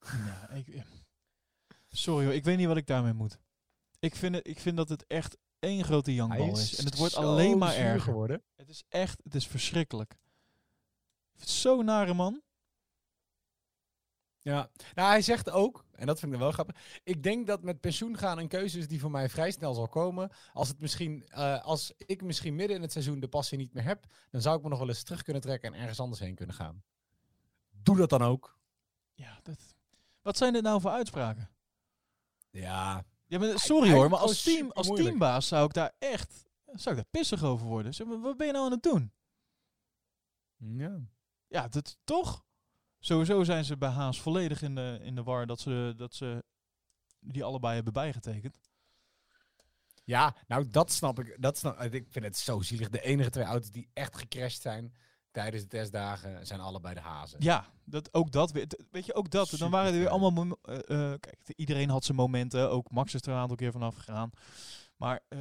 [0.00, 0.82] Ja, ik, eh,
[1.88, 3.38] sorry hoor, ik weet niet wat ik daarmee moet.
[3.98, 6.76] Ik vind, het, ik vind dat het echt één grote jankbal is.
[6.76, 8.00] En het wordt alleen maar erger.
[8.00, 8.42] geworden.
[8.56, 10.16] Het is echt, het is verschrikkelijk.
[11.34, 12.42] Zo'n nare man.
[14.44, 17.00] Ja, nou hij zegt ook, en dat vind ik dan wel grappig.
[17.04, 19.88] Ik denk dat met pensioen gaan een keuze is die voor mij vrij snel zal
[19.88, 20.30] komen.
[20.52, 23.84] Als, het misschien, eh, als ik misschien midden in het seizoen de passie niet meer
[23.84, 26.34] heb, dan zou ik me nog wel eens terug kunnen trekken en ergens anders heen
[26.34, 26.82] kunnen gaan.
[27.70, 28.58] Doe dat dan ook.
[29.14, 29.74] Ja, dat...
[30.22, 31.50] Wat zijn dit nou voor uitspraken?
[32.50, 33.04] Ja.
[33.26, 36.44] Ja, maar, sorry hoor, maar als, team, als teambaas zou ik daar echt
[36.80, 37.94] zou ik daar pissig over worden.
[37.94, 39.12] Zeg, maar, wat ben je nou aan het doen?
[40.56, 41.00] Ja.
[41.46, 42.44] Ja, dat toch?
[43.04, 46.44] Sowieso zijn ze bij Haas volledig in de, in de war dat ze, dat ze
[47.18, 48.58] die allebei hebben bijgetekend.
[50.04, 51.36] Ja, nou dat snap ik.
[51.42, 52.88] Dat snap, ik vind het zo zielig.
[52.88, 54.94] De enige twee auto's die echt gecrashed zijn
[55.30, 57.42] tijdens de testdagen zijn allebei de hazen.
[57.42, 58.66] Ja, dat, ook dat weer.
[58.90, 59.50] Weet je, ook dat.
[59.50, 60.58] Dan waren er weer allemaal...
[60.62, 62.70] eh, eh, kijk, iedereen had zijn momenten.
[62.70, 64.30] Ook Max is er een aantal keer vanaf gegaan.
[64.96, 65.38] Maar eh,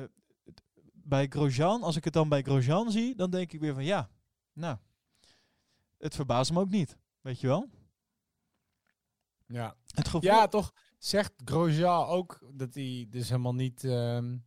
[0.94, 4.10] bij Grosjean, als ik het dan bij Grosjean zie, dan denk ik weer van ja,
[4.54, 4.78] nou,
[5.98, 7.02] het verbaast me ook niet.
[7.24, 7.70] Weet je wel?
[9.46, 9.78] Ja.
[9.88, 10.30] Het gevoel...
[10.32, 13.84] Ja, toch zegt Grosjean ook dat hij dus helemaal niet...
[13.84, 14.38] ehm,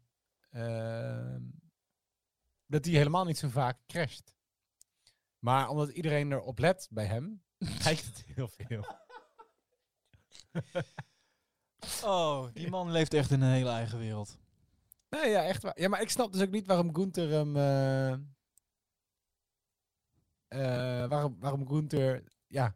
[0.51, 1.43] ehm,
[2.66, 4.35] dat hij helemaal niet zo vaak crasht.
[5.39, 7.43] Maar omdat iedereen erop let bij hem,
[7.85, 8.85] lijkt het heel veel.
[12.05, 14.39] Oh, die man leeft echt in een hele eigen wereld.
[15.09, 15.81] Nee, ja, echt waar.
[15.81, 17.57] Ja, maar ik snap dus ook niet waarom Gunther hem...
[17.57, 18.12] eh,
[20.49, 22.24] eh, waarom, waarom Gunther...
[22.49, 22.75] Ja.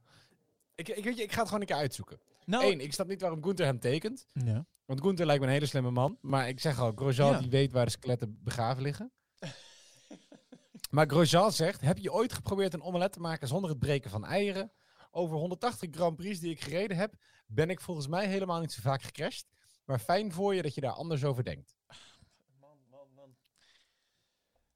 [0.75, 2.21] Ik, ik, weet je, ik ga het gewoon een keer uitzoeken.
[2.45, 4.27] Nou, Eén, ik snap niet waarom Gunther hem tekent.
[4.33, 4.67] ja.
[4.85, 6.19] Want Gunther lijkt me een hele slimme man.
[6.21, 7.39] Maar ik zeg al, Grosjean Ja.
[7.39, 9.13] die weet waar de skeletten begraven liggen.
[10.91, 14.25] maar Grosjean zegt, heb je ooit geprobeerd een omelet te maken zonder het breken van
[14.25, 14.73] eieren?
[15.11, 17.15] Over 180 Grand Prix die ik gereden heb,
[17.47, 19.47] ben ik volgens mij helemaal niet zo vaak gecrashed.
[19.85, 21.77] Maar fijn voor je dat je daar anders over denkt.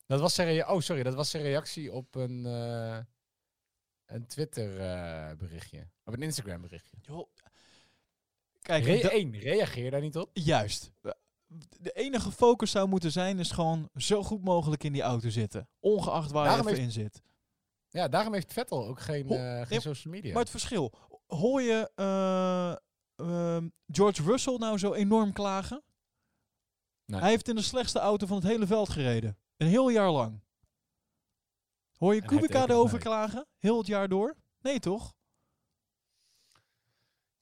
[0.06, 2.98] Dat was zijn oh, sorry, dat was zijn reactie op een, eh,
[4.06, 5.88] een Twitter eh, berichtje.
[6.04, 6.96] Of een Instagram berichtje.
[7.00, 7.28] Joh.
[8.62, 10.30] Kijk, Re 1, reageer daar niet op.
[10.32, 10.92] Juist.
[11.80, 15.68] De enige focus zou moeten zijn, is gewoon zo goed mogelijk in die auto zitten.
[15.80, 17.22] Ongeacht waar Daarom je even heeft- in zit.
[17.88, 20.32] Ja, daarom heeft Vettel ook geen, Ho- eh, geen nee, social media.
[20.32, 20.92] Maar het verschil.
[21.26, 22.76] Hoor je eh,
[23.16, 25.82] ehm, George Russell nou zo enorm klagen?
[27.06, 27.20] Nee.
[27.20, 29.38] Hij heeft in de slechtste auto van het hele veld gereden.
[29.56, 30.42] Een heel jaar lang.
[31.98, 33.02] Hoor je En Kubica erover mee.
[33.02, 33.46] klagen?
[33.58, 34.36] Heel het jaar door?
[34.60, 35.14] Nee, toch?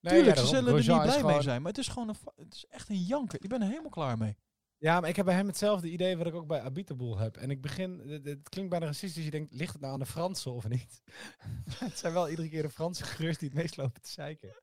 [0.00, 1.62] Nee, Tuurlijk, ja, ze zullen er niet blij mee zijn.
[1.62, 3.42] Maar het is gewoon een, het is echt een janker.
[3.42, 4.36] Ik ben er helemaal klaar mee.
[4.78, 7.36] Ja, maar ik heb bij hem hetzelfde idee wat ik ook bij Abitaboel heb.
[7.36, 9.24] En ik begin, het, het klinkt bijna racistisch.
[9.24, 11.02] Je denkt, ligt het nou aan de Fransen of niet?
[11.78, 14.54] het zijn wel iedere keer de Franse coureurs die het meest lopen te zeiken.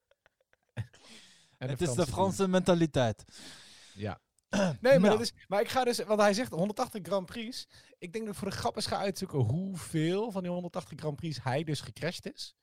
[1.58, 2.08] En het is de.
[2.08, 3.24] Franse mentaliteit.
[3.94, 4.22] Ja.
[4.58, 5.12] Nee, maar, Nou.
[5.12, 7.68] dat is, maar ik ga dus, want hij zegt 180 Grand Prix.
[7.97, 11.16] Ik denk dat ik voor de grap eens ga uitzoeken hoeveel van die 180 Grand
[11.16, 12.56] Prix hij dus gecrashed is.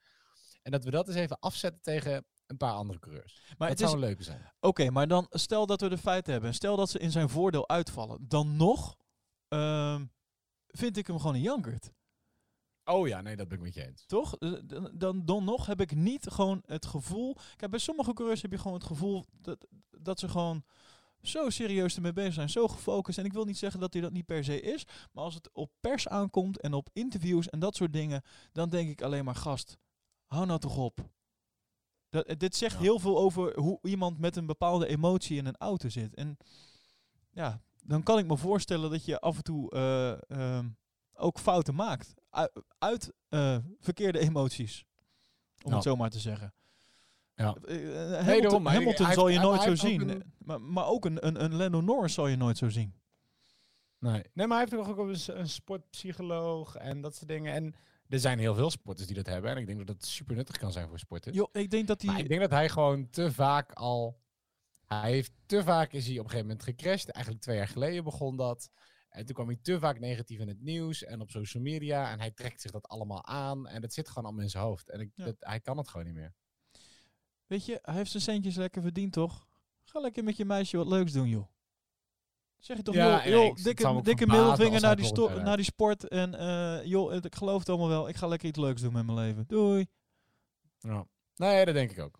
[0.63, 3.41] En dat we dat eens even afzetten tegen een paar andere coureurs.
[3.59, 4.53] Maar dat het is, zou een leuke zijn.
[4.61, 6.55] Oké, maar dan stel dat we de feiten hebben.
[6.55, 8.19] Stel dat ze in zijn voordeel uitvallen.
[8.29, 8.97] Dan nog
[9.49, 10.05] ehm,
[10.67, 11.91] vind ik hem gewoon een jankert.
[12.85, 14.07] Oh ja, nee, dat ben ik met je eens.
[14.07, 14.37] Toch?
[14.37, 17.37] Eh, Dan, dan, dan nog heb ik niet gewoon het gevoel...
[17.57, 20.65] Kijk, bij sommige coureurs heb je gewoon het gevoel dat, dat ze gewoon
[21.27, 22.51] zo serieus ermee bezig zijn.
[22.51, 23.19] Zo gefocust.
[23.19, 24.85] En ik wil niet zeggen dat hij dat niet per se is.
[25.13, 28.23] Maar als het op pers aankomt en op interviews en dat soort dingen...
[28.53, 29.79] Dan denk ik alleen maar, gast,
[30.27, 31.09] hou nou toch op.
[32.09, 32.81] Dat, eh, dit zegt Ja.
[32.81, 36.15] heel veel over hoe iemand met een bepaalde emotie in een auto zit.
[36.15, 36.37] En
[37.31, 40.69] ja, dan kan ik me voorstellen dat je af en toe eh, ehm,
[41.15, 42.15] ook fouten maakt.
[42.31, 44.85] Uit, uit eh, verkeerde emoties.
[45.63, 46.55] Om het zo maar te zeggen.
[47.37, 47.55] Ja.
[47.65, 50.09] Eh, eh, daarom, Hamilton, zal je nooit zo zien.
[50.09, 52.95] een- Maar, maar ook een, een, een Lando Norris zal je nooit zo zien.
[53.99, 54.23] Nee.
[54.35, 57.53] nee, maar hij heeft ook een, een sportpsycholoog en dat soort dingen.
[57.53, 57.75] En
[58.09, 59.51] er zijn heel veel sporters die dat hebben.
[59.51, 61.37] En ik denk dat het super nuttig kan zijn voor sporters.
[61.37, 62.23] Jo, ik denk dat Maar hij...
[62.23, 64.25] ik denk dat hij gewoon te vaak al...
[64.87, 67.11] Hij heeft te vaak is hij op een gegeven moment gecrashed.
[67.11, 68.71] Eigenlijk twee jaar geleden begon dat.
[69.09, 72.11] En toen kwam hij te vaak negatief in het nieuws en op social media.
[72.11, 73.67] En hij trekt zich dat allemaal aan.
[73.69, 74.91] En dat zit gewoon allemaal in zijn hoofd.
[74.91, 75.25] En ik, Ja.
[75.25, 76.35] dat, hij kan het gewoon niet meer.
[77.47, 79.47] Weet je, hij heeft zijn centjes lekker verdiend, toch?
[79.85, 81.47] Ga lekker met je meisje wat leuks doen, joh.
[82.59, 86.09] Zeg je toch, Ja, joh, joh, dikke, dikke middelvinger naar die, sto- naar die sport.
[86.09, 88.09] En eh, joh, ik geloof het allemaal wel.
[88.09, 89.45] Ik ga lekker iets leuks doen met mijn leven.
[89.47, 89.87] Doei.
[90.79, 91.07] Ja.
[91.37, 92.19] Nee, dat denk ik ook.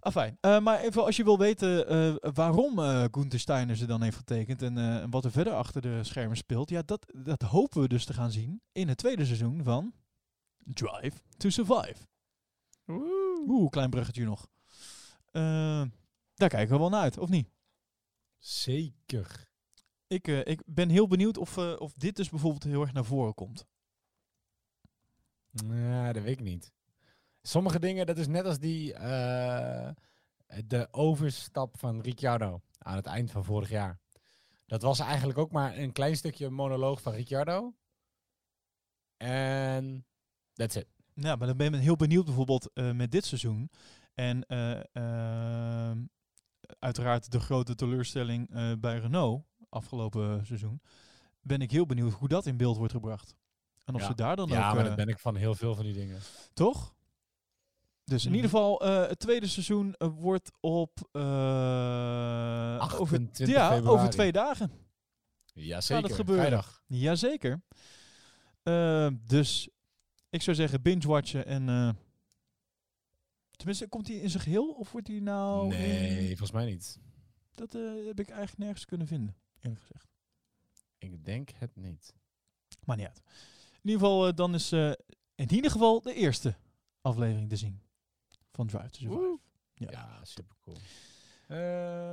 [0.00, 0.38] Afijn.
[0.40, 4.16] Eh, maar even als je wil weten eh, waarom eh Gunther Steiner ze dan heeft
[4.16, 6.70] getekend en, en wat er verder achter de schermen speelt.
[6.70, 9.92] Ja, dat, dat hopen we dus te gaan zien in het tweede seizoen van
[10.58, 11.96] Drive to Survive.
[12.88, 14.48] Oeh, klein bruggetje nog.
[15.30, 15.84] Eh,
[16.34, 17.50] daar kijken we wel naar uit, of niet?
[18.38, 19.50] Zeker.
[20.06, 23.04] Ik, eh, ik ben heel benieuwd of, eh, of dit dus bijvoorbeeld heel erg naar
[23.04, 23.66] voren komt.
[25.50, 26.72] Ja, dat weet ik niet.
[27.42, 28.92] Sommige dingen, dat is net als die,
[30.66, 34.00] de overstap van Ricciardo aan het eind van vorig jaar.
[34.66, 37.74] Dat was eigenlijk ook maar een klein stukje monoloog van Ricciardo.
[39.16, 40.06] En
[40.52, 40.97] that's it.
[41.20, 43.70] Ja, maar dan ben ik heel benieuwd bijvoorbeeld eh, met dit seizoen.
[44.14, 45.98] En eh, ehm,
[46.78, 50.80] uiteraard de grote teleurstelling eh, bij Renault afgelopen seizoen.
[51.40, 53.34] Ben ik heel benieuwd hoe dat in beeld wordt gebracht.
[53.84, 54.06] En of Ja.
[54.06, 54.74] ze daar dan ja, ook...
[54.74, 56.20] maar eh, dat ben ik van heel veel van die dingen.
[56.52, 56.94] Toch?
[58.04, 58.36] Dus in Mhm.
[58.40, 58.78] ieder geval,
[59.08, 61.08] het tweede seizoen wordt op...
[61.12, 61.22] eh,
[62.80, 63.98] over, 28 ja, februari.
[63.98, 64.72] over twee dagen.
[65.54, 66.44] Ja, Gaat het gebeuren?
[66.46, 66.82] Vrijdag.
[66.86, 67.62] Jazeker.
[69.26, 69.68] Dus
[70.30, 71.68] ik zou zeggen binge-watchen en...
[71.68, 71.90] eh,
[73.50, 74.70] tenminste, komt hij in zijn geheel?
[74.72, 75.68] Of wordt hij nou...
[75.68, 76.98] nee, in- volgens mij niet.
[77.54, 80.06] dat eh, heb ik eigenlijk nergens kunnen vinden, eerlijk gezegd.
[80.98, 82.14] Ik denk het niet.
[82.84, 83.22] Maar niet uit.
[83.82, 84.96] In ieder geval, eh, dan is in
[85.50, 86.54] ieder geval de eerste
[87.00, 87.80] aflevering te zien.
[88.52, 89.20] Van Drive to Survive.
[89.20, 89.38] Woe.
[89.74, 89.90] Ja.
[89.90, 90.76] Ja, super cool.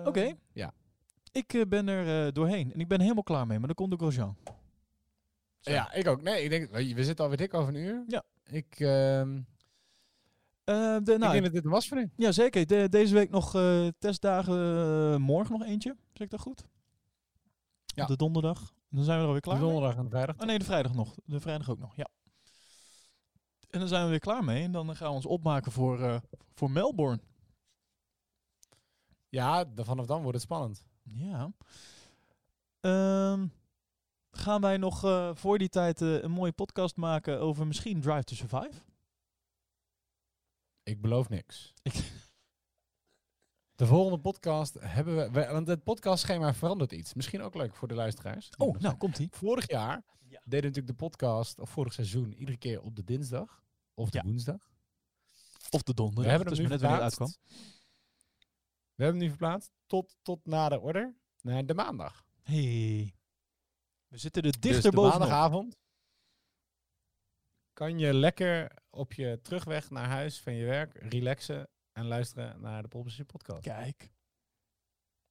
[0.06, 0.34] Oké.
[0.54, 0.74] Ja.
[1.32, 4.38] Ik ben er doorheen en ik ben helemaal klaar mee, maar dan komt ook Grosjean.
[5.66, 5.72] Zo.
[5.72, 6.22] Ja, ik ook.
[6.22, 8.04] Nee, ik denk, we zitten alweer dik over een uur.
[8.08, 8.24] Ja.
[8.44, 9.42] Ik, ehm
[10.64, 12.12] Eh, de, ik nou, denk dat dit was voor nu.
[12.16, 12.68] ja, zeker.
[12.68, 14.54] De- deze week nog eh, testdagen.
[15.14, 15.96] eh, morgen nog eentje.
[16.14, 16.66] Zeg ik dat goed?
[17.86, 18.02] Ja.
[18.04, 18.74] Op de donderdag.
[18.90, 19.72] Dan zijn we er alweer klaar De mee.
[19.72, 20.36] donderdag en de vrijdag.
[20.40, 21.16] Oh nee, de vrijdag nog.
[21.26, 22.08] De vrijdag ook nog, ja.
[23.70, 24.64] En dan zijn we weer klaar mee.
[24.64, 26.22] En dan gaan we ons opmaken voor,
[26.54, 27.20] voor Melbourne.
[29.30, 30.86] Ja, vanaf dan wordt het spannend.
[31.04, 31.52] Ja.
[32.80, 33.48] Ehm,
[34.38, 38.24] gaan wij nog eh, voor die tijd eh, een mooie podcast maken over misschien Drive
[38.24, 38.82] to Survive?
[40.84, 41.74] Ik beloof niks.
[41.82, 41.94] Ik-
[43.76, 47.14] De volgende podcast hebben we, we- Want het podcastschema verandert iets.
[47.14, 48.50] Misschien ook leuk voor de luisteraars.
[48.58, 49.28] Oh, nou, komt ie.
[49.32, 50.40] Vorig jaar Ja.
[50.44, 53.64] deden we natuurlijk de podcast, of vorig seizoen, iedere keer op de dinsdag.
[53.94, 54.24] Of de Ja.
[54.24, 54.70] woensdag.
[55.70, 56.24] Of de donderdag.
[56.24, 57.20] We hebben dus hem maar nu net verplaatst.
[57.20, 57.44] uitkwam.
[58.96, 62.26] We hebben hem nu verplaatst tot, tot na de order naar de maandag.
[62.42, 63.16] Hey.
[64.16, 65.20] We zitten er dus dichter de bovenop.
[65.20, 65.78] maandagavond
[67.74, 72.82] kan je lekker op je terugweg naar huis van je werk relaxen en luisteren naar
[72.82, 73.62] de Propulsie podcast.
[73.62, 74.14] Kijk.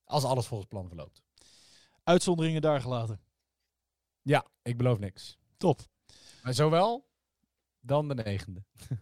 [0.04, 1.22] Als alles volgens plan verloopt.
[2.02, 3.20] Uitzonderingen daar gelaten.
[4.22, 5.38] Ja, ik beloof niks.
[5.56, 5.80] Top.
[6.42, 7.08] Maar zowel
[7.80, 8.64] dan de negende.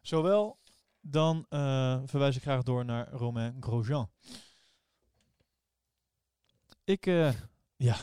[0.00, 0.60] Zowel,
[1.00, 4.10] dan eh, verwijs ik graag door naar Romain Grosjean.
[6.84, 7.32] Ik, eh,
[7.82, 7.96] ja,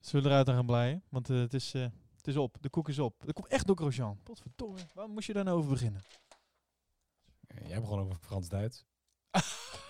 [0.00, 1.02] zullen we eruit aan gaan blijven?
[1.08, 1.86] Want eh, het, is, eh,
[2.16, 3.22] het is op, de koek is op.
[3.24, 4.18] Dat komt echt door Grosjean.
[4.22, 6.02] Potverdorie, waarom moest je daar nou over beginnen?
[7.64, 8.84] Jij begon over Frans-Duits.